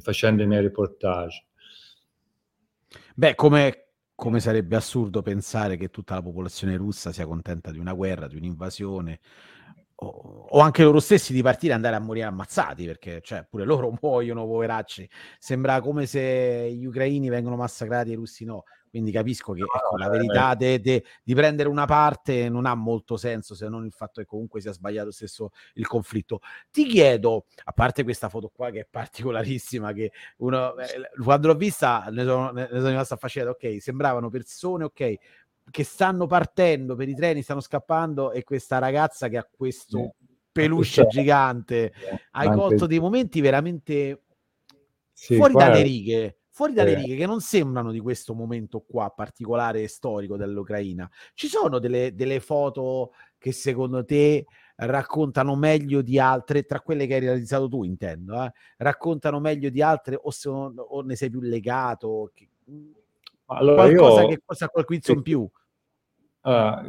facendo 0.00 0.42
i 0.42 0.46
miei 0.46 0.60
reportage. 0.60 1.46
Beh, 3.14 3.34
come, 3.34 3.83
come 4.24 4.40
sarebbe 4.40 4.74
assurdo 4.74 5.20
pensare 5.20 5.76
che 5.76 5.90
tutta 5.90 6.14
la 6.14 6.22
popolazione 6.22 6.78
russa 6.78 7.12
sia 7.12 7.26
contenta 7.26 7.70
di 7.70 7.78
una 7.78 7.92
guerra, 7.92 8.26
di 8.26 8.36
un'invasione, 8.36 9.20
o, 9.96 10.46
o 10.48 10.60
anche 10.60 10.82
loro 10.82 10.98
stessi 10.98 11.34
di 11.34 11.42
partire 11.42 11.72
e 11.72 11.76
andare 11.76 11.96
a 11.96 11.98
morire 11.98 12.24
ammazzati, 12.24 12.86
perché 12.86 13.20
cioè, 13.22 13.44
pure 13.44 13.66
loro 13.66 13.92
muoiono, 14.00 14.46
poveracci. 14.46 15.06
Sembra 15.38 15.82
come 15.82 16.06
se 16.06 16.72
gli 16.72 16.86
ucraini 16.86 17.28
vengono 17.28 17.56
massacrati 17.56 18.08
e 18.08 18.12
i 18.14 18.16
russi 18.16 18.46
no. 18.46 18.64
Quindi 18.94 19.10
capisco 19.10 19.54
che 19.54 19.62
ecco, 19.62 19.96
la 19.96 20.08
verità 20.08 20.54
de, 20.54 20.80
de, 20.80 21.04
di 21.24 21.34
prendere 21.34 21.68
una 21.68 21.84
parte 21.84 22.48
non 22.48 22.64
ha 22.64 22.76
molto 22.76 23.16
senso 23.16 23.56
se 23.56 23.68
non 23.68 23.84
il 23.84 23.90
fatto 23.90 24.20
che 24.20 24.24
comunque 24.24 24.60
sia 24.60 24.70
sbagliato 24.70 25.10
stesso 25.10 25.50
il 25.72 25.88
conflitto. 25.88 26.38
Ti 26.70 26.84
chiedo, 26.86 27.46
a 27.64 27.72
parte 27.72 28.04
questa 28.04 28.28
foto 28.28 28.52
qua 28.54 28.70
che 28.70 28.82
è 28.82 28.86
particolarissima, 28.88 29.92
che 29.92 30.12
uno, 30.36 30.76
eh, 30.76 31.10
quando 31.20 31.48
l'ho 31.48 31.56
vista 31.56 32.06
ne 32.12 32.22
sono, 32.22 32.52
ne 32.52 32.68
sono 32.70 32.86
rimasto 32.86 33.14
affascinato, 33.14 33.50
ok, 33.50 33.82
sembravano 33.82 34.30
persone, 34.30 34.84
ok, 34.84 35.14
che 35.72 35.82
stanno 35.82 36.28
partendo 36.28 36.94
per 36.94 37.08
i 37.08 37.16
treni, 37.16 37.42
stanno 37.42 37.62
scappando 37.62 38.30
e 38.30 38.44
questa 38.44 38.78
ragazza 38.78 39.26
che 39.26 39.38
ha 39.38 39.48
questo 39.50 40.14
peluche 40.52 41.04
gigante, 41.08 41.92
hai 42.30 42.48
colto 42.48 42.86
dei 42.86 43.00
momenti 43.00 43.40
veramente 43.40 44.22
sì, 45.12 45.34
fuori 45.34 45.54
dalle 45.54 45.82
righe 45.82 46.38
fuori 46.54 46.72
dalle 46.72 46.92
eh. 46.92 46.94
righe 46.94 47.16
che 47.16 47.26
non 47.26 47.40
sembrano 47.40 47.90
di 47.90 47.98
questo 47.98 48.32
momento 48.32 48.84
qua 48.88 49.10
particolare 49.10 49.82
e 49.82 49.88
storico 49.88 50.36
dell'Ucraina. 50.36 51.10
Ci 51.34 51.48
sono 51.48 51.80
delle, 51.80 52.14
delle, 52.14 52.38
foto 52.38 53.10
che 53.38 53.50
secondo 53.50 54.04
te 54.04 54.46
raccontano 54.76 55.56
meglio 55.56 56.00
di 56.00 56.16
altre, 56.20 56.62
tra 56.62 56.80
quelle 56.80 57.08
che 57.08 57.14
hai 57.14 57.20
realizzato 57.20 57.68
tu 57.68 57.82
intendo, 57.82 58.40
eh? 58.40 58.52
raccontano 58.76 59.40
meglio 59.40 59.68
di 59.68 59.82
altre 59.82 60.16
o, 60.20 60.30
sono, 60.30 60.80
o 60.80 61.02
ne 61.02 61.16
sei 61.16 61.28
più 61.28 61.40
legato? 61.40 62.30
Che, 62.32 62.48
allora 63.46 63.82
qualcosa 63.82 64.22
io, 64.22 64.28
che 64.28 64.42
cosa 64.44 64.68
qualcosa 64.68 65.12
in 65.12 65.22
più? 65.22 65.50
Ah, 66.42 66.84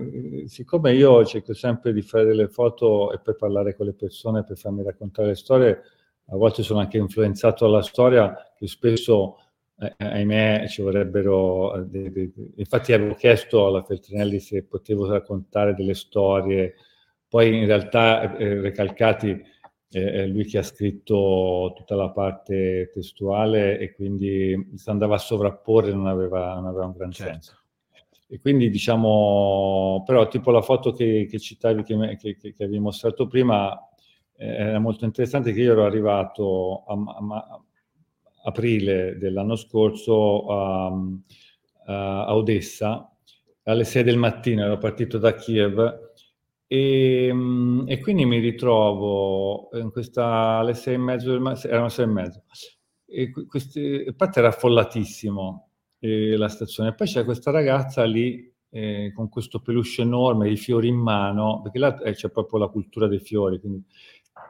siccome 0.46 0.94
io 0.94 1.26
cerco 1.26 1.56
sempre 1.56 1.92
di 1.92 2.04
fare 2.04 2.26
delle 2.26 2.50
foto 2.50 3.12
e 3.12 3.20
poi 3.20 3.36
parlare 3.36 3.76
con 3.76 3.88
le 3.88 3.94
persone 3.94 4.44
per 4.44 4.58
farmi 4.58 4.84
raccontare 4.84 5.30
le 5.30 5.36
storie, 5.36 5.82
a 6.28 6.36
volte 6.36 6.62
sono 6.62 6.82
anche 6.82 6.98
influenzato 6.98 7.66
dalla 7.66 7.82
storia 7.82 8.54
che 8.56 8.68
spesso 8.68 9.40
eh, 9.78 9.94
ahimè 9.98 10.68
ci 10.68 10.82
vorrebbero, 10.82 11.76
eh, 11.76 11.86
de, 11.86 12.12
de, 12.12 12.32
de, 12.34 12.50
infatti 12.56 12.94
avevo 12.94 13.14
chiesto 13.16 13.68
alla 13.68 13.84
Feltrinelli 13.84 14.40
se 14.40 14.64
potevo 14.64 15.10
raccontare 15.10 15.74
delle 15.74 15.94
storie, 15.94 16.76
poi 17.28 17.58
in 17.58 17.66
realtà 17.66 18.38
eh, 18.38 18.62
Recalcati 18.62 19.54
è 19.90 20.26
lui 20.26 20.46
che 20.46 20.58
ha 20.58 20.64
scritto 20.64 21.74
tutta 21.76 21.96
la 21.96 22.10
parte 22.10 22.92
testuale 22.94 23.78
e 23.80 23.94
quindi 23.94 24.72
si 24.76 24.90
andava 24.90 25.16
a 25.16 25.20
sovrapporre 25.20 25.94
non 25.94 26.08
aveva, 26.08 26.56
non 26.56 26.66
aveva 26.66 26.86
un 26.86 26.92
gran 26.92 27.12
certo. 27.12 27.32
senso. 27.32 27.60
E 28.28 28.40
quindi 28.42 28.70
diciamo, 28.70 30.04
però 30.06 30.28
tipo 30.28 30.52
la 30.52 30.62
foto 30.62 30.92
che, 30.92 31.28
che 31.30 31.40
citavi, 31.40 31.84
che, 31.84 32.18
che, 32.18 32.38
che 32.38 32.64
avevi 32.64 32.80
mostrato 32.80 33.28
prima, 33.28 33.72
eh, 34.36 34.46
era 34.48 34.80
molto 34.80 35.06
interessante 35.06 35.54
che 35.54 35.62
io 35.62 35.72
ero 35.72 35.86
arrivato 35.86 36.84
a, 36.86 36.94
a, 36.94 37.64
aprile 38.46 39.18
dell'anno 39.18 39.56
scorso 39.56 40.46
a, 40.48 40.94
a 41.86 42.36
Odessa 42.36 43.10
alle 43.64 43.84
6 43.84 44.04
del 44.04 44.18
mattino, 44.18 44.64
ero 44.64 44.78
partito 44.78 45.18
da 45.18 45.34
Kiev 45.34 46.12
e, 46.68 47.34
e 47.86 48.00
quindi 48.00 48.26
mi 48.26 48.40
ritrovo 48.40 49.70
in 49.74 49.92
questa 49.92 50.58
alle 50.60 50.76
6 50.76 50.94
e 50.94 50.98
mezzo 50.98 51.32
del 51.32 51.40
mattino, 51.40 51.74
erano 51.74 51.90
6 51.90 52.06
e 52.06 52.08
mezzo, 52.08 52.44
e 53.08 53.32
questi, 53.48 54.06
a 54.08 54.14
parte 54.14 54.40
era 54.40 54.50
affollatissimo 54.50 55.70
eh, 56.00 56.38
la 56.38 56.48
stazione, 56.48 56.94
poi 56.94 57.08
c'è 57.08 57.24
questa 57.24 57.50
ragazza 57.50 58.04
lì 58.04 58.54
eh, 58.70 59.12
con 59.16 59.30
questo 59.30 59.62
peluche 59.62 60.02
enorme, 60.02 60.50
i 60.50 60.58
fiori 60.58 60.88
in 60.88 60.98
mano, 60.98 61.62
perché 61.62 61.80
là 61.80 61.98
eh, 62.02 62.14
c'è 62.14 62.30
proprio 62.30 62.60
la 62.60 62.68
cultura 62.68 63.08
dei 63.08 63.20
fiori, 63.20 63.60
quindi 63.60 63.84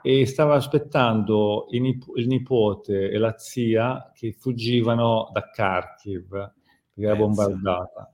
e 0.02 0.26
stava 0.26 0.56
aspettando 0.56 1.68
il, 1.72 1.82
nip- 1.82 2.12
il, 2.16 2.28
nipote 2.28 3.10
e 3.10 3.18
la 3.18 3.38
zia 3.38 4.12
che 4.14 4.36
fuggivano 4.38 5.30
da 5.32 5.50
Kharkiv, 5.50 6.28
perché 6.30 6.54
era 6.96 7.16
bombardata. 7.16 8.12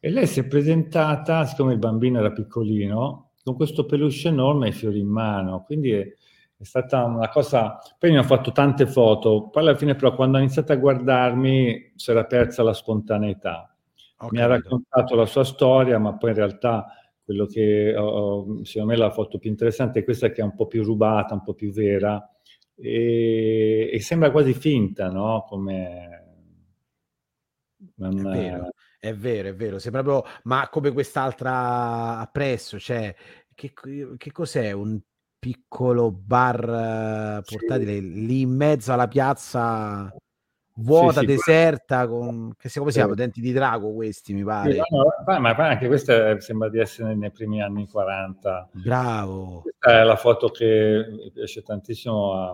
E 0.00 0.10
lei 0.10 0.26
si 0.26 0.40
è 0.40 0.46
presentata, 0.46 1.44
siccome 1.44 1.72
il 1.72 1.78
bambino 1.78 2.18
era 2.18 2.30
piccolino, 2.30 3.30
con 3.42 3.56
questo 3.56 3.86
peluche 3.86 4.28
enorme 4.28 4.66
e 4.66 4.70
i 4.70 4.72
fiori 4.72 5.00
in 5.00 5.08
mano. 5.08 5.64
Quindi 5.64 5.90
è, 5.90 6.00
è, 6.56 6.64
stata 6.64 7.04
una 7.04 7.28
cosa... 7.28 7.78
Poi 7.98 8.10
mi 8.10 8.18
ho 8.18 8.22
fatto 8.22 8.52
tante 8.52 8.86
foto, 8.86 9.48
poi 9.48 9.62
alla 9.62 9.74
fine 9.74 9.94
però 9.94 10.14
quando 10.14 10.36
ha 10.36 10.40
iniziato 10.40 10.72
a 10.72 10.76
guardarmi 10.76 11.92
si 11.96 12.10
era 12.10 12.24
persa 12.24 12.62
la 12.62 12.74
spontaneità. 12.74 13.74
Okay. 14.20 14.30
Mi 14.30 14.44
ha 14.44 14.46
raccontato 14.46 15.14
la 15.14 15.26
sua 15.26 15.44
storia, 15.44 15.98
ma 15.98 16.16
poi 16.16 16.30
in 16.30 16.36
realtà 16.36 16.97
quello 17.28 17.44
che 17.44 17.94
oh, 17.94 18.64
secondo 18.64 18.92
me 18.94 18.96
la 18.96 19.10
foto 19.10 19.36
più 19.36 19.50
interessante 19.50 19.98
è 19.98 20.04
questa 20.04 20.30
che 20.30 20.40
è 20.40 20.44
un 20.44 20.54
po' 20.54 20.66
più 20.66 20.82
rubata, 20.82 21.34
un 21.34 21.42
po' 21.42 21.52
più 21.52 21.70
vera 21.70 22.26
e, 22.74 23.90
e 23.92 24.00
sembra 24.00 24.30
quasi 24.30 24.54
finta, 24.54 25.10
no? 25.10 25.44
Come... 25.46 26.24
Non, 27.96 28.18
è 28.18 28.22
vero, 28.22 28.70
è 28.98 29.14
vero, 29.14 29.48
è 29.48 29.54
vero. 29.54 29.78
Sembra 29.78 30.02
proprio, 30.02 30.32
ma 30.44 30.70
come 30.70 30.90
quest'altra 30.90 32.18
appresso, 32.18 32.78
cioè, 32.78 33.14
che, 33.54 33.74
che 34.16 34.32
cos'è? 34.32 34.72
Un 34.72 34.98
piccolo 35.38 36.10
bar 36.10 37.42
portatile 37.44 37.98
sì. 38.00 38.24
lì 38.24 38.40
in 38.40 38.56
mezzo 38.56 38.94
alla 38.94 39.06
piazza 39.06 40.10
vuota, 40.78 41.20
sì, 41.20 41.26
sì, 41.26 41.26
deserta, 41.26 42.06
con... 42.06 42.52
che 42.56 42.68
si, 42.68 42.78
come 42.78 42.90
si 42.90 42.98
chiama? 42.98 43.14
Denti 43.14 43.40
di 43.40 43.52
drago 43.52 43.92
questi, 43.92 44.32
mi 44.32 44.44
pare. 44.44 44.72
Sì, 44.72 44.78
no, 44.90 45.38
ma, 45.38 45.50
anche 45.50 45.86
questa 45.86 46.38
sembra 46.40 46.68
di 46.68 46.78
essere 46.78 47.14
nei 47.14 47.30
primi 47.30 47.62
anni 47.62 47.86
40. 47.86 48.70
Bravo. 48.72 49.60
Questa 49.62 50.00
è 50.00 50.04
la 50.04 50.16
foto 50.16 50.48
che 50.48 51.06
mi 51.10 51.30
piace 51.32 51.62
tantissimo 51.62 52.32
a, 52.34 52.50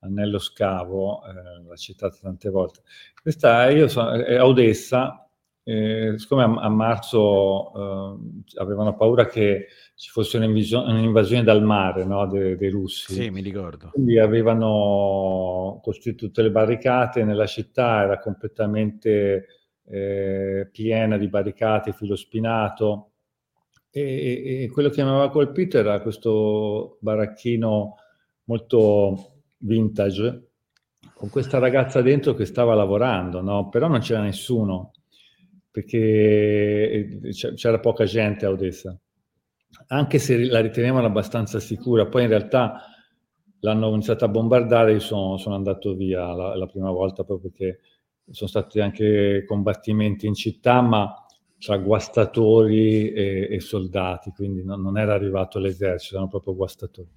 a 0.00 0.08
Nello 0.08 0.38
Scavo, 0.38 1.24
eh, 1.24 1.62
l'ha 1.66 1.76
citata 1.76 2.16
tante 2.20 2.50
volte. 2.50 2.82
Questa 3.20 3.68
io 3.70 3.88
sono, 3.88 4.12
è 4.12 4.36
a 4.36 4.46
Odessa, 4.46 5.28
eh, 5.62 6.14
siccome 6.16 6.42
a, 6.42 6.62
a 6.62 6.68
marzo 6.68 7.72
eh, 7.72 8.60
avevano 8.60 8.94
paura 8.94 9.26
che 9.26 9.68
ci 9.96 10.10
fosse 10.10 10.38
un'invasione 10.38 11.44
dal 11.44 11.62
mare 11.62 12.04
no, 12.04 12.26
dei, 12.26 12.56
dei, 12.56 12.68
russi. 12.70 13.14
Sì, 13.14 13.30
mi 13.30 13.40
ricordo. 13.40 13.90
Quindi 13.92 14.18
avevano 14.18 15.80
costruito 15.82 16.26
tutte 16.26 16.42
le 16.42 16.50
barricate 16.50 17.24
nella 17.24 17.46
città, 17.46 18.02
era 18.02 18.18
completamente 18.18 19.46
eh, 19.86 20.68
piena 20.72 21.16
di 21.16 21.28
barricate, 21.28 21.92
filo 21.92 22.16
spinato. 22.16 23.10
E, 23.90 24.62
e, 24.64 24.70
quello 24.70 24.88
che 24.88 25.04
mi 25.04 25.10
aveva 25.10 25.30
colpito 25.30 25.78
era 25.78 26.00
questo 26.00 26.98
baracchino 27.00 27.94
molto 28.44 29.42
vintage, 29.58 30.48
con 31.14 31.30
questa 31.30 31.58
ragazza 31.58 32.02
dentro 32.02 32.34
che 32.34 32.44
stava 32.44 32.74
lavorando, 32.74 33.40
no? 33.40 33.68
però 33.68 33.86
non 33.86 34.00
c'era 34.00 34.20
nessuno 34.20 34.90
perché 35.74 35.98
eh, 37.20 37.30
c'era 37.56 37.80
poca 37.80 38.04
gente 38.04 38.46
a 38.46 38.50
Odessa, 38.50 38.96
anche 39.88 40.18
se 40.18 40.44
la 40.46 40.60
ritenevano 40.60 41.06
abbastanza 41.06 41.60
sicura. 41.60 42.06
Poi 42.06 42.22
in 42.22 42.28
realtà 42.28 42.82
l'hanno 43.60 43.88
iniziato 43.88 44.24
a 44.24 44.28
bombardare, 44.28 44.92
io 44.92 45.00
sono, 45.00 45.36
sono 45.36 45.54
andato 45.54 45.94
via 45.94 46.32
la, 46.32 46.56
la, 46.56 46.66
prima 46.66 46.90
volta 46.90 47.24
proprio 47.24 47.50
perché 47.50 47.80
sono 48.30 48.48
stati 48.48 48.80
anche 48.80 49.44
combattimenti 49.46 50.26
in 50.26 50.34
città, 50.34 50.80
ma 50.80 51.14
tra 51.58 51.78
guastatori 51.78 53.10
e, 53.12 53.48
e 53.50 53.60
soldati, 53.60 54.30
quindi 54.30 54.62
non, 54.62 54.82
non, 54.82 54.98
era 54.98 55.14
arrivato 55.14 55.58
l'esercito, 55.58 56.16
erano 56.16 56.28
proprio 56.28 56.54
guastatori. 56.54 57.08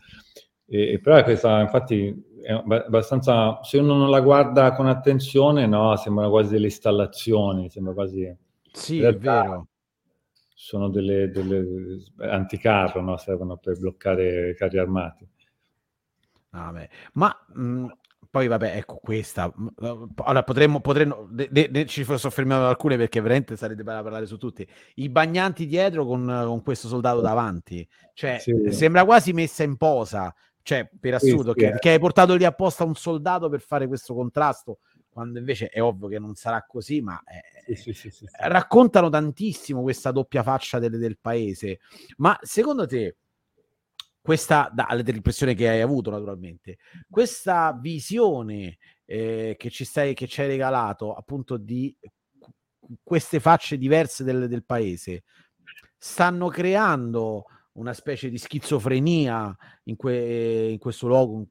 E, 0.66 0.94
e 0.94 1.00
però 1.00 1.22
questa, 1.24 1.60
infatti, 1.62 2.16
è 2.42 2.52
abbastanza, 2.52 3.60
se 3.64 3.78
uno 3.78 3.96
non 3.96 4.10
la 4.10 4.22
guarda 4.22 4.74
con 4.74 4.88
attenzione, 4.88 5.66
no, 5.66 5.96
sembrano 5.98 6.30
quasi 6.30 6.52
delle 6.52 6.68
installazioni, 6.68 7.70
sembra 7.70 7.94
quasi 7.94 8.34
sì, 8.72 9.02
è 9.02 9.14
vero. 9.16 9.68
Sono 10.60 10.90
delle, 10.90 11.30
delle 11.30 12.02
anticarro, 12.18 13.00
no? 13.00 13.16
servono 13.18 13.58
per 13.58 13.78
bloccare 13.78 14.50
i 14.50 14.56
carri 14.56 14.80
armati. 14.80 15.28
Ah, 16.50 16.74
Ma 17.14 17.46
mh, 17.54 17.62
mhmm, 17.62 17.92
poi 18.32 18.48
vabbè, 18.48 18.76
ecco 18.76 18.96
questa. 18.96 19.54
Allora 20.16 20.42
potremmo, 20.42 20.82
potremmo 20.82 21.28
de, 21.30 21.48
de, 21.52 21.70
de, 21.70 21.86
ci 21.86 22.04
soffermiamo 22.04 22.64
ad 22.64 22.70
alcune 22.70 22.98
perché 22.98 23.22
veramente 23.22 23.56
sarebbe 23.56 23.84
da 23.84 24.02
parlare 24.02 24.26
su 24.26 24.38
tutti. 24.38 24.68
I 24.96 25.10
bagnanti 25.10 25.68
dietro 25.68 26.08
con, 26.08 26.26
con 26.26 26.64
questo 26.64 26.88
soldato 26.88 27.22
davanti, 27.22 27.88
cioè 28.16 28.40
sì. 28.40 28.72
sembra 28.72 29.06
quasi 29.06 29.34
messa 29.34 29.62
in 29.62 29.78
posa. 29.78 30.34
Cioè, 30.64 30.90
per 31.00 31.14
assurdo, 31.14 31.54
sì, 31.54 31.60
sì, 31.60 31.66
che, 31.68 31.76
eh. 31.76 31.80
che, 31.80 31.90
hai 31.92 32.00
portato 32.00 32.34
lì 32.34 32.46
apposta 32.46 32.84
un 32.84 32.96
soldato 32.96 33.48
per 33.48 33.62
fare 33.62 33.86
questo 33.86 34.16
contrasto 34.16 34.80
quando 35.18 35.40
invece 35.40 35.70
è 35.70 35.82
ovvio 35.82 36.08
che 36.08 36.20
non 36.20 36.36
sarà 36.36 36.64
così, 36.64 37.02
ma 37.02 37.20
eh, 37.24 37.76
sì, 37.76 37.92
sì, 37.92 38.12
sì, 38.12 38.28
raccontano 38.38 39.10
tantissimo 39.10 39.82
questa 39.82 40.12
doppia 40.12 40.44
faccia 40.44 40.78
del, 40.78 41.00
del 41.00 41.18
paese. 41.18 41.80
Ma 42.18 42.38
secondo 42.40 42.86
te, 42.86 43.18
questa, 44.22 44.72
dall'impressione 44.72 45.56
che 45.56 45.70
hai 45.70 45.82
avuto 45.82 46.12
naturalmente, 46.12 46.78
questa 47.10 47.76
visione 47.82 48.78
eh, 49.06 49.56
che 49.58 49.72
ci 49.72 49.86
stai, 49.86 50.14
che 50.14 50.28
ci 50.28 50.42
hai 50.42 50.48
regalato 50.50 51.16
appunto 51.16 51.58
di 51.58 51.98
queste 53.02 53.40
facce 53.40 53.80
diverse 53.80 54.24
del, 54.24 54.48
del 54.48 54.66
paese, 54.66 55.24
stanno 55.98 56.48
creando 56.50 57.46
una 57.72 57.94
specie 57.94 58.30
di 58.30 58.38
schizofrenia 58.38 59.58
in, 59.86 59.96
que, 59.96 60.70
in 60.70 60.78
questo 60.78 61.08
luogo, 61.08 61.48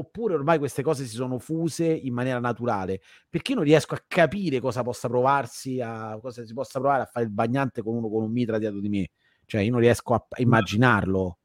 oppure 0.00 0.34
ormai 0.34 0.58
queste 0.58 0.82
cose 0.82 1.04
si 1.04 1.14
sono 1.14 1.38
fuse 1.38 1.86
in 1.86 2.14
maniera 2.14 2.40
naturale? 2.40 3.00
Perché 3.28 3.52
io 3.52 3.58
non 3.58 3.66
riesco 3.66 3.94
a 3.94 4.02
capire 4.06 4.60
cosa 4.60 4.82
possa 4.82 5.08
provarsi 5.08 5.80
a 5.80 6.18
cosa 6.20 6.44
si 6.44 6.54
possa 6.54 6.80
provare 6.80 7.02
a 7.02 7.06
fare 7.06 7.26
il 7.26 7.32
bagnante 7.32 7.82
con 7.82 7.94
uno 7.94 8.08
con 8.08 8.22
un 8.22 8.32
mitra 8.32 8.58
dietro 8.58 8.80
di 8.80 8.88
me. 8.88 9.10
Cioè, 9.44 9.60
io 9.62 9.72
non 9.72 9.80
riesco 9.80 10.14
a, 10.14 10.26
a 10.28 10.40
immaginarlo. 10.40 11.38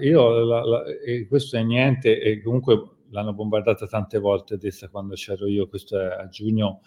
Io 0.00 0.30
la, 0.44 0.64
la, 0.64 0.82
questo 1.28 1.56
è 1.56 1.62
niente, 1.62 2.20
e 2.20 2.42
comunque 2.42 2.98
l'hanno 3.10 3.32
bombardata 3.32 3.86
tante 3.86 4.18
volte 4.18 4.54
adesso 4.54 4.88
quando 4.90 5.14
c'ero 5.14 5.46
io, 5.46 5.68
questo 5.68 5.98
è 5.98 6.04
a 6.04 6.28
giugno. 6.28 6.82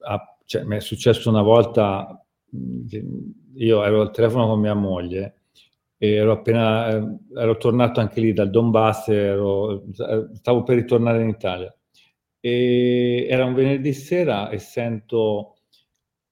A, 0.00 0.38
cioè, 0.44 0.64
mi 0.64 0.76
è 0.76 0.80
successo 0.80 1.30
una 1.30 1.42
volta, 1.42 2.24
io 3.54 3.84
ero 3.84 4.00
al 4.00 4.10
telefono 4.10 4.46
con 4.46 4.60
mia 4.60 4.74
moglie 4.74 5.39
ero 6.02 6.32
appena 6.32 6.88
eh, 6.96 7.18
ero 7.36 7.56
tornato 7.58 8.00
anche 8.00 8.20
lì 8.20 8.32
dal 8.32 8.48
Donbass, 8.48 9.08
ero, 9.08 9.84
stavo 10.32 10.62
per 10.62 10.76
ritornare 10.76 11.22
in 11.22 11.28
Italia. 11.28 11.74
E 12.40 13.26
era 13.28 13.44
un 13.44 13.52
venerdì 13.52 13.92
sera 13.92 14.48
e 14.48 14.58
sento 14.58 15.56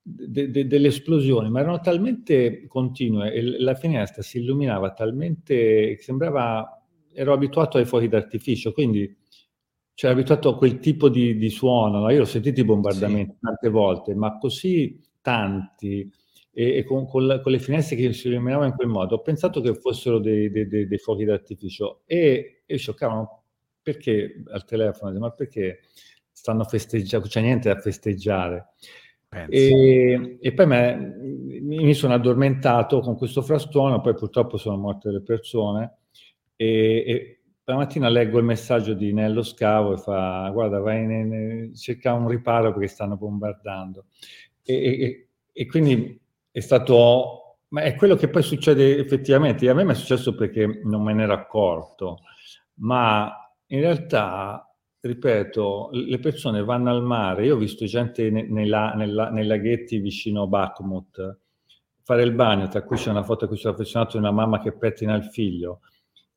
de, 0.01 0.51
de, 0.51 0.67
delle 0.67 0.89
esplosioni, 0.89 1.51
ma 1.51 1.61
erano 1.61 1.81
talmente 1.81 2.67
continue 2.67 3.31
e 3.31 3.43
la 3.61 3.75
finestra 3.75 4.23
si 4.23 4.39
illuminava 4.39 4.93
talmente, 4.93 5.99
sembrava, 5.99 6.83
ero 7.13 7.35
abituato 7.35 7.77
ai 7.77 7.85
fuochi 7.85 8.09
d'artificio, 8.09 8.73
quindi 8.73 9.15
cioè, 9.93 10.13
abituato 10.13 10.49
a 10.49 10.57
quel 10.57 10.79
tipo 10.79 11.11
di, 11.11 11.37
di 11.37 11.51
suono. 11.51 11.99
No? 11.99 12.11
Io 12.11 12.23
ho 12.23 12.25
sentito 12.25 12.61
i 12.61 12.65
bombardamenti 12.65 13.33
sì. 13.33 13.39
tante 13.43 13.69
volte, 13.69 14.15
ma 14.15 14.39
così 14.39 14.99
tanti 15.21 16.11
e, 16.53 16.79
e 16.79 16.85
con, 16.85 17.07
con, 17.07 17.27
la, 17.27 17.41
con, 17.41 17.53
le 17.53 17.59
finestre 17.59 17.97
che 17.97 18.13
si 18.13 18.29
illuminavano 18.29 18.69
in 18.69 18.75
quel 18.75 18.89
modo, 18.89 19.17
ho 19.17 19.23
pensato 19.23 19.61
che 19.61 19.75
fossero 19.75 20.19
dei, 20.19 20.51
dei, 20.51 20.67
dei, 20.67 20.87
dei 20.87 20.99
fuochi 20.99 21.25
d'artificio 21.25 22.03
e, 22.07 22.63
e 22.67 22.77
scioccavano 22.77 23.43
perché 23.83 24.43
al 24.51 24.65
telefono, 24.65 25.19
ma 25.19 25.31
perché 25.31 25.81
stanno 26.31 26.65
festeggiando, 26.65 27.27
c'è 27.27 27.41
niente 27.41 27.73
da 27.73 27.81
festeggiare. 27.81 28.69
E, 29.49 30.39
e, 30.41 30.53
poi 30.55 30.67
me, 30.67 31.17
mi 31.61 31.93
sono 31.93 32.15
addormentato 32.15 33.01
con 33.01 33.17
questo 33.17 33.43
frastuono, 33.43 34.01
poi 34.01 34.15
purtroppo 34.15 34.57
sono 34.57 34.79
morte 34.79 35.11
le 35.11 35.21
persone 35.21 35.99
e, 36.57 37.05
e 37.07 37.41
la 37.65 37.77
mattina 37.77 38.09
leggo 38.09 38.39
il 38.39 38.45
messaggio 38.45 38.95
di 38.95 39.13
Nello 39.13 39.43
Scavo 39.43 39.93
e 39.93 39.99
fa 39.99 40.49
guarda 40.51 40.79
vai 40.79 41.07
ne, 41.07 41.71
cerca 41.75 42.15
un 42.15 42.27
riparo 42.27 42.73
perché 42.73 42.89
stanno 42.89 43.19
bombardando. 43.19 44.07
E, 44.63 45.29
e 45.53 45.67
quindi 45.67 46.19
è 46.59 46.61
stato, 46.61 47.59
ma 47.69 47.83
è 47.83 47.95
quello 47.95 48.17
che 48.17 48.29
poi 48.29 48.43
succede 48.43 48.99
effettivamente. 48.99 49.69
A 49.69 49.75
me 49.75 49.91
è 49.91 49.95
successo 49.95 50.35
perché 50.35 50.81
non 50.85 51.03
me 51.03 51.15
ne 51.15 51.23
ero 51.23 51.33
accorto, 51.35 52.19
ma 52.81 53.33
in 53.67 53.81
realtà 53.81 54.63
ripeto, 55.01 55.91
le 55.93 56.19
persone 56.19 56.65
vanno 56.65 56.91
al 56.91 57.03
mare, 57.03 57.47
io 57.47 57.55
ho 57.55 57.59
visto 57.59 57.85
gente 57.87 58.29
nei, 58.31 58.51
nei, 58.51 58.69
nei, 58.69 59.47
laghetti 59.47 59.99
vicino 59.99 60.43
a 60.43 60.47
Bakhmut 60.47 61.39
fare 62.03 62.23
il 62.23 62.33
bagno, 62.33 62.69
tra 62.69 62.83
cui 62.83 62.97
c'è 62.97 63.11
una 63.11 63.23
foto 63.23 63.45
a 63.45 63.49
cui 63.49 63.57
sono 63.57 63.75
affezionato 63.75 64.13
di 64.13 64.25
una 64.25 64.33
mamma 64.33 64.61
che 64.61 64.73
pettina 64.73 65.15
il 65.15 65.25
figlio, 65.25 65.81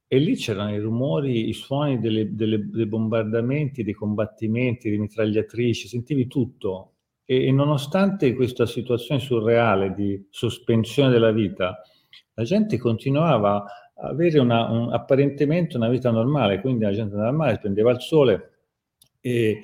e 0.05 0.17
lì 0.19 0.35
c'erano 0.35 0.73
i 0.73 0.79
rumori, 0.79 1.47
i 1.47 1.53
suoni 1.53 1.99
delle, 1.99 2.35
delle, 2.35 2.69
dei 2.69 2.85
bombardamenti, 2.85 3.83
dei 3.83 3.93
combattimenti, 3.93 4.89
di 4.89 4.97
mitragliatrici, 4.97 5.87
sentivi 5.87 6.27
tutto. 6.27 6.90
E, 7.31 7.45
e, 7.45 7.51
nonostante 7.53 8.33
questa 8.33 8.65
situazione 8.65 9.21
surreale 9.21 9.93
di 9.93 10.27
sospensione 10.29 11.09
della 11.09 11.31
vita, 11.31 11.81
la 12.33 12.43
gente 12.43 12.77
continuava 12.77 13.63
a 13.95 14.09
avere 14.09 14.37
una, 14.37 14.69
un, 14.69 14.91
apparentemente 14.91 15.77
una 15.77 15.87
vita 15.87 16.11
normale, 16.11 16.59
quindi 16.59 16.83
la 16.83 16.91
gente 16.91 17.15
mare, 17.15 17.57
prendeva 17.57 17.91
il 17.91 18.01
sole 18.01 18.49
e 19.21 19.61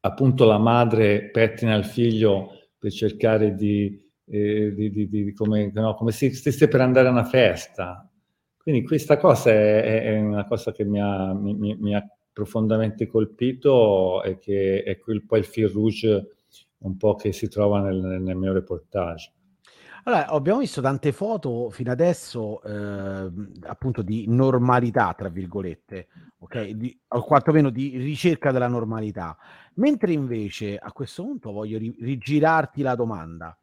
appunto 0.00 0.46
la 0.46 0.56
madre 0.56 1.28
pettina 1.28 1.74
il 1.74 1.84
figlio 1.84 2.52
per 2.78 2.90
cercare 2.90 3.56
di, 3.56 4.10
eh, 4.24 4.72
di, 4.74 4.90
di, 4.90 5.06
di 5.06 5.34
come, 5.34 5.70
no, 5.74 5.94
come 5.94 6.12
se 6.12 6.32
stesse 6.32 6.66
per 6.66 6.80
andare 6.80 7.08
a 7.08 7.10
una 7.10 7.24
festa, 7.24 8.08
quindi 8.56 8.84
questa 8.84 9.18
cosa 9.18 9.50
è, 9.50 10.02
è 10.14 10.18
una 10.18 10.46
cosa 10.46 10.72
che 10.72 10.86
mi 10.86 10.98
ha, 10.98 11.34
mi, 11.34 11.76
mi 11.78 11.94
ha, 11.94 12.02
profondamente 12.32 13.06
colpito 13.06 14.22
e 14.22 14.38
che 14.38 14.82
è 14.82 14.96
quel, 14.98 15.22
poi 15.26 15.40
il 15.40 15.44
fil 15.44 15.68
rouge 15.68 16.28
un 16.82 16.96
po' 16.96 17.14
che 17.14 17.32
si 17.32 17.48
trova 17.48 17.80
nel, 17.80 18.20
nel 18.20 18.36
mio 18.36 18.52
reportage. 18.52 19.32
Allora, 20.04 20.26
abbiamo 20.26 20.58
visto 20.58 20.80
tante 20.80 21.12
foto 21.12 21.70
fino 21.70 21.92
adesso, 21.92 22.60
eh, 22.64 23.30
appunto, 23.62 24.02
di 24.02 24.24
normalità, 24.26 25.14
tra 25.16 25.28
virgolette, 25.28 26.08
ok? 26.38 26.70
Di, 26.70 27.00
o 27.08 27.22
quantomeno 27.22 27.70
di 27.70 27.96
ricerca 27.98 28.50
della 28.50 28.66
normalità. 28.66 29.36
Mentre 29.74 30.12
invece 30.12 30.76
a 30.76 30.90
questo 30.90 31.22
punto 31.22 31.52
voglio 31.52 31.78
ri- 31.78 31.96
rigirarti 32.00 32.82
la 32.82 32.96
domanda. 32.96 33.56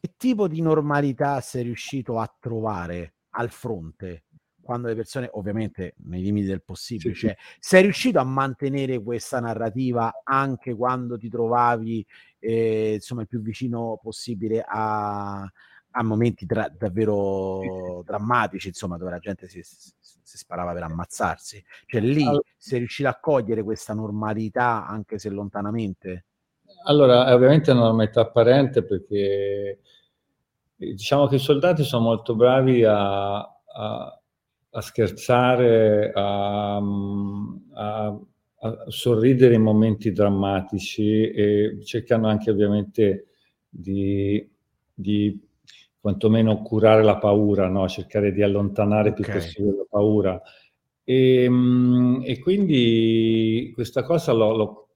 Che 0.00 0.12
tipo 0.18 0.48
di 0.48 0.60
normalità 0.60 1.40
sei 1.40 1.62
riuscito 1.62 2.18
a 2.18 2.30
trovare 2.38 3.14
al 3.30 3.48
fronte 3.48 4.24
quando 4.68 4.88
le 4.88 4.94
persone, 4.94 5.30
ovviamente 5.32 5.94
nei 6.04 6.20
limiti 6.20 6.46
del 6.46 6.60
possibile, 6.60 7.14
sì, 7.14 7.20
cioè 7.20 7.36
sei 7.58 7.80
riuscito 7.80 8.18
a 8.18 8.24
mantenere 8.24 9.02
questa 9.02 9.40
narrativa 9.40 10.20
anche 10.24 10.74
quando 10.74 11.16
ti 11.16 11.30
trovavi 11.30 12.06
eh, 12.38 12.92
insomma 12.96 13.22
il 13.22 13.28
più 13.28 13.40
vicino 13.40 13.98
possibile 14.02 14.62
a, 14.62 15.40
a 15.40 16.02
momenti 16.02 16.44
tra, 16.44 16.68
davvero 16.68 18.02
drammatici, 18.04 18.68
insomma, 18.68 18.98
dove 18.98 19.12
la 19.12 19.18
gente 19.20 19.48
si, 19.48 19.62
si, 19.62 19.90
si, 19.98 20.36
sparava 20.36 20.74
per 20.74 20.82
ammazzarsi. 20.82 21.64
Cioè 21.86 22.02
lì 22.02 22.26
sei 22.58 22.80
riuscito 22.80 23.08
a 23.08 23.18
cogliere 23.18 23.62
questa 23.62 23.94
normalità 23.94 24.86
anche 24.86 25.18
se 25.18 25.30
lontanamente? 25.30 26.26
Allora, 26.84 27.26
è 27.26 27.32
ovviamente 27.32 27.70
una 27.70 27.84
normalità 27.84 28.20
apparente 28.20 28.84
perché 28.84 29.80
diciamo 30.76 31.26
che 31.26 31.36
i 31.36 31.40
soldati 31.40 31.84
sono 31.84 32.02
molto 32.02 32.36
bravi 32.36 32.84
a, 32.84 33.38
a, 33.38 34.17
a 34.70 34.80
scherzare, 34.80 36.10
a, 36.14 36.76
a, 36.76 38.20
sorridere 38.88 39.54
in 39.54 39.62
momenti 39.62 40.12
drammatici 40.12 41.30
e 41.30 41.78
cercano 41.84 42.26
anche 42.26 42.50
ovviamente 42.50 43.26
di, 43.68 44.46
di 44.92 45.40
quantomeno 46.00 46.62
curare 46.62 47.02
la 47.02 47.18
paura, 47.18 47.68
no? 47.68 47.88
cercare 47.88 48.32
di 48.32 48.42
allontanare 48.42 49.10
okay. 49.10 49.22
più 49.22 49.32
possibile 49.32 49.76
la 49.76 49.86
paura. 49.88 50.42
E, 51.04 51.50
e 52.24 52.38
quindi 52.40 53.70
questa 53.74 54.02
cosa 54.02 54.32
l'ho, 54.32 54.56
l'ho 54.56 54.88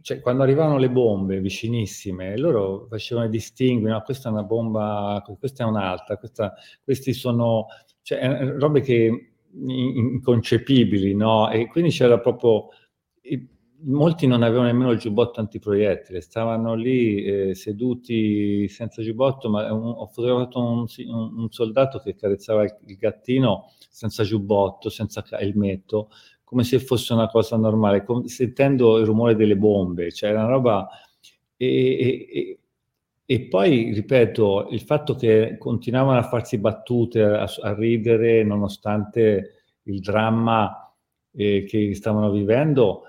cioè, 0.00 0.20
quando 0.20 0.44
arrivavano 0.44 0.78
le 0.78 0.88
bombe 0.88 1.40
vicinissime, 1.40 2.38
loro 2.38 2.86
facevano 2.88 3.26
i 3.26 3.30
distingui, 3.30 3.90
no, 3.90 4.00
questa 4.02 4.28
è 4.28 4.32
una 4.32 4.44
bomba, 4.44 5.20
questa 5.38 5.64
è 5.64 5.66
un'altra, 5.66 6.16
questa, 6.16 6.54
questi 6.84 7.12
sono 7.12 7.66
cioè, 8.06 8.54
robe 8.56 8.82
che 8.82 9.32
inconcepibili, 9.52 11.12
no? 11.16 11.50
E 11.50 11.66
quindi 11.66 11.90
c'era 11.90 12.20
proprio... 12.20 12.68
Molti 13.78 14.28
non 14.28 14.42
avevano 14.42 14.66
nemmeno 14.66 14.92
il 14.92 14.98
giubbotto 14.98 15.40
antiproiettile, 15.40 16.20
stavano 16.20 16.74
lì 16.74 17.24
eh, 17.24 17.54
seduti 17.56 18.68
senza 18.68 19.02
giubbotto, 19.02 19.50
ma 19.50 19.70
un, 19.72 19.92
ho 19.96 20.06
fotografato 20.06 20.60
un, 20.60 20.86
un, 21.08 21.38
un, 21.38 21.50
soldato 21.50 21.98
che 21.98 22.14
carezzava 22.14 22.62
il, 22.62 22.74
il 22.86 22.96
gattino 22.96 23.72
senza 23.90 24.22
giubbotto, 24.22 24.88
senza 24.88 25.24
elmetto, 25.38 26.10
come 26.44 26.62
se 26.62 26.78
fosse 26.78 27.12
una 27.12 27.28
cosa 27.28 27.56
normale, 27.56 28.04
com- 28.04 28.24
sentendo 28.24 28.98
il 28.98 29.04
rumore 29.04 29.34
delle 29.34 29.56
bombe, 29.56 30.12
cioè 30.12 30.30
era 30.30 30.44
una 30.44 30.52
roba... 30.52 30.88
E, 31.56 31.66
e, 31.66 32.58
poi, 33.48 33.92
ripeto, 33.92 34.68
il 34.70 34.80
fatto 34.82 35.16
che 35.16 35.56
continuavano 35.58 36.18
a 36.18 36.28
farsi 36.28 36.58
battute, 36.58 37.22
a, 37.22 37.50
a 37.62 37.74
ridere, 37.74 38.44
nonostante 38.44 39.64
il 39.82 40.00
dramma 40.00 40.94
eh, 41.32 41.64
che 41.64 41.94
stavano 41.94 42.30
vivendo, 42.30 43.02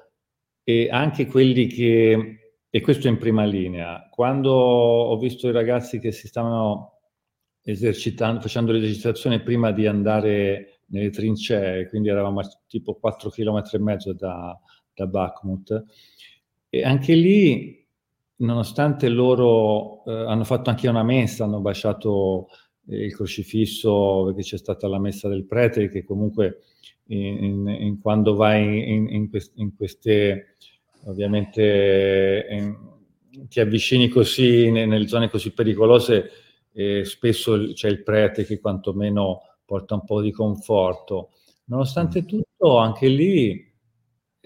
e 0.63 0.89
anche 0.89 1.27
quelli 1.27 1.67
che, 1.67 2.39
e 2.69 2.81
questo 2.81 3.07
in 3.07 3.17
prima 3.17 3.45
linea, 3.45 4.09
quando 4.11 4.51
ho 4.51 5.17
visto 5.17 5.47
i 5.47 5.51
ragazzi 5.51 5.99
che 5.99 6.11
si 6.11 6.27
stavano 6.27 6.99
esercitando, 7.61 8.41
facendo 8.41 8.71
l'esercitazione 8.71 9.41
prima 9.41 9.71
di 9.71 9.87
andare 9.87 10.81
nelle 10.87 11.09
trincee, 11.09 11.87
quindi 11.89 12.09
eravamo 12.09 12.41
tipo 12.67 12.95
4 12.95 13.29
km 13.29 13.61
e 13.71 13.79
mezzo 13.79 14.13
da, 14.13 14.57
da 14.93 15.05
Bakhmut. 15.05 15.83
E 16.69 16.83
anche 16.83 17.13
lì, 17.13 17.86
nonostante 18.37 19.09
loro 19.09 20.03
eh, 20.05 20.11
hanno 20.11 20.43
fatto 20.43 20.69
anche 20.69 20.87
una 20.87 21.03
messa, 21.03 21.43
hanno 21.43 21.59
baciato 21.59 22.47
eh, 22.87 23.05
il 23.05 23.15
crocifisso 23.15 24.25
perché 24.25 24.41
c'è 24.41 24.57
stata 24.57 24.87
la 24.87 24.99
messa 24.99 25.27
del 25.27 25.45
prete, 25.45 25.89
che 25.89 26.03
comunque 26.03 26.61
in, 27.07 27.67
in, 27.67 27.99
quando 28.01 28.35
vai 28.35 28.91
in, 28.91 29.29
in, 29.55 29.75
queste, 29.75 30.57
ovviamente, 31.05 32.75
ti 33.47 33.59
avvicini 33.59 34.09
così 34.09 34.69
nelle 34.71 35.07
zone 35.07 35.29
così 35.29 35.53
pericolose, 35.53 36.29
eh, 36.73 37.05
spesso 37.05 37.71
c'è 37.73 37.87
il 37.87 38.03
prete 38.03 38.45
che 38.45 38.59
quantomeno 38.59 39.41
porta 39.65 39.95
un 39.95 40.03
po' 40.03 40.21
di 40.21 40.31
conforto. 40.31 41.29
Nonostante 41.65 42.21
mm. 42.21 42.25
tutto, 42.25 42.77
anche 42.77 43.07
lì 43.07 43.66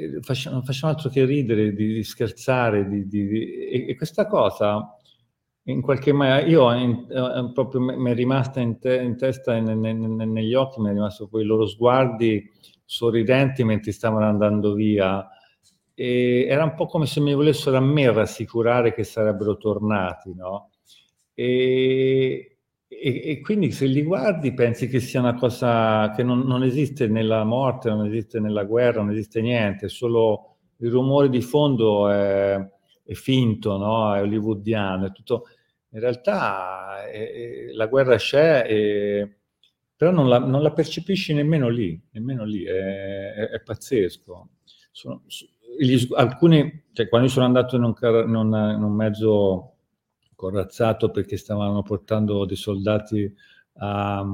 eh, 0.01 0.21
facciamo, 0.21 0.61
facciamo 0.61 0.93
altro 0.93 1.09
che 1.09 1.25
ridere, 1.25 1.73
di, 1.73 1.93
di 1.93 2.03
scherzare, 2.03 2.87
di, 2.87 3.07
di, 3.07 3.69
e, 3.69 3.89
e, 3.89 3.95
questa 3.95 4.27
cosa 4.27 4.95
in 5.65 5.81
qualche 5.81 6.11
maniera, 6.11 6.47
io 6.47 6.73
in, 6.73 7.05
eh, 7.09 7.51
proprio 7.53 7.81
mi 7.81 8.09
è 8.09 8.13
rimasta 8.15 8.59
in, 8.59 8.79
te, 8.79 8.95
in 8.95 9.15
testa 9.15 9.59
ne, 9.59 9.75
ne, 9.75 9.93
ne, 9.93 10.25
negli 10.25 10.53
occhi, 10.55 10.81
mi 10.81 10.89
è 10.89 10.93
rimasto 10.93 11.27
quei 11.27 11.45
loro 11.45 11.67
sguardi 11.67 12.49
sorridenti 12.83 13.63
mentre 13.63 13.91
stavano 13.91 14.25
andando 14.25 14.73
via. 14.73 15.27
E 15.93 16.45
era 16.49 16.63
un 16.63 16.73
po' 16.73 16.87
come 16.87 17.05
se 17.05 17.19
mi 17.19 17.33
volessero 17.33 17.77
a 17.77 17.81
me 17.81 18.11
rassicurare 18.11 18.93
che 18.93 19.03
sarebbero 19.03 19.57
tornati, 19.57 20.33
no? 20.33 20.71
E, 21.33 22.50
e, 22.93 23.21
e, 23.23 23.39
quindi 23.39 23.71
se 23.71 23.85
li 23.85 24.03
guardi 24.03 24.53
pensi 24.53 24.89
che 24.89 24.99
sia 24.99 25.21
una 25.21 25.35
cosa 25.35 26.11
che 26.13 26.23
non, 26.23 26.41
non, 26.41 26.61
esiste 26.61 27.07
nella 27.07 27.45
morte, 27.45 27.89
non 27.89 28.05
esiste 28.05 28.41
nella 28.41 28.65
guerra, 28.65 29.01
non 29.01 29.11
esiste 29.11 29.39
niente, 29.39 29.87
solo 29.87 30.57
il 30.77 30.91
rumore 30.91 31.29
di 31.29 31.41
fondo 31.41 32.09
è, 32.09 32.55
è 33.03 33.13
finto, 33.13 33.77
no? 33.77 34.13
è 34.13 34.21
hollywoodiano, 34.21 35.05
è 35.05 35.11
tutto... 35.13 35.45
In 35.93 35.99
realtà 35.99 37.05
è, 37.09 37.69
la 37.73 37.87
guerra 37.87 38.17
c'è, 38.17 39.27
però 39.95 40.11
non 40.11 40.27
la, 40.27 40.39
non 40.39 40.61
la, 40.61 40.71
percepisci 40.71 41.33
nemmeno 41.33 41.69
lì, 41.69 41.99
nemmeno 42.11 42.43
lì, 42.43 42.63
è, 42.63 43.61
pazzesco. 43.63 44.49
Sono, 44.91 45.23
gli, 45.79 46.07
alcuni, 46.13 46.83
cioè, 46.91 47.07
quando 47.07 47.27
sono 47.29 47.45
andato 47.45 47.77
in 47.77 47.83
un, 47.83 47.93
in 48.01 48.35
un, 48.35 48.73
in 48.75 48.83
un 48.83 48.93
mezzo 48.93 49.75
corazzato 50.41 51.11
perché 51.11 51.37
stavano 51.37 51.83
portando 51.83 52.45
dei 52.45 52.55
soldati 52.55 53.31
a, 53.77 54.25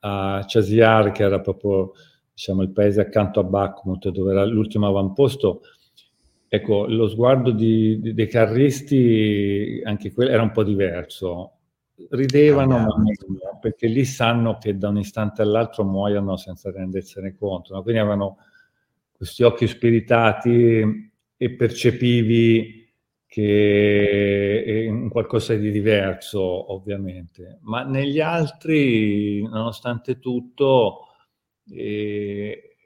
a 0.00 0.44
Chasiar, 0.44 1.12
che 1.12 1.22
era 1.22 1.40
proprio 1.40 1.92
diciamo, 2.32 2.62
il 2.62 2.72
paese 2.72 3.00
accanto 3.00 3.38
a 3.38 3.44
Bakhmut, 3.44 4.08
dove 4.08 4.32
era 4.32 4.44
l'ultimo 4.44 4.88
avamposto. 4.88 5.60
Ecco, 6.48 6.86
lo 6.86 7.08
sguardo 7.08 7.52
di, 7.52 8.00
di, 8.00 8.14
dei 8.14 8.26
carristi, 8.26 9.80
anche 9.84 10.12
quello, 10.12 10.32
era 10.32 10.42
un 10.42 10.50
po' 10.50 10.64
diverso. 10.64 11.52
Ridevano, 12.10 12.78
ma 12.78 12.84
non, 12.84 13.04
perché 13.60 13.86
lì 13.86 14.04
sanno 14.04 14.58
che 14.58 14.76
da 14.76 14.88
un 14.88 14.98
istante 14.98 15.40
all'altro 15.40 15.84
muoiono 15.84 16.36
senza 16.36 16.72
rendersene 16.72 17.36
conto. 17.36 17.74
No? 17.74 17.82
Quindi 17.82 18.00
avevano 18.00 18.38
questi 19.12 19.44
occhi 19.44 19.68
spiritati 19.68 21.10
e 21.36 21.50
percepivi 21.54 22.81
che 23.32 24.62
è 24.62 24.90
un 24.90 25.08
qualcosa 25.08 25.54
di 25.54 25.70
diverso 25.70 26.70
ovviamente, 26.74 27.60
ma 27.62 27.82
negli 27.82 28.20
altri, 28.20 29.40
nonostante 29.40 30.18
tutto, 30.18 31.06
eh, 31.70 32.76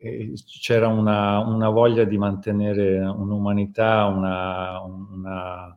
c'era 0.60 0.86
una, 0.86 1.40
una, 1.40 1.68
voglia 1.68 2.04
di 2.04 2.16
mantenere 2.16 2.96
un'umanità, 3.00 4.04
una, 4.04 4.80
una, 4.82 5.76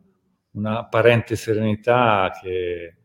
una 0.51 0.79
apparente 0.81 1.35
serenità 1.35 2.31
che, 2.39 2.97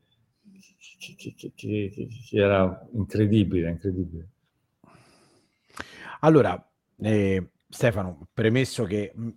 che, 1.16 1.34
che, 1.34 1.52
che, 1.54 2.08
era 2.36 2.86
incredibile, 2.92 3.70
incredibile. 3.70 4.28
Allora, 6.20 6.62
eh, 7.00 7.52
Stefano, 7.74 8.28
premesso 8.32 8.84
che 8.84 9.10
mh, 9.12 9.28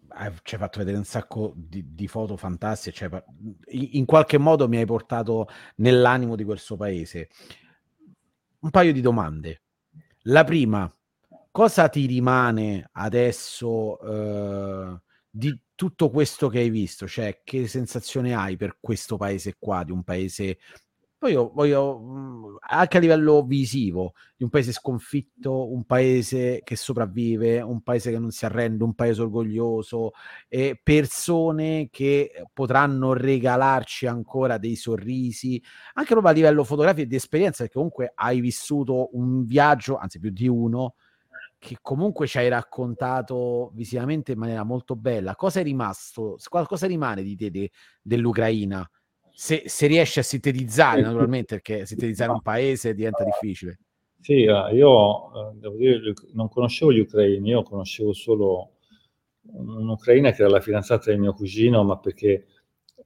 ci 0.43 0.53
hai 0.53 0.61
fatto 0.61 0.77
vedere 0.77 0.95
un 0.95 1.05
sacco 1.05 1.53
di, 1.55 1.95
di 1.95 2.07
foto 2.07 2.37
fantastiche, 2.37 2.95
cioè, 2.95 3.23
in, 3.69 3.89
in, 3.93 4.05
qualche 4.05 4.37
modo 4.37 4.67
mi 4.67 4.77
hai 4.77 4.85
portato 4.85 5.47
nell'animo 5.77 6.35
di 6.35 6.43
quel 6.43 6.59
suo 6.59 6.77
paese. 6.77 7.29
Un 8.59 8.69
paio 8.69 8.93
di 8.93 9.01
domande. 9.01 9.63
La 10.25 10.43
prima, 10.43 10.87
cosa 11.49 11.89
ti 11.89 12.05
rimane 12.05 12.87
adesso 12.91 13.99
eh, 14.01 15.01
di 15.27 15.59
tutto 15.73 16.11
questo 16.11 16.47
che 16.47 16.59
hai 16.59 16.69
visto? 16.69 17.07
Cioè, 17.07 17.41
che 17.43 17.67
sensazione 17.67 18.35
hai 18.35 18.55
per 18.55 18.77
questo 18.79 19.17
paese 19.17 19.55
qua, 19.57 19.83
di 19.83 19.91
un 19.91 20.03
paese 20.03 20.59
poi 21.17 21.31
io 21.31 21.51
voglio, 21.53 21.99
mhmm, 21.99 22.57
anche 22.69 22.97
a 22.97 22.99
livello 22.99 23.43
visivo, 23.43 24.13
di 24.35 24.43
un 24.43 24.49
paese 24.49 24.71
sconfitto, 24.71 25.71
un 25.71 25.83
paese 25.85 26.61
che 26.63 26.75
sopravvive, 26.75 27.61
un 27.61 27.81
paese 27.81 28.11
che 28.11 28.19
non 28.19 28.31
si 28.31 28.45
arrende, 28.45 28.83
un 28.83 28.93
paese 28.93 29.21
orgoglioso, 29.21 30.11
e 30.47 30.79
persone 30.81 31.89
che 31.91 32.31
potranno 32.53 33.13
regalarci 33.13 34.05
ancora 34.07 34.57
dei 34.57 34.75
sorrisi, 34.75 35.61
anche 35.93 36.11
proprio 36.11 36.31
a 36.31 36.35
livello 36.35 36.63
fotografico 36.63 37.03
e 37.03 37.07
di 37.07 37.15
esperienza, 37.15 37.59
perché 37.63 37.73
comunque 37.75 38.11
hai 38.15 38.39
vissuto 38.39 39.09
un 39.17 39.45
viaggio, 39.45 39.97
anzi 39.97 40.19
più 40.19 40.29
di 40.29 40.47
uno, 40.47 40.95
che 41.59 41.77
comunque 41.81 42.27
ci 42.27 42.37
hai 42.37 42.49
raccontato 42.49 43.71
visivamente 43.73 44.33
in 44.33 44.39
maniera 44.39 44.63
molto 44.63 44.95
bella. 44.95 45.35
Cosa 45.35 45.59
è 45.59 45.63
rimasto? 45.63 46.37
Cosa 46.49 46.87
rimane 46.87 47.23
di 47.23 47.35
te 47.35 47.49
de, 47.49 47.71
dell'Ucraina? 48.01 48.87
Se, 49.39 49.63
se 49.67 49.85
riesci 49.85 50.17
a 50.17 50.23
sintetizzare, 50.23 50.99
naturalmente, 51.01 51.59
perché 51.61 51.85
sintetizzare 51.85 52.31
un 52.31 52.41
paese 52.41 52.95
diventa 52.95 53.23
difficile. 53.23 53.77
Sì, 54.19 54.41
eh, 54.41 54.73
io 54.73 55.51
eh, 55.51 55.53
devo 55.53 55.75
dire, 55.75 56.13
non 56.33 56.49
conoscevo 56.49 56.91
gli 56.91 57.01
ucraini, 57.01 57.49
io 57.49 57.61
conoscevo 57.61 58.13
solo 58.13 58.71
un'ucraina 59.43 60.31
che 60.31 60.41
era 60.41 60.49
la 60.49 60.59
fidanzata 60.59 61.11
di 61.11 61.19
mio 61.19 61.33
cugino, 61.33 61.83
ma 61.83 61.99
perché 61.99 62.47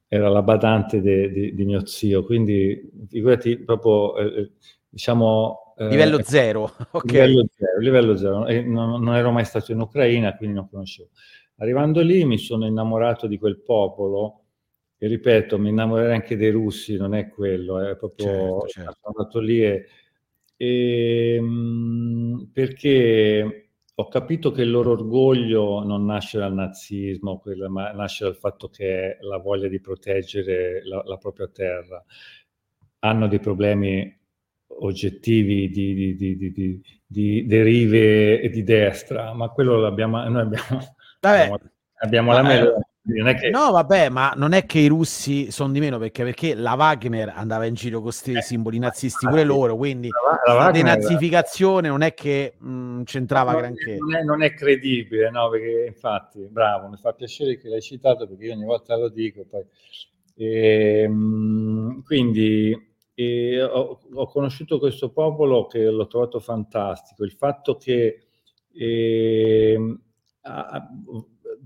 era 0.07 0.29
la 0.29 0.41
badante 0.41 1.01
di 1.01 1.65
mio 1.65 1.85
zio, 1.85 2.23
quindi 2.23 2.89
figurati 3.09 3.57
proprio, 3.57 4.15
eh, 4.15 4.41
eh 4.41 4.51
diciamo... 4.87 5.73
Eh, 5.75 5.89
livello 5.89 6.23
zero, 6.23 6.73
ok. 6.91 7.11
Livello 7.11 7.45
zero, 7.53 7.79
livello 7.79 8.15
zero. 8.15 8.45
Non, 8.45 9.03
non, 9.03 9.15
ero 9.15 9.31
mai 9.31 9.43
stato 9.43 9.73
in 9.73 9.81
Ucraina, 9.81 10.37
quindi 10.37 10.55
non 10.55 10.69
conoscevo. 10.69 11.09
Arrivando 11.57 11.99
lì 11.99 12.23
mi 12.23 12.37
sono 12.37 12.65
innamorato 12.65 13.27
di 13.27 13.37
quel 13.37 13.59
popolo, 13.59 14.40
e 15.03 15.07
ripeto, 15.07 15.57
mi 15.57 15.69
innamorerei 15.69 16.13
anche 16.13 16.37
dei 16.37 16.51
russi, 16.51 16.95
non 16.95 17.15
è 17.15 17.27
quello, 17.27 17.79
è 17.79 17.95
proprio 17.95 18.27
certo, 18.27 18.67
certo. 18.67 18.97
sono 19.01 19.15
andato 19.17 19.39
lì 19.39 19.63
e, 19.63 19.87
e, 20.55 21.33
ehm, 21.37 22.51
perché 22.53 23.71
ho 23.95 24.07
capito 24.09 24.51
che 24.51 24.61
il 24.61 24.69
loro 24.69 24.91
orgoglio 24.91 25.83
non 25.83 26.05
nasce 26.05 26.37
dal 26.37 26.53
nazismo, 26.53 27.39
quella, 27.39 27.67
ma 27.67 27.91
nasce 27.93 28.25
dal 28.25 28.35
fatto 28.35 28.69
che 28.69 28.85
è 28.85 29.17
la 29.21 29.37
voglia 29.37 29.67
di 29.67 29.81
proteggere 29.81 30.85
la, 30.85 31.01
la 31.03 31.17
propria 31.17 31.47
terra. 31.47 32.05
Hanno 32.99 33.27
dei 33.27 33.39
problemi 33.39 34.19
oggettivi 34.67 35.67
di, 35.71 36.15
di, 36.15 36.35
di, 36.35 36.81
di, 37.07 37.45
derive 37.47 38.47
di 38.51 38.61
destra, 38.61 39.33
ma 39.33 39.49
quello 39.49 39.77
l'abbiamo, 39.77 40.23
noi 40.29 40.41
abbiamo, 40.41 40.95
abbiamo, 41.21 41.59
abbiamo 41.95 42.33
la 42.33 42.43
meglio 42.43 42.85
che... 43.03 43.49
No, 43.49 43.71
vabbè, 43.71 44.09
ma 44.09 44.33
non 44.35 44.53
è 44.53 44.65
che 44.65 44.79
i 44.79 44.87
russi 44.87 45.49
sono 45.49 45.71
di 45.71 45.79
meno 45.79 45.97
perché, 45.97 46.23
perché 46.23 46.53
la 46.53 46.73
Wagner 46.73 47.33
andava 47.35 47.65
in 47.65 47.73
giro 47.73 47.95
con 47.95 48.05
questi 48.05 48.33
eh, 48.33 48.41
simboli 48.41 48.77
nazisti 48.77 49.27
pure 49.27 49.43
loro, 49.43 49.75
quindi 49.75 50.09
la, 50.45 50.53
la, 50.53 50.71
denazificazione 50.71 51.87
non 51.87 52.03
è 52.03 52.13
che 52.13 52.53
mh, 52.57 53.03
c'entrava 53.03 53.53
non, 53.53 53.61
granché. 53.61 53.95
Non 53.97 54.15
è, 54.15 54.23
non 54.23 54.43
è, 54.43 54.53
credibile, 54.53 55.31
no? 55.31 55.49
Perché 55.49 55.85
infatti, 55.87 56.47
bravo, 56.47 56.89
mi 56.89 56.97
fa 56.97 57.13
piacere 57.13 57.57
che 57.57 57.69
l'hai 57.69 57.81
citato 57.81 58.27
perché 58.27 58.45
io 58.45 58.53
ogni 58.53 58.65
volta 58.65 58.95
lo 58.95 59.09
dico. 59.09 59.45
Poi. 59.49 59.65
E, 60.35 61.01
ehm, 61.01 61.13
mh, 61.13 62.03
quindi 62.03 62.89
e 63.13 63.61
ho, 63.61 63.99
ho, 64.13 64.27
conosciuto 64.27 64.79
questo 64.79 65.11
popolo 65.11 65.65
che 65.65 65.83
l'ho 65.83 66.07
trovato 66.07 66.39
fantastico. 66.39 67.23
Il 67.23 67.33
fatto 67.33 67.75
che 67.77 68.27
eh, 68.73 69.97
a, 70.41 70.87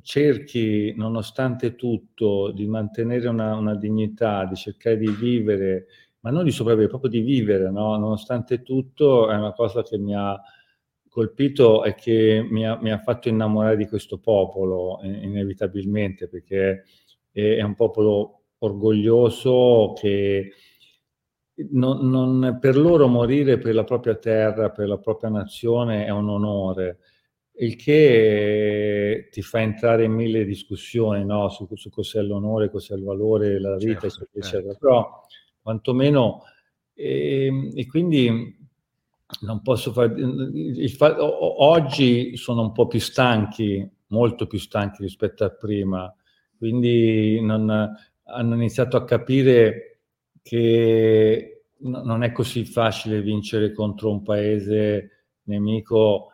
cerchi, 0.05 0.93
nonostante 0.95 1.75
tutto, 1.75 2.51
di 2.51 2.67
mantenere 2.67 3.27
una, 3.27 3.55
una, 3.55 3.75
dignità, 3.75 4.45
di 4.45 4.55
cercare 4.55 4.97
di 4.97 5.09
vivere, 5.09 5.87
ma 6.19 6.29
non 6.29 6.43
di 6.43 6.51
sopravvivere, 6.51 6.89
proprio 6.91 7.09
di 7.09 7.21
vivere, 7.21 7.71
no? 7.71 7.97
nonostante 7.97 8.61
tutto, 8.61 9.29
è 9.31 9.35
una 9.35 9.51
cosa 9.53 9.81
che 9.81 9.97
mi 9.97 10.15
ha 10.15 10.39
colpito 11.09 11.83
e 11.83 11.95
che 11.95 12.45
mi 12.47 12.67
ha, 12.67 12.77
mi 12.79 12.91
ha 12.91 12.99
fatto 12.99 13.29
innamorare 13.29 13.77
di 13.77 13.87
questo 13.87 14.19
popolo, 14.19 14.99
inevitabilmente, 15.01 16.27
perché 16.27 16.83
è, 17.31 17.55
è 17.55 17.61
un 17.63 17.73
popolo 17.73 18.43
orgoglioso 18.59 19.93
che 19.99 20.51
non, 21.71 22.07
non, 22.09 22.59
per 22.61 22.77
loro 22.77 23.07
morire 23.07 23.57
per 23.57 23.73
la 23.73 23.83
propria 23.83 24.15
terra, 24.15 24.69
per 24.69 24.87
la 24.87 24.99
propria 24.99 25.31
nazione 25.31 26.05
è 26.05 26.11
un 26.11 26.29
onore 26.29 26.99
il 27.57 27.75
che 27.75 29.29
ti 29.31 29.41
fa 29.41 29.61
entrare 29.61 30.03
in 30.03 30.11
mille 30.11 30.45
discussioni 30.45 31.23
no? 31.23 31.49
su, 31.49 31.67
su 31.73 31.89
cos'è 31.89 32.21
l'onore, 32.21 32.69
cos'è 32.69 32.95
il 32.95 33.03
valore, 33.03 33.59
la 33.59 33.75
vita, 33.77 34.09
certo, 34.09 34.23
eccetera, 34.33 34.41
certo. 34.41 34.57
eccetera. 34.57 34.77
Però 34.79 35.21
quantomeno, 35.61 36.43
e, 36.93 37.45
ehm, 37.45 37.71
e 37.73 37.87
quindi 37.87 38.57
non 39.41 39.61
posso 39.61 39.91
fare... 39.91 40.15
Fa, 40.89 41.15
oggi 41.19 42.35
sono 42.35 42.61
un 42.61 42.71
po' 42.71 42.87
più 42.87 42.99
stanchi, 42.99 43.89
molto 44.07 44.47
più 44.47 44.59
stanchi 44.59 45.01
rispetto 45.01 45.43
a 45.43 45.49
prima, 45.49 46.13
quindi 46.57 47.39
non, 47.41 47.69
hanno 48.25 48.55
iniziato 48.55 48.97
a 48.97 49.05
capire 49.05 49.99
che 50.41 51.63
non 51.77 52.23
è 52.23 52.31
così 52.31 52.65
facile 52.65 53.21
vincere 53.21 53.71
contro 53.71 54.11
un 54.11 54.21
paese 54.23 55.25
nemico 55.43 56.31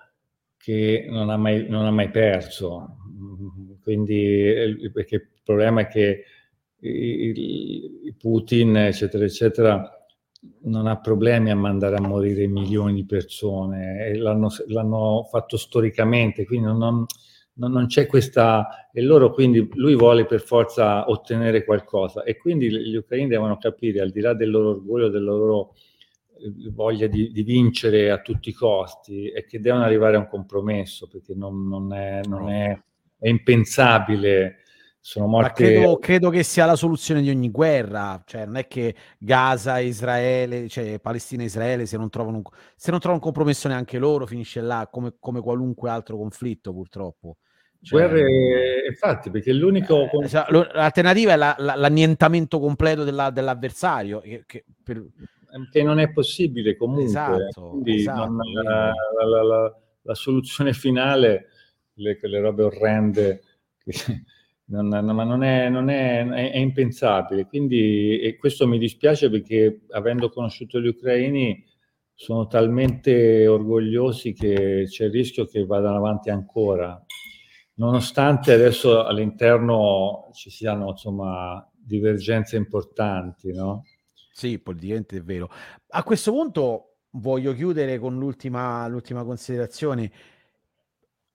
che 0.61 1.05
non 1.09 1.29
ha 1.29 1.37
mai, 1.37 1.67
non 1.67 1.85
ha 1.85 1.91
mai 1.91 2.09
perso. 2.09 2.97
Quindi, 3.81 4.89
perché 4.93 5.15
il 5.15 5.41
problema 5.43 5.81
è 5.81 5.87
che 5.87 6.23
Putin, 8.17 8.75
eccetera, 8.77 9.25
eccetera, 9.25 10.05
non 10.63 10.87
ha 10.87 10.99
problemi 10.99 11.51
a 11.51 11.55
mandare 11.55 11.97
a 11.97 12.01
morire 12.01 12.47
milioni 12.47 12.93
di 12.93 13.05
persone 13.05 14.15
l'hanno, 14.17 14.49
l'hanno 14.67 15.27
fatto 15.29 15.57
storicamente, 15.57 16.45
quindi 16.45 16.65
non, 16.65 17.05
non, 17.53 17.71
non, 17.71 17.85
c'è 17.87 18.07
questa... 18.07 18.89
E 18.91 19.01
loro 19.01 19.31
quindi, 19.31 19.69
lui 19.73 19.95
vuole 19.95 20.25
per 20.25 20.41
forza 20.41 21.09
ottenere 21.09 21.63
qualcosa 21.63 22.23
e 22.23 22.37
quindi 22.37 22.71
gli 22.71 22.95
ucraini 22.95 23.27
devono 23.27 23.57
capire, 23.57 24.01
al 24.01 24.09
di 24.09 24.19
là 24.19 24.33
del 24.33 24.49
loro 24.49 24.69
orgoglio, 24.69 25.09
del 25.09 25.23
loro 25.23 25.75
voglia 26.73 27.07
di, 27.07 27.31
di, 27.31 27.43
vincere 27.43 28.11
a 28.11 28.19
tutti 28.19 28.49
i 28.49 28.53
costi 28.53 29.29
e 29.29 29.45
che 29.45 29.59
devono 29.59 29.83
arrivare 29.83 30.15
a 30.15 30.19
un 30.19 30.27
compromesso 30.27 31.07
perché 31.07 31.33
non, 31.35 31.67
non, 31.67 31.93
è, 31.93 32.21
non 32.23 32.49
è, 32.49 32.79
è, 33.17 33.27
impensabile. 33.27 34.57
Sono 34.99 35.27
morte... 35.27 35.63
Credo, 35.63 35.97
credo, 35.97 36.29
che 36.29 36.43
sia 36.43 36.65
la 36.65 36.75
soluzione 36.75 37.21
di 37.21 37.29
ogni 37.29 37.49
guerra, 37.49 38.21
cioè 38.25 38.45
non 38.45 38.57
è 38.57 38.67
che 38.67 38.93
Gaza, 39.17 39.79
Israele, 39.79 40.67
cioè 40.67 40.99
Palestina 40.99 41.41
e 41.41 41.45
Israele, 41.45 41.85
se 41.87 41.97
non 41.97 42.09
trovano 42.09 42.37
un, 42.37 42.43
se 42.75 42.91
non 42.91 42.99
trovano 42.99 43.19
un 43.19 43.25
compromesso 43.25 43.67
neanche 43.67 43.97
loro, 43.97 44.27
finisce 44.27 44.61
là 44.61 44.87
come, 44.91 45.15
come 45.19 45.41
qualunque 45.41 45.89
altro 45.89 46.17
conflitto 46.17 46.71
purtroppo. 46.71 47.37
Cioè, 47.83 48.07
Guerre, 48.07 48.85
infatti, 48.87 49.31
perché 49.31 49.51
l'unico... 49.53 50.07
Eh, 50.21 50.27
cioè, 50.27 50.45
l'alternativa 50.51 51.33
è 51.33 51.35
la, 51.35 51.55
la, 51.57 51.75
l'annientamento 51.75 52.59
completo 52.59 53.03
della, 53.03 53.31
dell'avversario, 53.31 54.19
che, 54.19 54.43
che 54.45 54.65
per, 54.83 55.03
che 55.69 55.83
non 55.83 55.99
è 55.99 56.11
possibile 56.11 56.75
comunque. 56.75 57.05
Esatto, 57.05 57.69
Quindi 57.69 57.95
esatto. 57.95 58.31
Non, 58.31 58.51
la, 58.53 58.91
la, 59.25 59.43
la, 59.43 59.77
la, 60.01 60.13
soluzione 60.15 60.73
finale, 60.73 61.47
le, 61.93 62.17
quelle 62.17 62.39
robe 62.39 62.63
orrende, 62.63 63.41
che, 63.77 63.91
non, 64.71 64.87
ma 64.87 65.23
non, 65.23 65.43
è, 65.43 65.69
non 65.69 65.89
è, 65.89 66.25
è, 66.25 66.51
è, 66.51 66.57
impensabile. 66.57 67.45
Quindi 67.47 68.19
e 68.19 68.37
questo 68.37 68.67
mi 68.67 68.77
dispiace 68.77 69.29
perché 69.29 69.81
avendo 69.89 70.29
conosciuto 70.29 70.79
gli 70.79 70.87
ucraini 70.87 71.65
sono 72.13 72.45
talmente 72.45 73.47
orgogliosi 73.47 74.33
che 74.33 74.85
c'è 74.87 75.05
il 75.05 75.11
rischio 75.11 75.45
che 75.45 75.65
vadano 75.65 75.97
avanti 75.97 76.29
ancora. 76.29 77.03
Nonostante 77.75 78.53
adesso 78.53 79.03
all'interno 79.03 80.29
ci 80.33 80.51
siano 80.51 80.89
insomma 80.89 81.67
divergenze 81.73 82.57
importanti, 82.57 83.51
no? 83.51 83.83
Sì, 84.41 84.57
politicamente 84.57 85.17
è 85.17 85.21
vero. 85.21 85.51
A 85.89 86.01
questo 86.01 86.31
punto 86.31 86.95
voglio 87.11 87.53
chiudere 87.53 87.99
con 87.99 88.17
l'ultima, 88.17 88.87
l'ultima 88.87 89.23
considerazione. 89.23 90.11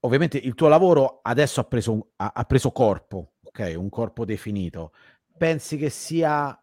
ovviamente 0.00 0.38
il 0.38 0.54
tuo 0.54 0.66
lavoro 0.66 1.20
adesso 1.22 1.60
ha 1.60 1.64
preso, 1.64 2.10
ha, 2.16 2.32
ha 2.34 2.44
preso 2.44 2.72
corpo, 2.72 3.34
ok? 3.42 3.74
Un 3.76 3.88
corpo 3.90 4.24
definito. 4.24 4.92
Pensi 5.36 5.76
che 5.76 5.88
sia 5.88 6.58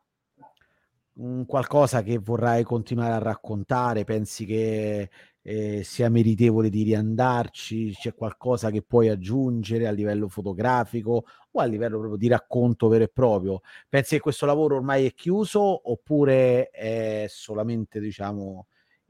qualcosa 1.45 2.01
che 2.03 2.17
vorrai 2.17 2.63
continuare 2.63 3.13
a 3.13 3.19
raccontare? 3.19 4.03
Pensi 4.03 4.45
che 4.45 5.09
eh, 5.43 5.83
sia 5.83 6.09
meritevole 6.09 6.69
di 6.69 6.83
riandarci? 6.83 7.91
C'è 7.91 8.15
qualcosa 8.15 8.71
che 8.71 8.81
puoi 8.81 9.09
aggiungere 9.09 9.85
a 9.85 9.91
livello 9.91 10.27
fotografico 10.29 11.25
o 11.51 11.59
a 11.59 11.65
livello 11.65 11.97
proprio 11.99 12.17
di 12.17 12.27
racconto 12.27 12.87
vero 12.87 13.03
e 13.03 13.09
proprio? 13.09 13.61
Pensi 13.87 14.15
che 14.15 14.21
questo 14.21 14.45
lavoro 14.45 14.77
ormai 14.77 15.05
è 15.05 15.13
chiuso 15.13 15.91
oppure 15.91 16.69
è 16.69 17.25
solamente, 17.27 17.99
diciamo, 17.99 18.67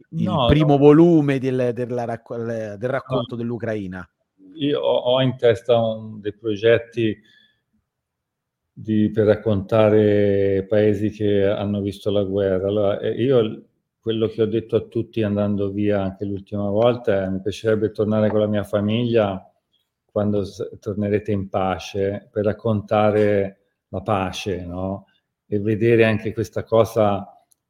il 0.10 0.24
no, 0.24 0.48
primo 0.48 0.74
no. 0.74 0.78
volume 0.78 1.40
del, 1.40 1.72
della, 1.74 2.06
del 2.06 2.90
racconto 2.90 3.36
no. 3.36 3.36
dell'Ucraina? 3.36 4.08
Io 4.56 4.80
ho 4.82 5.22
in 5.22 5.38
testa 5.38 5.80
un, 5.80 6.20
dei 6.20 6.34
progetti 6.34 7.18
di, 8.74 9.12
per 9.12 9.26
raccontare 9.26 10.66
paesi 10.68 11.12
che 11.12 11.46
hanno 11.46 11.82
visto 11.82 12.10
la 12.10 12.24
guerra. 12.24 12.68
Allora, 12.68 13.00
eh, 13.00 13.12
io 13.22 13.66
quello 14.04 14.28
che 14.28 14.42
ho 14.42 14.46
detto 14.46 14.76
a 14.76 14.82
tutti 14.82 15.24
andando 15.24 15.72
via 15.72 16.04
anche 16.04 16.26
l'ultima 16.26 16.70
volta 16.70 17.24
è 17.24 17.30
mi 17.30 17.40
piacerebbe 17.40 17.92
tornare 17.92 18.30
con 18.30 18.42
la 18.42 18.48
mia 18.48 18.66
famiglia 18.66 19.50
quando 20.04 20.44
tornerete 20.78 21.32
in 21.32 21.48
pace 21.48 22.28
per 22.30 22.44
raccontare 22.44 23.62
la 23.88 24.02
pace, 24.02 24.66
no? 24.66 25.06
E 25.48 25.58
vedere 25.58 26.04
anche 26.04 26.34
questa 26.34 26.66
cosa 26.66 27.26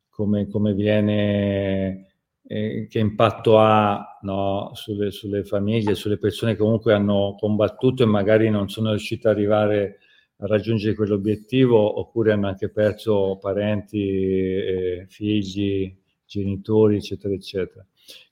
come, 0.10 0.48
come 0.48 0.74
viene, 0.74 2.16
eh, 2.48 2.88
che 2.90 2.98
impatto 2.98 3.60
ha 3.60 4.18
no? 4.24 4.72
sulle, 4.74 5.12
sulle 5.12 5.44
famiglie, 5.44 5.94
sulle 5.94 6.18
persone 6.18 6.54
che 6.54 6.64
comunque 6.64 6.94
hanno 6.96 7.36
combattuto 7.38 8.02
e 8.02 8.08
magari 8.08 8.50
non 8.50 8.70
sono 8.70 8.90
riuscite 8.90 9.28
ad 9.28 9.36
arrivare 9.36 10.00
a 10.38 10.48
raggiungere 10.48 10.96
quell'obiettivo 10.96 12.00
oppure 12.00 12.32
hanno 12.32 12.48
anche 12.48 12.72
perso 12.72 13.38
parenti, 13.40 14.02
eh, 14.02 15.06
figli, 15.08 15.96
genitori, 16.40 16.98
eccetera, 16.98 17.34
eccetera. 17.34 17.86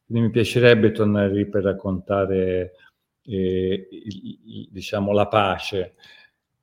Quindi 0.06 0.28
mi 0.28 0.32
piacerebbe 0.32 0.92
tornare 0.92 1.32
lì 1.32 1.48
per 1.48 1.64
raccontare 1.64 2.74
eh, 3.24 3.88
il, 3.92 4.68
diciamo, 4.72 5.12
la 5.12 5.28
pace. 5.28 5.96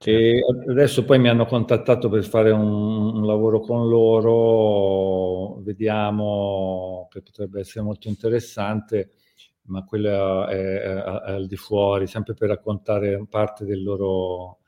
E 0.00 0.42
certo. 0.44 0.70
adesso 0.70 1.04
poi 1.04 1.18
mi 1.18 1.28
hanno 1.28 1.44
contattato 1.46 2.08
per 2.08 2.24
fare 2.24 2.50
un, 2.50 3.16
un, 3.16 3.26
lavoro 3.26 3.60
con 3.60 3.88
loro, 3.88 5.60
vediamo 5.62 7.08
che 7.10 7.20
potrebbe 7.20 7.60
essere 7.60 7.84
molto 7.84 8.06
interessante, 8.08 9.10
ma 9.62 9.84
quello 9.84 10.46
è, 10.46 10.56
è, 10.56 10.94
è 10.94 11.30
al 11.32 11.46
di 11.48 11.56
fuori, 11.56 12.06
sempre 12.06 12.34
per 12.34 12.48
raccontare 12.48 13.26
parte 13.28 13.64
del 13.64 13.82
loro, 13.82 14.58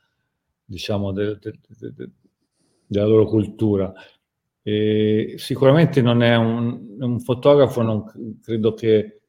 diciamo, 0.65 1.13
de, 1.13 1.37
de, 1.39 1.53
de, 1.93 2.09
della 2.87 3.05
loro 3.07 3.25
cultura. 3.25 3.93
E 4.63 5.35
sicuramente 5.37 6.01
non 6.01 6.21
è 6.21 6.35
un, 6.35 6.97
un 6.99 7.19
fotografo, 7.19 7.81
non 7.81 8.03
credo 8.41 8.73
che 8.73 9.21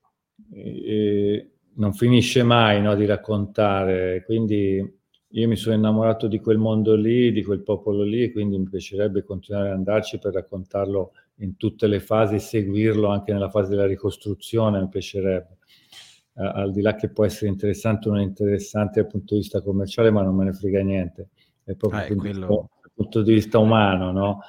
eh, 0.53 1.51
non 1.75 1.93
finisce 1.95 2.43
mai 2.43 2.83
no, 2.83 2.95
di 2.95 3.07
raccontare, 3.07 4.23
quindi 4.25 5.01
io 5.35 5.49
mi 5.49 5.57
sono 5.57 5.75
innamorato 5.75 6.27
di 6.27 6.41
quel 6.41 6.59
mondo 6.59 6.95
lì, 6.95 7.33
di 7.33 7.43
quel 7.43 7.63
popolo 7.63 8.03
lì, 8.03 8.31
quindi 8.31 8.59
mi 8.59 8.69
piacerebbe 8.69 9.25
continuare 9.25 9.69
ad 9.69 9.77
andarci 9.77 10.19
per 10.19 10.35
raccontarlo 10.35 11.13
in 11.37 11.57
tutte 11.57 11.87
le 11.87 12.01
fasi, 12.01 12.39
seguirlo 12.39 13.09
anche 13.09 13.33
nella 13.33 13.49
fase 13.49 13.71
della 13.71 13.87
ricostruzione, 13.87 14.81
mi 14.81 14.89
piacerebbe. 14.89 15.57
Uh, 16.35 16.45
al 16.45 16.73
di 16.73 16.81
là 16.81 16.95
che 16.95 17.11
può 17.11 17.25
essere 17.25 17.51
interessante 17.51 18.09
o 18.09 18.13
non 18.13 18.23
interessante 18.23 19.01
dal 19.01 19.11
punto 19.11 19.35
di 19.35 19.41
vista 19.41 19.63
commerciale, 19.63 20.11
ma 20.11 20.23
non 20.23 20.35
me 20.35 20.45
ne 20.45 20.53
frega 20.53 20.83
niente, 20.83 21.29
è 21.65 21.75
proprio 21.75 22.01
ah, 22.01 22.05
è 22.05 22.15
quello... 22.15 22.47
dal 22.81 22.91
punto 22.95 23.23
di 23.23 23.33
vista 23.33 23.59
umano, 23.59 24.13
no? 24.13 24.41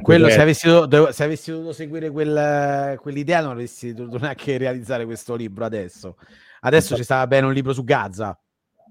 Quello, 0.00 0.28
se 0.28 0.40
avessi, 0.40 0.66
dovuto, 0.66 1.12
se 1.12 1.24
avessi, 1.24 1.50
dovuto, 1.50 1.72
seguire 1.72 2.10
quel, 2.10 2.98
quell'idea, 3.00 3.40
non 3.40 3.50
avresti 3.50 3.92
dovuto 3.92 4.18
neanche 4.18 4.56
realizzare 4.56 5.04
questo 5.04 5.34
libro 5.34 5.64
adesso. 5.64 6.16
Adesso 6.60 6.94
Infatti. 6.94 6.96
ci 6.96 7.04
stava 7.04 7.26
bene 7.26 7.46
un 7.46 7.52
libro 7.52 7.72
su 7.72 7.84
Gaza. 7.84 8.38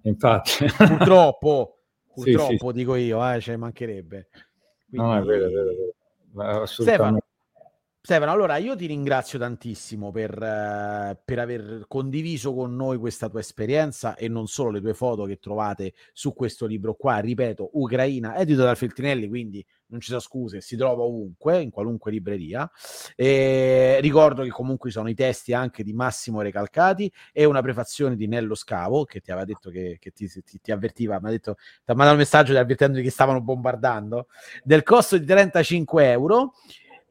Infatti, 0.03 0.65
purtroppo, 0.77 1.77
purtroppo 2.13 2.51
sì, 2.51 2.57
sì. 2.57 2.73
dico 2.73 2.95
io, 2.95 3.31
eh, 3.31 3.39
ce 3.41 3.57
mancherebbe. 3.57 4.27
Quindi... 4.89 5.07
No, 5.07 5.17
è 5.17 5.21
vero, 5.21 5.47
è 5.47 5.49
vero. 5.49 5.69
È 5.71 5.75
vero. 6.33 6.65
Stefano, 6.65 7.19
Stefano, 8.05 8.33
allora 8.33 8.57
io 8.57 8.75
ti 8.75 8.85
ringrazio 8.85 9.39
tantissimo 9.39 10.11
per, 10.11 10.31
uh, 10.33 11.17
per, 11.23 11.39
aver 11.39 11.85
condiviso 11.87 12.53
con 12.53 12.75
noi 12.75 12.97
questa 12.97 13.29
tua 13.29 13.39
esperienza 13.39 14.15
e 14.15 14.27
non 14.27 14.47
solo 14.47 14.71
le 14.71 14.81
tue 14.81 14.93
foto 14.93 15.23
che 15.23 15.39
trovate 15.39 15.93
su 16.11 16.33
questo 16.33 16.65
libro 16.65 16.95
qua, 16.95 17.19
ripeto, 17.19 17.69
Ucraina, 17.75 18.35
edito 18.35 18.63
da 18.63 18.75
Feltrinelli, 18.75 19.29
quindi 19.29 19.65
non 19.93 20.01
ci 20.01 20.09
sono 20.09 20.19
scuse, 20.19 20.59
si 20.59 20.75
trova 20.75 21.03
ovunque, 21.03 21.61
in 21.61 21.69
qualunque 21.69 22.11
libreria. 22.11 22.69
E 23.15 23.99
ricordo 24.01 24.43
che 24.43 24.49
comunque 24.49 24.91
sono 24.91 25.07
i 25.07 25.13
testi 25.13 25.53
anche 25.53 25.81
di 25.81 25.93
Massimo 25.93 26.41
Recalcati 26.41 27.09
e 27.31 27.45
una 27.45 27.61
prefazione 27.61 28.17
di 28.17 28.27
Nello 28.27 28.55
Scavo, 28.55 29.05
che 29.05 29.21
ti 29.21 29.31
aveva 29.31 29.45
detto 29.45 29.69
che, 29.69 29.95
che 30.01 30.11
ti, 30.11 30.27
ti, 30.27 30.59
ti, 30.59 30.71
avvertiva, 30.73 31.21
mi 31.21 31.27
ha 31.29 31.31
detto, 31.31 31.55
ti 31.55 31.91
ha 31.91 31.95
mandato 31.95 32.11
un 32.11 32.17
messaggio 32.17 32.57
avvertendo 32.57 32.99
che 32.99 33.09
stavano 33.09 33.39
bombardando, 33.39 34.27
del 34.61 34.83
costo 34.83 35.17
di 35.17 35.25
35 35.25 36.11
euro 36.11 36.53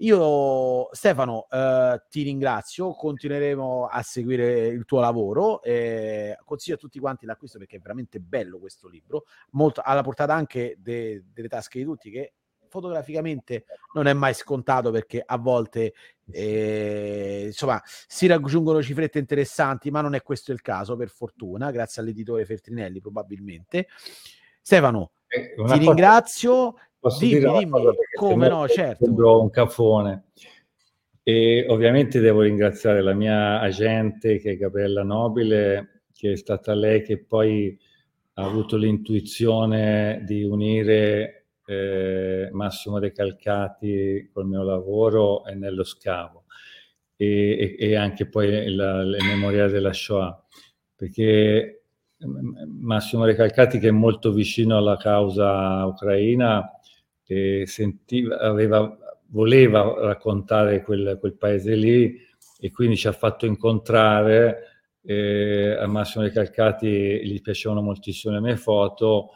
io, 0.02 0.88
Stefano, 0.92 1.46
eh, 1.48 2.02
ti 2.08 2.22
ringrazio, 2.22 2.92
continueremo 2.92 3.86
a 3.86 4.02
seguire 4.02 4.66
il 4.66 4.84
tuo 4.84 5.00
lavoro. 5.00 5.62
Eh, 5.62 6.36
consiglio 6.44 6.76
a 6.76 6.78
tutti 6.78 6.98
quanti 6.98 7.24
l'acquisto 7.24 7.58
perché 7.58 7.76
è 7.76 7.80
veramente 7.80 8.18
bello 8.18 8.58
questo 8.58 8.88
libro, 8.88 9.24
molto 9.50 9.80
alla 9.80 10.02
portata 10.02 10.34
anche 10.34 10.76
de, 10.78 11.24
delle 11.32 11.48
tasche 11.48 11.78
di 11.78 11.84
tutti, 11.84 12.10
che 12.10 12.34
fotograficamente 12.68 13.66
non 13.92 14.06
è 14.06 14.12
mai 14.12 14.34
scontato 14.34 14.90
perché 14.90 15.22
a 15.24 15.36
volte 15.36 15.92
eh, 16.30 17.42
insomma 17.46 17.80
si 17.84 18.26
raggiungono 18.26 18.82
cifrette 18.82 19.18
interessanti, 19.20 19.90
ma 19.90 20.00
non 20.00 20.14
è 20.14 20.22
questo 20.22 20.50
il 20.50 20.62
caso, 20.62 20.96
per 20.96 21.10
fortuna, 21.10 21.70
grazie 21.70 22.02
all'editore 22.02 22.44
Feltrinelli 22.44 23.00
probabilmente. 23.00 23.86
Stefano, 24.60 25.12
eh, 25.28 25.54
ti 25.54 25.78
ringrazio 25.78 26.74
Posso 27.02 27.18
dimmi, 27.18 27.40
dire 27.40 27.58
dimmi, 27.58 27.80
come 28.14 28.48
no, 28.48 28.68
certo. 28.68 29.12
un 29.12 29.50
cafone. 29.50 30.26
E 31.24 31.66
ovviamente 31.68 32.20
devo 32.20 32.42
ringraziare 32.42 33.02
la 33.02 33.12
mia 33.12 33.58
agente 33.58 34.38
che 34.38 34.52
è 34.52 34.56
Gabriella 34.56 35.02
Nobile, 35.02 36.04
che 36.12 36.30
è 36.30 36.36
stata 36.36 36.74
lei 36.74 37.02
che 37.02 37.18
poi 37.18 37.76
ha 38.34 38.44
avuto 38.44 38.76
l'intuizione 38.76 40.22
di 40.24 40.44
unire 40.44 41.46
eh, 41.66 42.48
Massimo 42.52 42.98
Recalcati 42.98 44.30
col 44.32 44.46
mio 44.46 44.62
lavoro 44.62 45.44
e 45.44 45.56
nello 45.56 45.82
scavo 45.82 46.44
e, 47.16 47.74
e, 47.80 47.96
anche 47.96 48.28
poi 48.28 48.72
la, 48.72 49.02
le 49.02 49.18
memoriali 49.24 49.72
della 49.72 49.92
Shoah, 49.92 50.40
perché 50.94 51.82
Massimo 52.78 53.24
Recalcati 53.24 53.80
che 53.80 53.88
è 53.88 53.90
molto 53.90 54.30
vicino 54.30 54.76
alla 54.76 54.96
causa 54.96 55.84
ucraina 55.84 56.70
che 57.32 57.66
sentiva, 57.66 58.38
aveva, 58.38 58.96
voleva 59.28 59.94
raccontare 59.98 60.82
quel, 60.82 61.16
quel, 61.18 61.34
paese 61.34 61.74
lì 61.74 62.18
e 62.60 62.70
quindi 62.70 62.96
ci 62.96 63.08
ha 63.08 63.12
fatto 63.12 63.46
incontrare. 63.46 64.68
Eh, 65.04 65.76
a 65.78 65.86
Massimo 65.86 66.24
Recalcati 66.24 67.26
gli 67.26 67.40
piacevano 67.40 67.82
moltissimo 67.82 68.34
le 68.34 68.40
mie 68.40 68.56
foto 68.56 69.30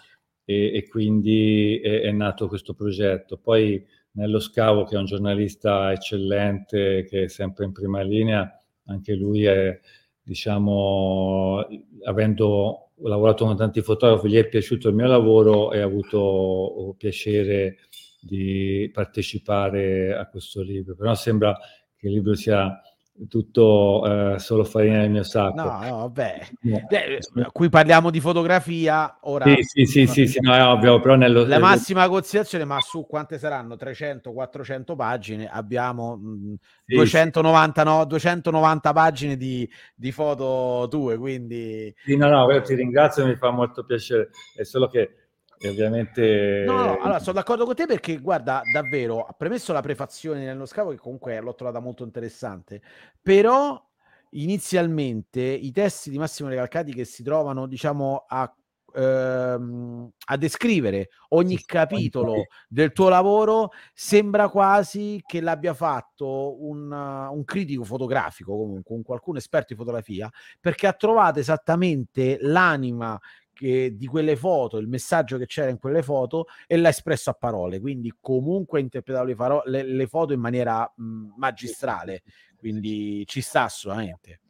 e, 0.44 0.76
e 0.76 0.88
quindi 0.88 1.80
è, 1.82 2.02
è, 2.02 2.10
nato 2.12 2.46
questo 2.48 2.74
progetto. 2.74 3.38
Poi 3.38 3.84
Nello 4.12 4.38
Scavo, 4.38 4.84
che 4.84 4.94
è 4.94 4.98
un 4.98 5.06
giornalista 5.06 5.90
eccellente, 5.92 7.04
che 7.04 7.24
è 7.24 7.28
sempre 7.28 7.64
in 7.64 7.72
prima 7.72 8.02
linea, 8.02 8.48
anche 8.86 9.14
lui 9.14 9.44
è, 9.44 9.78
diciamo, 10.22 11.66
avendo 12.04 12.85
ho 12.98 13.08
lavorato 13.08 13.44
con 13.44 13.56
tanti 13.56 13.82
fotografi, 13.82 14.28
gli 14.28 14.36
è 14.36 14.48
piaciuto 14.48 14.88
il 14.88 14.94
mio 14.94 15.06
lavoro 15.06 15.72
e 15.72 15.80
ha 15.80 15.84
avuto 15.84 16.94
piacere 16.96 17.76
di 18.20 18.90
partecipare 18.92 20.14
a 20.14 20.28
questo 20.28 20.62
libro. 20.62 20.94
Però 20.96 21.14
sembra 21.14 21.56
che 21.96 22.06
il 22.06 22.14
libro 22.14 22.34
sia 22.34 22.80
tutto 23.28 24.34
eh, 24.34 24.38
solo 24.38 24.64
farina 24.64 24.98
nel 24.98 25.10
mio 25.10 25.22
sacco. 25.22 25.62
No, 25.62 25.78
no, 25.82 25.96
vabbè. 25.98 26.46
No. 26.62 26.86
Eh, 26.88 27.20
qui 27.52 27.68
parliamo 27.68 28.10
di 28.10 28.20
fotografia, 28.20 29.18
ora... 29.22 29.44
Sì, 29.46 29.62
sì, 29.62 29.86
sì, 29.86 30.06
sì, 30.06 30.26
sì 30.26 30.40
no, 30.40 30.54
è 30.54 30.62
ovvio, 30.62 31.00
però 31.00 31.14
nello... 31.14 31.46
La 31.46 31.58
massima 31.58 32.08
considerazione, 32.08 32.64
ma 32.64 32.80
su 32.80 33.06
quante 33.06 33.38
saranno? 33.38 33.76
300-400 33.76 34.96
pagine, 34.96 35.48
abbiamo 35.48 36.16
mh, 36.16 36.54
sì, 36.84 36.94
290, 36.96 37.80
sì. 37.80 37.86
No, 37.86 38.04
290 38.04 38.92
pagine 38.92 39.36
di, 39.36 39.68
di, 39.94 40.12
foto 40.12 40.86
tue, 40.90 41.16
quindi... 41.16 41.92
Sì, 42.04 42.16
no, 42.16 42.28
no, 42.28 42.52
io 42.52 42.60
ti 42.62 42.74
ringrazio, 42.74 43.26
mi 43.26 43.36
fa 43.36 43.50
molto 43.50 43.84
piacere, 43.84 44.30
è 44.54 44.62
solo 44.62 44.88
che 44.88 45.25
e 45.58 45.68
ovviamente... 45.68 46.64
No, 46.66 46.76
no, 46.76 46.98
allora 47.00 47.18
sono 47.18 47.34
d'accordo 47.34 47.64
con 47.64 47.74
te 47.74 47.86
perché, 47.86 48.18
guarda, 48.18 48.62
davvero, 48.72 49.26
premesso 49.36 49.72
la 49.72 49.80
prefazione 49.80 50.44
nello 50.44 50.66
scavo, 50.66 50.90
che 50.90 50.98
comunque 50.98 51.40
l'ho 51.40 51.54
trovata 51.54 51.80
molto 51.80 52.04
interessante, 52.04 52.80
però 53.20 53.82
inizialmente 54.30 55.40
i 55.40 55.70
testi 55.72 56.10
di 56.10 56.18
Massimo 56.18 56.48
Recalcati 56.48 56.92
che 56.92 57.04
si 57.04 57.22
trovano, 57.22 57.66
diciamo, 57.66 58.24
a 58.28 58.54
ehm, 58.96 60.10
a 60.28 60.36
descrivere 60.36 61.10
ogni 61.28 61.62
capitolo 61.64 62.46
del 62.68 62.92
tuo 62.92 63.08
lavoro, 63.08 63.70
sembra 63.92 64.48
quasi 64.48 65.22
che 65.24 65.40
l'abbia 65.40 65.74
fatto 65.74 66.64
un, 66.64 66.90
un 66.90 67.44
critico 67.44 67.84
fotografico, 67.84 68.56
comunque 68.56 68.94
un 68.96 69.02
qualcuno 69.02 69.38
esperto 69.38 69.74
di 69.74 69.78
fotografia, 69.78 70.30
perché 70.60 70.86
ha 70.86 70.94
trovato 70.94 71.38
esattamente 71.38 72.38
l'anima 72.40 73.18
che, 73.56 73.96
di 73.96 74.06
quelle 74.06 74.36
foto, 74.36 74.76
il 74.76 74.86
messaggio 74.86 75.38
che 75.38 75.46
c'era 75.46 75.70
in 75.70 75.78
quelle 75.78 76.02
foto 76.02 76.46
e 76.66 76.76
l'ha 76.76 76.90
espresso 76.90 77.30
a 77.30 77.32
parole, 77.32 77.80
quindi 77.80 78.12
comunque 78.20 78.78
ha 78.78 78.82
interpretato 78.82 79.24
le, 79.24 79.34
faro- 79.34 79.62
le, 79.64 79.82
le 79.82 80.06
foto 80.06 80.34
in 80.34 80.40
maniera 80.40 80.92
mh, 80.94 81.32
magistrale, 81.36 82.22
quindi 82.58 83.24
ci 83.26 83.40
sta 83.40 83.62
assolutamente. 83.64 84.40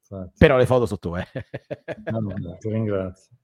Infatti. 0.00 0.34
Però 0.36 0.58
le 0.58 0.66
foto 0.66 0.84
sotto 0.84 1.16
eh. 1.16 1.26
no, 2.10 2.56
ti 2.58 2.68
ringrazio. 2.68 3.38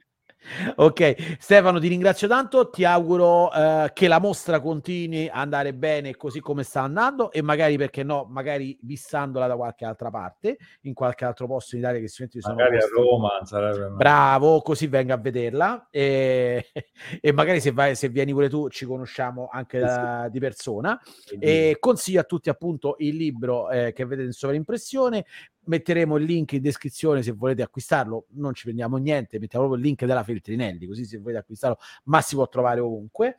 Ok, 0.77 1.37
Stefano, 1.39 1.79
ti 1.79 1.89
ringrazio 1.89 2.29
tanto. 2.29 2.71
Ti 2.71 2.85
auguro 2.85 3.47
uh, 3.47 3.87
che 3.93 4.09
la 4.09 4.19
mostra 4.19 4.61
continui 4.61 5.29
a 5.29 5.41
andare 5.41 5.75
bene 5.75 6.17
così 6.17 6.41
come 6.41 6.63
sta 6.63 6.83
andando 6.83 7.33
e 7.33 7.43
magari 7.43 7.77
perché 7.77 8.03
no, 8.03 8.27
magari 8.29 8.79
vissandola 8.83 9.47
da 9.47 9.57
qualche 9.57 9.85
altra 9.85 10.11
parte, 10.11 10.57
in 10.83 10.95
qualche 10.95 11.25
altro 11.25 11.47
posto 11.47 11.75
in 11.75 11.83
Italia 11.83 12.01
che 12.01 12.09
sicuramente 12.09 12.41
sono 12.41 12.55
magari 12.55 12.79
posti... 12.79 12.93
a 12.93 13.03
Roma 13.03 13.31
sarebbe 13.43 13.89
bravo, 13.89 14.61
così 14.63 14.87
venga 14.87 15.15
a 15.15 15.19
vederla 15.19 15.89
e, 15.91 16.67
e 17.21 17.33
magari 17.33 17.61
se, 17.61 17.73
vai, 17.73 17.95
se 17.95 18.09
vieni 18.09 18.33
pure 18.33 18.49
tu 18.49 18.69
ci 18.69 18.87
conosciamo 18.87 19.49
anche 19.51 19.79
da, 19.79 20.23
sì. 20.25 20.31
di 20.31 20.39
persona. 20.39 21.01
E 21.39 21.77
consiglio 21.79 22.21
a 22.21 22.25
tutti 22.25 22.49
appunto 22.49 22.97
il 22.99 23.17
libro 23.17 23.71
eh, 23.71 23.93
che 23.93 24.05
vedete 24.05 24.29
in 24.29 24.33
sovraimpressione 24.33 25.25
metteremo 25.67 26.17
il 26.17 26.25
link 26.25 26.53
in 26.53 26.63
descrizione 26.63 27.23
se 27.23 27.33
volete 27.33 27.63
acquistarlo, 27.63 28.27
non 28.31 28.55
ci 28.55 28.65
prendiamo 28.65 28.97
niente, 28.97 29.39
mettiamo 29.39 29.67
proprio 29.67 29.83
il 29.83 29.89
link 29.89 30.05
della 30.05 30.25
Feltrinelli, 30.25 30.87
così 30.87 31.05
se 31.05 31.19
volete 31.19 31.41
acquistarlo, 31.41 31.79
ma 32.05 32.21
si 32.21 32.35
può 32.35 32.49
trovare 32.49 32.81
ovunque. 32.81 33.37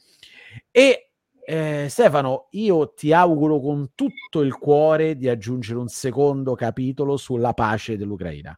E 0.71 1.11
eh, 1.49 1.87
Stefano, 1.89 2.47
io 2.51 2.93
ti 2.93 3.13
auguro 3.13 3.59
con 3.61 3.91
tutto 3.95 4.41
il 4.41 4.57
cuore 4.57 5.15
di 5.15 5.29
aggiungere 5.29 5.79
un 5.79 5.87
secondo 5.87 6.55
capitolo 6.55 7.15
sulla 7.15 7.53
pace 7.53 7.95
dell'Ucraina. 7.95 8.57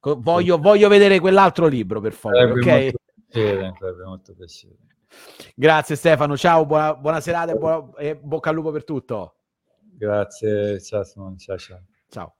Co- 0.00 0.18
voglio, 0.20 0.58
voglio, 0.58 0.88
vedere 0.88 1.20
quell'altro 1.20 1.66
libro, 1.66 2.00
per 2.00 2.12
favore. 2.12 2.52
Okay? 2.52 2.92
Molto 3.32 4.04
molto 4.04 4.34
piacere. 4.34 4.76
Grazie 5.54 5.96
Stefano, 5.96 6.36
ciao, 6.36 6.66
buona, 6.66 6.94
buona 6.94 7.20
serata 7.20 7.52
e, 7.52 7.56
buona, 7.56 7.90
e 7.96 8.16
bocca 8.16 8.50
al 8.50 8.56
lupo 8.56 8.70
per 8.70 8.84
tutto. 8.84 9.36
Grazie, 9.96 10.80
ciao, 10.80 11.04
ciao. 11.04 11.36
ciao. 11.36 11.82
Ciao. 12.08 12.37